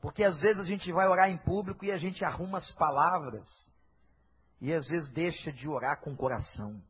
Porque 0.00 0.22
às 0.22 0.40
vezes 0.40 0.62
a 0.62 0.64
gente 0.64 0.92
vai 0.92 1.08
orar 1.08 1.28
em 1.28 1.36
público 1.36 1.84
e 1.84 1.90
a 1.90 1.96
gente 1.96 2.24
arruma 2.24 2.58
as 2.58 2.72
palavras. 2.76 3.48
E 4.60 4.72
às 4.72 4.86
vezes 4.86 5.10
deixa 5.10 5.52
de 5.52 5.68
orar 5.68 6.00
com 6.00 6.12
o 6.12 6.16
coração. 6.16 6.80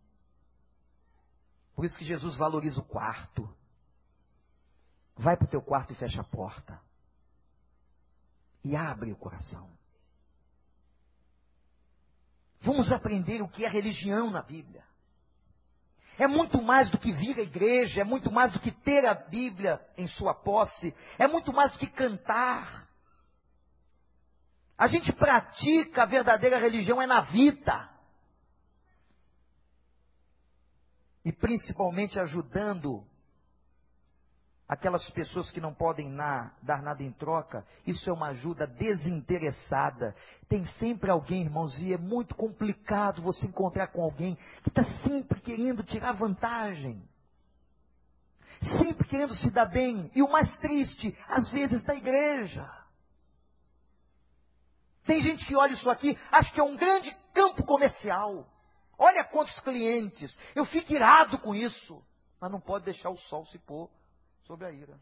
Por 1.75 1.87
isso 1.87 1.97
que 1.97 2.05
Jesus 2.05 2.37
valoriza 2.37 2.79
o 2.79 2.85
quarto. 2.85 3.49
Vai 5.17 5.35
para 5.35 5.47
o 5.47 5.51
teu 5.51 5.63
quarto 5.63 5.95
e 5.95 5.97
fecha 5.97 6.21
a 6.21 6.25
porta. 6.25 6.79
E 8.63 8.77
abre 8.77 9.13
o 9.13 9.17
coração. 9.17 9.67
Vamos 12.61 12.93
aprender 12.93 13.41
o 13.41 13.49
que 13.49 13.65
é 13.65 13.69
religião 13.69 14.31
na 14.31 14.43
Bíblia. 14.43 14.88
É 16.19 16.27
muito 16.27 16.61
mais 16.61 16.91
do 16.91 16.99
que 16.99 17.13
vir 17.13 17.39
à 17.39 17.43
igreja, 17.43 18.01
é 18.01 18.05
muito 18.05 18.31
mais 18.31 18.53
do 18.53 18.59
que 18.59 18.73
ter 18.73 19.07
a 19.07 19.15
Bíblia 19.15 19.81
em 19.97 20.09
sua 20.09 20.35
posse, 20.35 20.93
é 21.17 21.29
muito 21.29 21.53
mais 21.53 21.73
do 21.73 21.79
que 21.79 21.87
cantar. 21.87 22.89
A 24.77 24.89
gente 24.89 25.13
pratica 25.13 26.03
a 26.03 26.07
verdadeira 26.07 26.59
religião 26.59 27.01
é 27.01 27.07
na 27.07 27.21
vida. 27.21 27.89
E 31.25 31.33
principalmente 31.33 32.19
ajudando 32.19 33.08
aquelas 34.69 35.09
pessoas 35.11 35.51
que 35.51 35.61
não 35.61 35.73
podem 35.73 36.11
na, 36.11 36.53
dar 36.63 36.83
nada 36.83 37.03
em 37.03 37.11
troca, 37.11 37.67
isso 37.87 38.09
é 38.11 38.13
uma 38.13 38.29
ajuda 38.29 38.67
desinteressada. 38.67 40.15
Tem 40.47 40.67
sempre 40.79 41.11
alguém, 41.11 41.43
irmãos, 41.43 41.77
e 41.79 41.95
é 41.95 41.97
muito 41.97 42.35
complicado 42.35 43.23
você 43.23 43.47
encontrar 43.47 43.87
com 43.89 44.03
alguém 44.03 44.37
que 44.63 44.69
está 44.69 44.85
sempre 45.03 45.41
querendo 45.41 45.83
tirar 45.83 46.13
vantagem. 46.13 47.03
Sempre 48.61 49.09
querendo 49.09 49.35
se 49.37 49.51
dar 49.51 49.67
bem. 49.67 50.11
E 50.15 50.23
o 50.23 50.31
mais 50.31 50.55
triste, 50.59 51.17
às 51.29 51.51
vezes, 51.51 51.81
da 51.83 51.95
igreja. 51.95 52.69
Tem 55.05 55.23
gente 55.23 55.47
que 55.47 55.57
olha 55.57 55.73
isso 55.73 55.89
aqui, 55.89 56.19
acha 56.31 56.53
que 56.53 56.61
é 56.61 56.65
um 56.65 56.77
grande 56.77 57.17
campo 57.33 57.65
comercial. 57.65 58.47
Olha 58.99 59.25
quantos 59.25 59.59
clientes. 59.61 60.37
Eu 60.55 60.67
fico 60.67 60.93
irado 60.93 61.39
com 61.39 61.55
isso. 61.55 62.05
Mas 62.41 62.51
não 62.51 62.61
pode 62.61 62.85
deixar 62.85 63.11
o 63.11 63.17
sol 63.17 63.47
se 63.47 63.59
pôr 63.61 63.89
sobre 64.49 64.67
a 64.67 64.73
ira. 64.73 64.99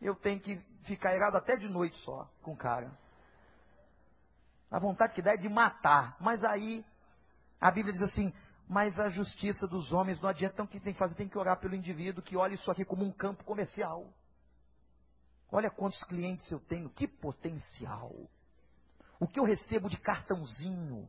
Eu 0.00 0.16
tenho 0.16 0.40
que 0.40 0.56
ficar 0.84 1.14
irado 1.14 1.36
até 1.36 1.56
de 1.56 1.68
noite 1.68 1.96
só 1.98 2.28
com 2.42 2.52
o 2.52 2.56
cara. 2.56 2.90
A 4.70 4.78
vontade 4.78 5.14
que 5.14 5.22
dá 5.22 5.34
é 5.34 5.36
de 5.36 5.48
matar. 5.48 6.16
Mas 6.18 6.42
aí 6.42 6.84
a 7.60 7.70
Bíblia 7.70 7.92
diz 7.92 8.02
assim: 8.02 8.32
mas 8.66 8.98
a 8.98 9.08
justiça 9.08 9.66
dos 9.66 9.92
homens 9.92 10.20
não 10.20 10.30
adianta. 10.30 10.54
Então 10.54 10.64
o 10.64 10.68
que 10.68 10.80
tem 10.80 10.94
que 10.94 10.98
fazer? 10.98 11.14
Tem 11.14 11.28
que 11.28 11.38
orar 11.38 11.60
pelo 11.60 11.74
indivíduo 11.74 12.22
que 12.22 12.36
olha 12.36 12.54
isso 12.54 12.70
aqui 12.70 12.84
como 12.84 13.04
um 13.04 13.12
campo 13.12 13.44
comercial. 13.44 14.10
Olha 15.50 15.70
quantos 15.70 16.02
clientes 16.04 16.50
eu 16.50 16.60
tenho, 16.60 16.90
que 16.90 17.06
potencial. 17.06 18.14
O 19.20 19.26
que 19.26 19.38
eu 19.38 19.44
recebo 19.44 19.88
de 19.88 19.98
cartãozinho. 19.98 21.08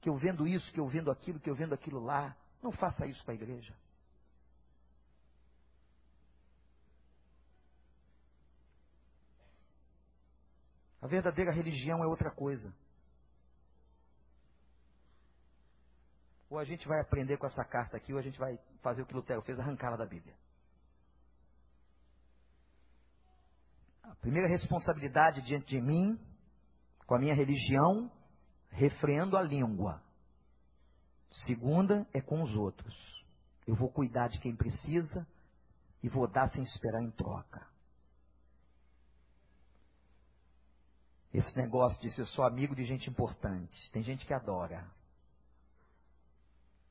Que 0.00 0.08
eu 0.08 0.16
vendo 0.16 0.46
isso, 0.46 0.70
que 0.72 0.78
eu 0.78 0.86
vendo 0.86 1.10
aquilo, 1.10 1.40
que 1.40 1.50
eu 1.50 1.54
vendo 1.54 1.74
aquilo 1.74 1.98
lá. 1.98 2.36
Não 2.62 2.70
faça 2.70 3.06
isso 3.06 3.22
para 3.24 3.32
a 3.32 3.34
igreja. 3.34 3.74
A 11.08 11.10
verdadeira 11.10 11.50
religião 11.50 12.04
é 12.04 12.06
outra 12.06 12.30
coisa. 12.30 12.70
Ou 16.50 16.58
a 16.58 16.64
gente 16.64 16.86
vai 16.86 17.00
aprender 17.00 17.38
com 17.38 17.46
essa 17.46 17.64
carta 17.64 17.96
aqui, 17.96 18.12
ou 18.12 18.18
a 18.18 18.22
gente 18.22 18.38
vai 18.38 18.58
fazer 18.82 19.00
o 19.00 19.06
que 19.06 19.14
Lutero 19.14 19.40
fez, 19.40 19.58
arrancá-la 19.58 19.96
da 19.96 20.04
Bíblia. 20.04 20.36
A 24.02 24.14
primeira 24.16 24.48
responsabilidade 24.48 25.40
diante 25.40 25.68
de 25.68 25.80
mim, 25.80 26.20
com 27.06 27.14
a 27.14 27.18
minha 27.18 27.34
religião, 27.34 28.12
refreando 28.68 29.38
a 29.38 29.42
língua. 29.42 30.02
Segunda 31.46 32.06
é 32.12 32.20
com 32.20 32.42
os 32.42 32.54
outros. 32.54 32.94
Eu 33.66 33.74
vou 33.74 33.90
cuidar 33.90 34.28
de 34.28 34.38
quem 34.40 34.54
precisa 34.54 35.26
e 36.02 36.08
vou 36.10 36.28
dar 36.28 36.48
sem 36.50 36.62
esperar 36.62 37.02
em 37.02 37.10
troca. 37.12 37.66
Esse 41.32 41.56
negócio 41.56 42.00
de 42.00 42.10
ser 42.10 42.24
só 42.26 42.44
amigo 42.44 42.74
de 42.74 42.84
gente 42.84 43.10
importante. 43.10 43.90
Tem 43.92 44.02
gente 44.02 44.24
que 44.24 44.32
adora. 44.32 44.86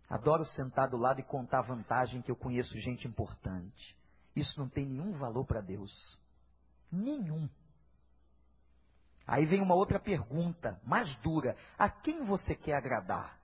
Adoro 0.10 0.46
sentar 0.46 0.90
do 0.90 0.98
lado 0.98 1.20
e 1.20 1.24
contar 1.24 1.62
vantagem 1.62 2.22
que 2.22 2.32
eu 2.32 2.36
conheço 2.36 2.78
gente 2.80 3.08
importante. 3.08 3.98
Isso 4.36 4.60
não 4.60 4.70
tem 4.70 4.86
nenhum 4.86 5.18
valor 5.18 5.46
para 5.46 5.60
Deus. 5.60 5.92
Nenhum. 6.92 7.50
Aí 9.26 9.46
vem 9.46 9.62
uma 9.62 9.76
outra 9.76 10.00
pergunta, 10.00 10.80
mais 10.86 11.14
dura: 11.18 11.58
a 11.78 11.90
quem 11.90 12.24
você 12.24 12.56
quer 12.56 12.76
agradar? 12.76 13.38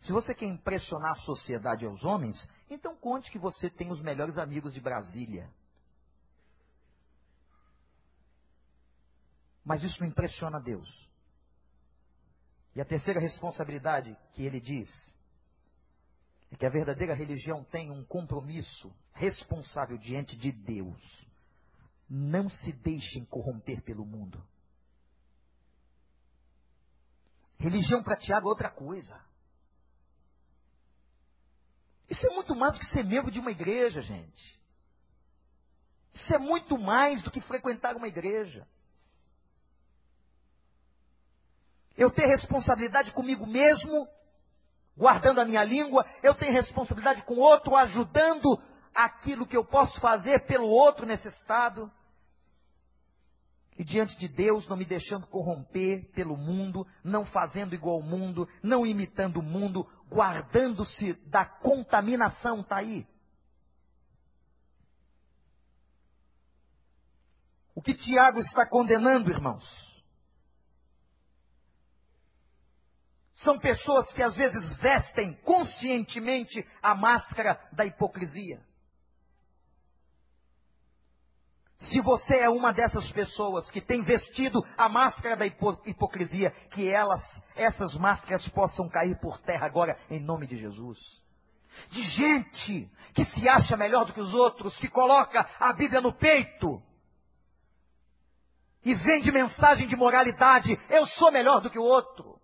Se 0.00 0.12
você 0.12 0.34
quer 0.34 0.46
impressionar 0.46 1.12
a 1.12 1.22
sociedade 1.22 1.84
e 1.84 1.88
os 1.88 2.04
homens, 2.04 2.36
então 2.68 2.96
conte 2.96 3.30
que 3.30 3.38
você 3.38 3.70
tem 3.70 3.90
os 3.92 4.00
melhores 4.00 4.38
amigos 4.38 4.74
de 4.74 4.80
Brasília. 4.80 5.48
Mas 9.66 9.82
isso 9.82 10.00
não 10.00 10.08
impressiona 10.08 10.60
Deus. 10.60 10.88
E 12.76 12.80
a 12.80 12.84
terceira 12.84 13.18
responsabilidade 13.18 14.16
que 14.30 14.44
ele 14.44 14.60
diz 14.60 14.88
é 16.52 16.56
que 16.56 16.64
a 16.64 16.70
verdadeira 16.70 17.14
religião 17.14 17.64
tem 17.64 17.90
um 17.90 18.04
compromisso 18.04 18.94
responsável 19.12 19.98
diante 19.98 20.36
de 20.36 20.52
Deus. 20.52 21.26
Não 22.08 22.48
se 22.48 22.72
deixem 22.74 23.24
corromper 23.24 23.82
pelo 23.82 24.06
mundo. 24.06 24.40
Religião 27.58 28.04
para 28.04 28.16
Tiago 28.16 28.46
é 28.46 28.50
outra 28.50 28.70
coisa. 28.70 29.20
Isso 32.08 32.24
é 32.24 32.30
muito 32.32 32.54
mais 32.54 32.74
do 32.74 32.78
que 32.78 32.86
ser 32.86 33.02
membro 33.02 33.32
de 33.32 33.40
uma 33.40 33.50
igreja, 33.50 34.00
gente. 34.00 34.60
Isso 36.12 36.32
é 36.32 36.38
muito 36.38 36.78
mais 36.78 37.20
do 37.24 37.32
que 37.32 37.40
frequentar 37.40 37.96
uma 37.96 38.06
igreja. 38.06 38.64
Eu 41.96 42.10
tenho 42.10 42.28
responsabilidade 42.28 43.12
comigo 43.12 43.46
mesmo, 43.46 44.06
guardando 44.96 45.40
a 45.40 45.44
minha 45.44 45.64
língua. 45.64 46.04
Eu 46.22 46.34
tenho 46.34 46.52
responsabilidade 46.52 47.22
com 47.22 47.34
o 47.34 47.40
outro, 47.40 47.74
ajudando 47.76 48.60
aquilo 48.94 49.46
que 49.46 49.56
eu 49.56 49.64
posso 49.64 49.98
fazer 50.00 50.46
pelo 50.46 50.66
outro 50.66 51.06
necessitado. 51.06 51.90
E 53.78 53.84
diante 53.84 54.16
de 54.18 54.26
Deus, 54.26 54.66
não 54.68 54.76
me 54.76 54.86
deixando 54.86 55.26
corromper 55.26 56.10
pelo 56.12 56.36
mundo, 56.36 56.86
não 57.04 57.26
fazendo 57.26 57.74
igual 57.74 57.96
ao 57.96 58.02
mundo, 58.02 58.48
não 58.62 58.86
imitando 58.86 59.38
o 59.38 59.42
mundo, 59.42 59.86
guardando-se 60.08 61.12
da 61.28 61.44
contaminação, 61.44 62.60
está 62.60 62.76
aí. 62.76 63.06
O 67.74 67.82
que 67.82 67.92
Tiago 67.92 68.40
está 68.40 68.66
condenando, 68.66 69.30
irmãos? 69.30 69.85
São 73.36 73.58
pessoas 73.58 74.10
que 74.12 74.22
às 74.22 74.34
vezes 74.34 74.76
vestem 74.78 75.34
conscientemente 75.42 76.66
a 76.82 76.94
máscara 76.94 77.60
da 77.72 77.84
hipocrisia. 77.84 78.60
Se 81.78 82.00
você 82.00 82.38
é 82.38 82.48
uma 82.48 82.72
dessas 82.72 83.10
pessoas 83.12 83.70
que 83.70 83.82
tem 83.82 84.02
vestido 84.02 84.64
a 84.78 84.88
máscara 84.88 85.36
da 85.36 85.44
hipocrisia, 85.46 86.50
que 86.72 86.88
elas, 86.88 87.22
essas 87.54 87.94
máscaras 87.94 88.48
possam 88.48 88.88
cair 88.88 89.20
por 89.20 89.38
terra 89.40 89.66
agora, 89.66 89.98
em 90.08 90.18
nome 90.18 90.46
de 90.46 90.56
Jesus. 90.56 90.98
De 91.90 92.02
gente 92.02 92.90
que 93.12 93.26
se 93.26 93.46
acha 93.46 93.76
melhor 93.76 94.06
do 94.06 94.14
que 94.14 94.20
os 94.20 94.32
outros, 94.32 94.78
que 94.78 94.88
coloca 94.88 95.46
a 95.60 95.74
Bíblia 95.74 96.00
no 96.00 96.14
peito 96.14 96.82
e 98.82 98.94
vende 98.94 99.30
mensagem 99.30 99.86
de 99.86 99.96
moralidade: 99.96 100.80
eu 100.88 101.06
sou 101.06 101.30
melhor 101.30 101.60
do 101.60 101.68
que 101.68 101.78
o 101.78 101.82
outro. 101.82 102.35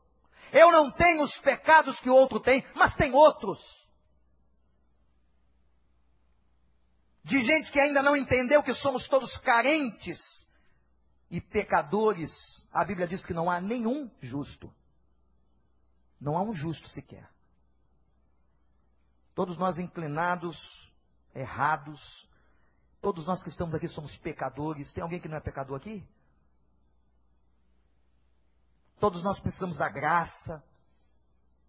Eu 0.52 0.70
não 0.70 0.90
tenho 0.92 1.22
os 1.22 1.36
pecados 1.38 1.98
que 2.00 2.10
o 2.10 2.14
outro 2.14 2.38
tem, 2.38 2.62
mas 2.74 2.94
tem 2.94 3.12
outros. 3.14 3.58
De 7.24 7.40
gente 7.40 7.72
que 7.72 7.80
ainda 7.80 8.02
não 8.02 8.14
entendeu 8.14 8.62
que 8.62 8.74
somos 8.74 9.08
todos 9.08 9.34
carentes 9.38 10.20
e 11.30 11.40
pecadores. 11.40 12.30
A 12.70 12.84
Bíblia 12.84 13.08
diz 13.08 13.24
que 13.24 13.32
não 13.32 13.50
há 13.50 13.60
nenhum 13.60 14.10
justo. 14.20 14.72
Não 16.20 16.36
há 16.36 16.42
um 16.42 16.52
justo 16.52 16.86
sequer. 16.88 17.26
Todos 19.34 19.56
nós 19.56 19.78
inclinados, 19.78 20.56
errados. 21.34 22.28
Todos 23.00 23.24
nós 23.26 23.42
que 23.42 23.48
estamos 23.48 23.74
aqui 23.74 23.88
somos 23.88 24.14
pecadores. 24.18 24.92
Tem 24.92 25.02
alguém 25.02 25.20
que 25.20 25.28
não 25.28 25.38
é 25.38 25.40
pecador 25.40 25.78
aqui? 25.78 26.06
Todos 29.02 29.20
nós 29.20 29.40
precisamos 29.40 29.76
da 29.76 29.88
graça. 29.88 30.62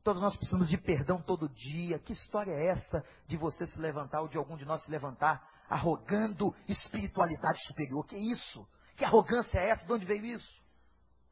Todos 0.04 0.22
nós 0.22 0.36
precisamos 0.36 0.70
de 0.70 0.78
perdão 0.78 1.20
todo 1.20 1.50
dia. 1.50 1.98
Que 1.98 2.14
história 2.14 2.52
é 2.52 2.68
essa 2.68 3.04
de 3.26 3.36
você 3.36 3.66
se 3.66 3.82
levantar 3.82 4.22
ou 4.22 4.28
de 4.28 4.38
algum 4.38 4.56
de 4.56 4.66
nós 4.66 4.84
se 4.84 4.92
levantar 4.92 5.44
arrogando 5.68 6.56
espiritualidade 6.68 7.60
superior? 7.66 8.06
Que 8.06 8.16
isso? 8.16 8.70
Que 8.96 9.04
arrogância 9.04 9.58
é 9.58 9.70
essa? 9.72 9.84
De 9.84 9.92
onde 9.92 10.06
veio 10.06 10.24
isso? 10.24 10.48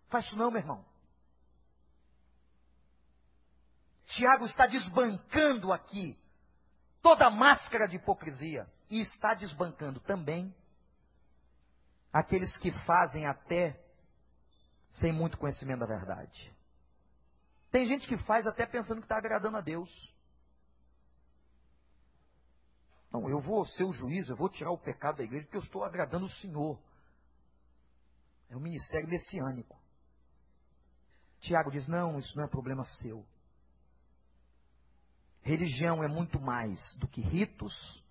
Faz 0.10 0.26
isso 0.26 0.36
não, 0.36 0.50
meu 0.50 0.62
irmão. 0.62 0.84
Tiago 4.08 4.46
está 4.46 4.66
desbancando 4.66 5.72
aqui 5.72 6.18
toda 7.00 7.28
a 7.28 7.30
máscara 7.30 7.88
de 7.88 7.98
hipocrisia 7.98 8.68
e 8.90 9.02
está 9.02 9.36
desbancando 9.36 10.00
também 10.00 10.52
aqueles 12.12 12.58
que 12.58 12.72
fazem 12.88 13.28
até 13.28 13.81
sem 14.94 15.12
muito 15.12 15.38
conhecimento 15.38 15.80
da 15.80 15.86
verdade. 15.86 16.54
Tem 17.72 17.86
gente 17.86 18.08
que 18.08 18.18
faz 18.18 18.46
até 18.46 18.66
pensando 18.66 19.00
que 19.00 19.06
está 19.06 19.18
agradando 19.18 19.58
a 19.58 19.62
Deus. 19.62 19.90
Não, 23.12 23.30
eu 23.30 23.40
vou 23.42 23.66
ser 23.66 23.84
o 23.84 23.92
juiz, 23.92 24.30
eu 24.30 24.36
vou 24.36 24.50
tirar 24.50 24.72
o 24.72 24.78
pecado 24.78 25.18
da 25.18 25.24
igreja 25.24 25.46
porque 25.46 25.58
eu 25.58 25.64
estou 25.64 25.84
agradando 25.84 26.26
o 26.26 26.30
Senhor. 26.30 26.80
É 28.50 28.56
um 28.56 28.60
ministério 28.60 29.08
messiânico. 29.08 29.78
Tiago 31.40 31.72
diz: 31.72 31.88
não, 31.88 32.20
isso 32.20 32.36
não 32.38 32.46
é 32.46 32.48
problema 32.48 32.84
seu. 33.02 33.26
Religião 35.42 36.04
é 36.04 36.08
muito 36.08 36.40
mais 36.40 36.80
do 36.98 37.08
que 37.08 37.20
ritos, 37.20 38.04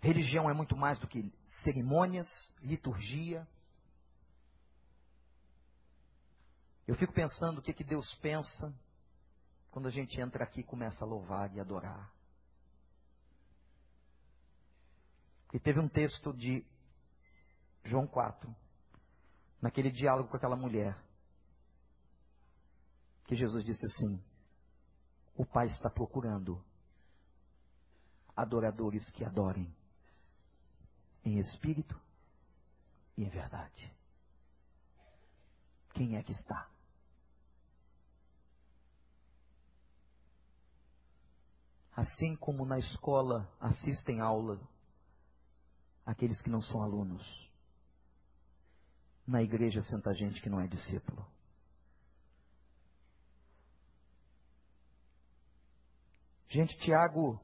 religião 0.00 0.48
é 0.48 0.54
muito 0.54 0.76
mais 0.76 0.98
do 0.98 1.06
que 1.06 1.30
cerimônias, 1.62 2.26
liturgia. 2.62 3.46
Eu 6.86 6.94
fico 6.94 7.12
pensando 7.12 7.58
o 7.58 7.62
que, 7.62 7.72
que 7.72 7.82
Deus 7.82 8.14
pensa 8.16 8.72
quando 9.70 9.88
a 9.88 9.90
gente 9.90 10.20
entra 10.20 10.44
aqui 10.44 10.60
e 10.60 10.64
começa 10.64 11.04
a 11.04 11.06
louvar 11.06 11.52
e 11.54 11.60
adorar. 11.60 12.12
E 15.52 15.58
teve 15.58 15.80
um 15.80 15.88
texto 15.88 16.32
de 16.32 16.64
João 17.84 18.06
4, 18.06 18.54
naquele 19.60 19.90
diálogo 19.90 20.28
com 20.28 20.36
aquela 20.36 20.56
mulher, 20.56 20.96
que 23.24 23.34
Jesus 23.34 23.64
disse 23.64 23.84
assim: 23.84 24.22
O 25.34 25.44
Pai 25.44 25.66
está 25.66 25.90
procurando 25.90 26.64
adoradores 28.36 29.08
que 29.10 29.24
adorem 29.24 29.74
em 31.24 31.38
espírito 31.38 32.00
e 33.16 33.24
em 33.24 33.28
verdade. 33.28 33.92
Quem 35.94 36.16
é 36.16 36.22
que 36.22 36.32
está? 36.32 36.75
Assim 41.96 42.36
como 42.36 42.66
na 42.66 42.78
escola 42.78 43.50
assistem 43.58 44.20
aula 44.20 44.60
aqueles 46.04 46.42
que 46.42 46.50
não 46.50 46.60
são 46.60 46.82
alunos, 46.82 47.50
na 49.26 49.42
igreja 49.42 49.80
senta 49.80 50.12
gente 50.12 50.42
que 50.42 50.50
não 50.50 50.60
é 50.60 50.66
discípulo. 50.66 51.26
Gente, 56.48 56.76
Tiago 56.78 57.40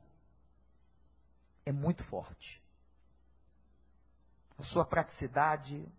é 1.64 1.72
muito 1.72 2.04
forte. 2.04 2.62
A 4.58 4.62
sua 4.64 4.84
praticidade, 4.84 5.90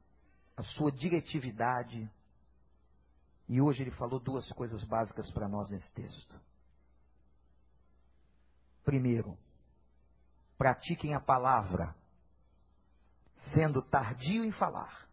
a 0.56 0.62
sua 0.62 0.92
diretividade. 0.92 2.08
E 3.50 3.60
hoje 3.60 3.82
ele 3.82 3.92
falou 3.92 4.20
duas 4.20 4.48
coisas 4.54 4.84
básicas 4.84 5.30
para 5.32 5.50
nós 5.50 5.72
nesse 5.72 5.92
texto. 5.94 6.53
Primeiro, 8.94 9.36
pratiquem 10.56 11.16
a 11.16 11.20
palavra, 11.20 11.96
sendo 13.56 13.82
tardio 13.82 14.46
em 14.46 14.52
falar, 14.52 15.10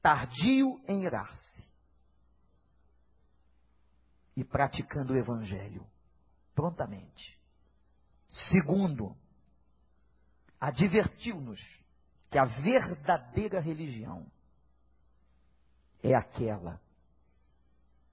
tardio 0.00 0.80
em 0.86 1.02
irar-se, 1.02 1.68
e 4.36 4.44
praticando 4.44 5.12
o 5.12 5.16
evangelho 5.16 5.84
prontamente. 6.54 7.36
Segundo, 8.48 9.16
advertiu-nos 10.60 11.60
que 12.30 12.38
a 12.38 12.44
verdadeira 12.44 13.58
religião 13.58 14.24
é 16.00 16.14
aquela 16.14 16.80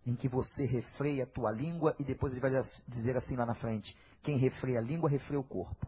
em 0.05 0.15
que 0.15 0.27
você 0.27 0.65
refreia 0.65 1.23
a 1.23 1.27
tua 1.27 1.51
língua 1.51 1.95
e 1.99 2.03
depois 2.03 2.33
ele 2.33 2.41
vai 2.41 2.51
dizer 2.87 3.15
assim 3.15 3.35
lá 3.35 3.45
na 3.45 3.55
frente: 3.55 3.95
quem 4.23 4.37
refreia 4.37 4.79
a 4.79 4.81
língua, 4.81 5.09
refreia 5.09 5.39
o 5.39 5.43
corpo. 5.43 5.87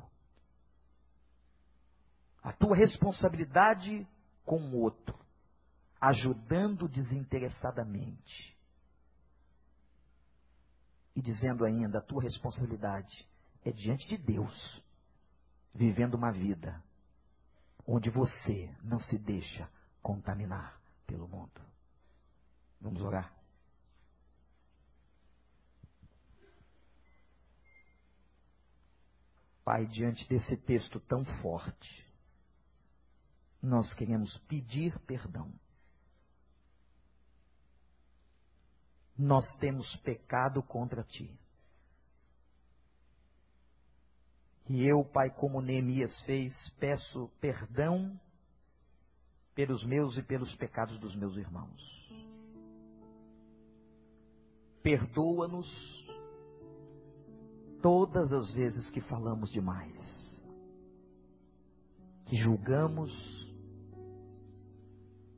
A 2.43 2.51
tua 2.51 2.75
responsabilidade 2.75 4.07
com 4.45 4.59
o 4.59 4.81
outro, 4.81 5.17
ajudando 5.99 6.87
desinteressadamente. 6.87 8.55
E 11.15 11.21
dizendo 11.21 11.65
ainda, 11.65 11.99
a 11.99 12.01
tua 12.01 12.21
responsabilidade 12.21 13.27
é 13.63 13.71
diante 13.71 14.07
de 14.07 14.17
Deus, 14.17 14.83
vivendo 15.73 16.15
uma 16.15 16.31
vida 16.31 16.83
onde 17.87 18.09
você 18.09 18.69
não 18.83 18.99
se 18.99 19.17
deixa 19.17 19.67
contaminar 20.01 20.79
pelo 21.07 21.27
mundo. 21.27 21.61
Vamos 22.81 23.01
orar. 23.01 23.34
Pai, 29.65 29.87
diante 29.87 30.29
desse 30.29 30.55
texto 30.55 30.99
tão 30.99 31.25
forte, 31.41 32.05
nós 33.59 33.91
queremos 33.95 34.37
pedir 34.47 34.97
perdão. 35.07 35.51
Nós 39.17 39.43
temos 39.57 39.95
pecado 39.97 40.61
contra 40.61 41.03
ti. 41.03 41.35
E 44.69 44.85
eu, 44.85 45.03
Pai, 45.03 45.31
como 45.31 45.61
Neemias 45.61 46.21
fez, 46.25 46.53
peço 46.79 47.27
perdão 47.41 48.19
pelos 49.55 49.83
meus 49.83 50.15
e 50.15 50.21
pelos 50.21 50.53
pecados 50.55 50.99
dos 50.99 51.15
meus 51.15 51.35
irmãos. 51.37 51.81
Perdoa-nos 54.83 56.05
todas 57.85 58.33
as 58.33 58.51
vezes 58.51 58.89
que 58.89 58.99
falamos 58.99 59.51
demais, 59.51 59.95
que 62.25 62.35
julgamos 62.35 63.11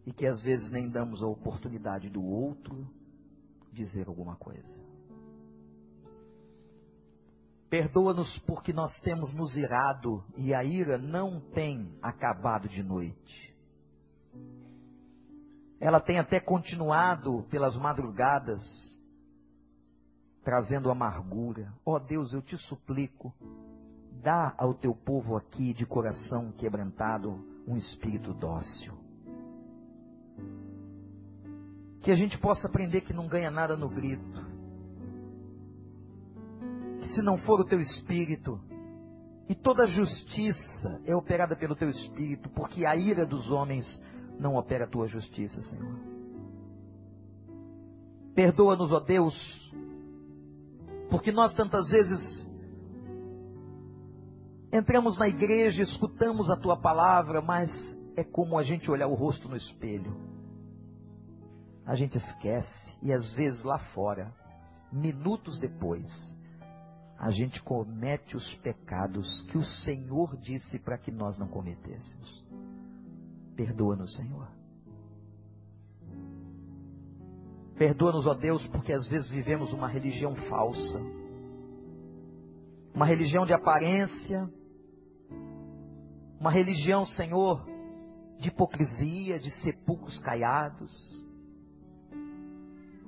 e 0.05 0.13
que 0.13 0.25
às 0.25 0.41
vezes 0.43 0.71
nem 0.71 0.89
damos 0.89 1.21
a 1.21 1.27
oportunidade 1.27 2.09
do 2.09 2.23
outro 2.23 2.87
dizer 3.73 4.07
alguma 4.07 4.37
coisa. 4.37 4.79
Perdoa-nos 7.69 8.39
porque 8.45 8.71
nós 8.71 8.97
temos 9.01 9.33
nos 9.33 9.57
irado 9.57 10.23
e 10.37 10.53
a 10.53 10.63
ira 10.63 10.97
não 10.97 11.41
tem 11.51 11.99
acabado 12.01 12.69
de 12.69 12.81
noite. 12.81 13.53
Ela 15.81 15.99
tem 15.99 16.17
até 16.17 16.39
continuado 16.39 17.43
pelas 17.49 17.75
madrugadas 17.75 18.63
trazendo 20.47 20.89
amargura. 20.89 21.73
Ó 21.85 21.95
oh 21.95 21.99
Deus, 21.99 22.31
eu 22.31 22.41
te 22.41 22.55
suplico, 22.55 23.33
dá 24.23 24.55
ao 24.57 24.73
teu 24.73 24.95
povo 24.95 25.35
aqui 25.35 25.73
de 25.73 25.85
coração 25.85 26.53
quebrantado 26.53 27.45
um 27.67 27.75
espírito 27.75 28.33
dócil. 28.33 28.93
Que 32.01 32.11
a 32.11 32.13
gente 32.13 32.37
possa 32.37 32.69
aprender 32.69 33.01
que 33.01 33.11
não 33.11 33.27
ganha 33.27 33.51
nada 33.51 33.75
no 33.75 33.89
grito. 33.89 34.23
Que 36.99 37.09
se 37.09 37.21
não 37.21 37.37
for 37.39 37.59
o 37.59 37.65
teu 37.65 37.81
espírito, 37.81 38.57
e 39.49 39.53
toda 39.53 39.85
justiça 39.85 41.01
é 41.03 41.13
operada 41.13 41.57
pelo 41.57 41.75
teu 41.75 41.89
espírito, 41.89 42.47
porque 42.51 42.85
a 42.85 42.95
ira 42.95 43.25
dos 43.25 43.51
homens 43.51 43.85
não 44.39 44.55
opera 44.55 44.85
a 44.85 44.89
tua 44.89 45.07
justiça, 45.07 45.59
Senhor. 45.63 45.99
Perdoa-nos, 48.33 48.93
ó 48.93 49.01
Deus, 49.01 49.67
porque 51.09 51.31
nós 51.31 51.53
tantas 51.53 51.89
vezes 51.89 52.47
entramos 54.71 55.17
na 55.17 55.27
igreja, 55.27 55.83
escutamos 55.83 56.49
a 56.49 56.57
tua 56.57 56.77
palavra, 56.77 57.41
mas 57.41 57.69
é 58.15 58.23
como 58.23 58.57
a 58.57 58.63
gente 58.63 58.89
olhar 58.89 59.07
o 59.07 59.13
rosto 59.13 59.47
no 59.47 59.55
espelho. 59.55 60.15
A 61.85 61.95
gente 61.95 62.17
esquece 62.17 62.97
e 63.01 63.13
às 63.13 63.31
vezes 63.31 63.63
lá 63.63 63.79
fora, 63.93 64.33
minutos 64.91 65.57
depois, 65.59 66.09
a 67.17 67.31
gente 67.31 67.61
comete 67.63 68.35
os 68.35 68.53
pecados 68.55 69.41
que 69.43 69.57
o 69.57 69.63
Senhor 69.63 70.37
disse 70.37 70.77
para 70.79 70.97
que 70.97 71.11
nós 71.11 71.37
não 71.37 71.47
cometêssemos. 71.47 72.45
Perdoa-nos, 73.55 74.13
Senhor. 74.15 74.56
Perdoa-nos, 77.77 78.25
ó 78.25 78.33
Deus, 78.33 78.65
porque 78.67 78.91
às 78.91 79.07
vezes 79.07 79.29
vivemos 79.29 79.71
uma 79.71 79.87
religião 79.87 80.35
falsa. 80.35 80.99
Uma 82.93 83.05
religião 83.05 83.45
de 83.45 83.53
aparência. 83.53 84.49
Uma 86.39 86.51
religião, 86.51 87.05
Senhor, 87.05 87.65
de 88.39 88.49
hipocrisia, 88.49 89.39
de 89.39 89.51
sepulcros 89.61 90.19
caiados. 90.21 90.91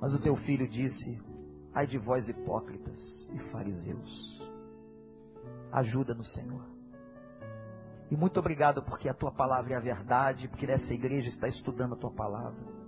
Mas 0.00 0.14
o 0.14 0.20
teu 0.20 0.36
filho 0.36 0.68
disse: 0.68 1.20
Ai 1.74 1.86
de 1.86 1.98
vós 1.98 2.28
hipócritas 2.28 2.96
e 3.34 3.38
fariseus. 3.50 4.40
Ajuda-nos, 5.72 6.32
Senhor. 6.32 6.64
E 8.10 8.16
muito 8.16 8.40
obrigado 8.40 8.82
porque 8.82 9.08
a 9.08 9.14
tua 9.14 9.30
palavra 9.32 9.74
é 9.74 9.76
a 9.76 9.80
verdade, 9.80 10.48
porque 10.48 10.66
essa 10.66 10.92
igreja 10.92 11.28
está 11.28 11.46
estudando 11.46 11.94
a 11.94 11.96
tua 11.96 12.10
palavra. 12.10 12.80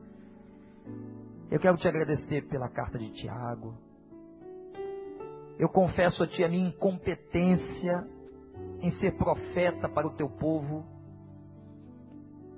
Eu 1.52 1.60
quero 1.60 1.76
te 1.76 1.86
agradecer 1.86 2.48
pela 2.48 2.66
carta 2.66 2.98
de 2.98 3.10
Tiago. 3.10 3.74
Eu 5.58 5.68
confesso 5.68 6.22
a 6.22 6.26
Ti 6.26 6.42
a 6.42 6.48
minha 6.48 6.66
incompetência 6.66 8.08
em 8.80 8.88
ser 8.92 9.18
profeta 9.18 9.86
para 9.86 10.06
o 10.06 10.14
Teu 10.14 10.30
povo. 10.30 10.82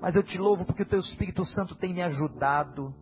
Mas 0.01 0.15
eu 0.15 0.23
te 0.23 0.39
louvo 0.39 0.65
porque 0.65 0.85
o 0.85 0.87
Teu 0.87 1.01
Espírito 1.01 1.45
Santo 1.45 1.75
tem 1.75 1.93
me 1.93 2.03
ajudado 2.03 2.95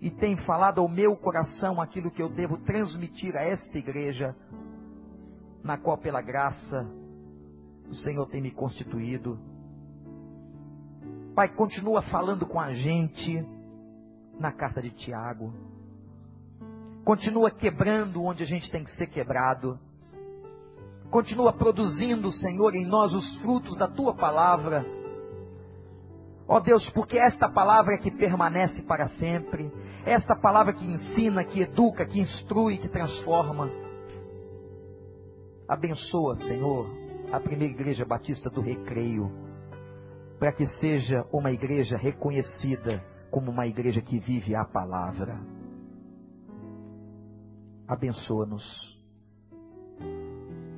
e 0.00 0.10
tem 0.10 0.38
falado 0.46 0.80
ao 0.80 0.88
meu 0.88 1.14
coração 1.18 1.78
aquilo 1.78 2.10
que 2.10 2.22
eu 2.22 2.30
devo 2.30 2.56
transmitir 2.56 3.36
a 3.36 3.44
esta 3.44 3.76
igreja, 3.76 4.34
na 5.62 5.76
qual, 5.76 5.98
pela 5.98 6.22
graça, 6.22 6.90
o 7.90 7.94
Senhor 7.96 8.26
tem 8.28 8.40
me 8.40 8.52
constituído. 8.52 9.38
Pai, 11.34 11.54
continua 11.54 12.00
falando 12.00 12.46
com 12.46 12.58
a 12.58 12.72
gente 12.72 13.54
na 14.38 14.52
carta 14.52 14.80
de 14.80 14.90
Tiago. 14.90 15.52
Continua 17.04 17.50
quebrando 17.50 18.22
onde 18.22 18.42
a 18.42 18.46
gente 18.46 18.70
tem 18.70 18.82
que 18.84 18.90
ser 18.96 19.06
quebrado. 19.06 19.78
Continua 21.10 21.52
produzindo, 21.52 22.32
Senhor, 22.32 22.74
em 22.74 22.84
nós 22.84 23.12
os 23.12 23.36
frutos 23.38 23.78
da 23.78 23.86
tua 23.86 24.14
palavra. 24.14 24.84
Ó 26.48 26.56
oh 26.56 26.60
Deus, 26.60 26.88
porque 26.90 27.18
esta 27.18 27.48
palavra 27.48 27.94
é 27.94 27.98
que 27.98 28.10
permanece 28.10 28.82
para 28.82 29.08
sempre, 29.10 29.70
esta 30.04 30.36
palavra 30.36 30.72
que 30.72 30.84
ensina, 30.84 31.44
que 31.44 31.62
educa, 31.62 32.06
que 32.06 32.20
instrui, 32.20 32.78
que 32.78 32.88
transforma. 32.88 33.70
Abençoa, 35.68 36.36
Senhor, 36.36 36.88
a 37.32 37.40
primeira 37.40 37.72
igreja 37.72 38.04
batista 38.04 38.48
do 38.48 38.60
Recreio, 38.60 39.30
para 40.38 40.52
que 40.52 40.66
seja 40.66 41.24
uma 41.32 41.50
igreja 41.50 41.96
reconhecida 41.96 43.02
como 43.30 43.50
uma 43.50 43.66
igreja 43.66 44.00
que 44.00 44.18
vive 44.18 44.54
a 44.54 44.64
palavra. 44.64 45.38
Abençoa-nos. 47.88 48.96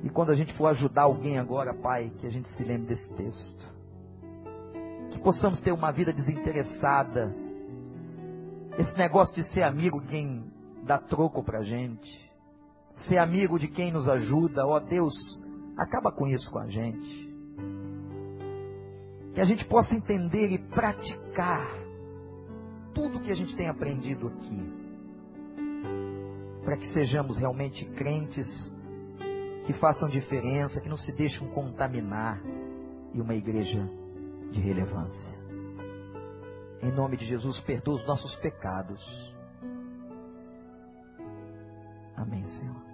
E 0.03 0.09
quando 0.09 0.31
a 0.31 0.35
gente 0.35 0.53
for 0.53 0.67
ajudar 0.67 1.03
alguém 1.03 1.37
agora, 1.37 1.73
Pai, 1.73 2.11
que 2.19 2.27
a 2.27 2.29
gente 2.29 2.47
se 2.49 2.63
lembre 2.63 2.87
desse 2.87 3.13
texto. 3.15 3.79
Que 5.11 5.19
possamos 5.19 5.59
ter 5.61 5.71
uma 5.71 5.91
vida 5.91 6.13
desinteressada. 6.13 7.35
Esse 8.77 8.97
negócio 8.97 9.35
de 9.35 9.43
ser 9.51 9.63
amigo 9.63 9.99
de 9.99 10.07
quem 10.07 10.43
dá 10.85 10.97
troco 10.97 11.43
pra 11.43 11.63
gente. 11.63 12.29
Ser 13.07 13.17
amigo 13.17 13.59
de 13.59 13.67
quem 13.67 13.91
nos 13.91 14.07
ajuda. 14.07 14.65
Ó 14.65 14.77
oh, 14.77 14.79
Deus, 14.79 15.13
acaba 15.77 16.11
com 16.11 16.27
isso 16.27 16.49
com 16.51 16.59
a 16.59 16.67
gente. 16.67 17.29
Que 19.33 19.41
a 19.41 19.45
gente 19.45 19.65
possa 19.65 19.93
entender 19.95 20.51
e 20.51 20.57
praticar 20.57 21.67
tudo 22.93 23.21
que 23.21 23.31
a 23.31 23.35
gente 23.35 23.55
tem 23.55 23.67
aprendido 23.67 24.27
aqui. 24.27 24.89
Para 26.63 26.77
que 26.77 26.87
sejamos 26.93 27.37
realmente 27.37 27.85
crentes 27.91 28.47
que 29.65 29.73
façam 29.73 30.09
diferença, 30.09 30.81
que 30.81 30.89
não 30.89 30.97
se 30.97 31.11
deixem 31.11 31.47
contaminar 31.49 32.41
e 33.13 33.21
uma 33.21 33.35
igreja 33.35 33.87
de 34.51 34.59
relevância. 34.59 35.39
Em 36.81 36.91
nome 36.91 37.17
de 37.17 37.25
Jesus, 37.25 37.59
perdoa 37.61 37.95
os 37.95 38.07
nossos 38.07 38.35
pecados. 38.37 38.99
Amém, 42.15 42.45
Senhor. 42.45 42.88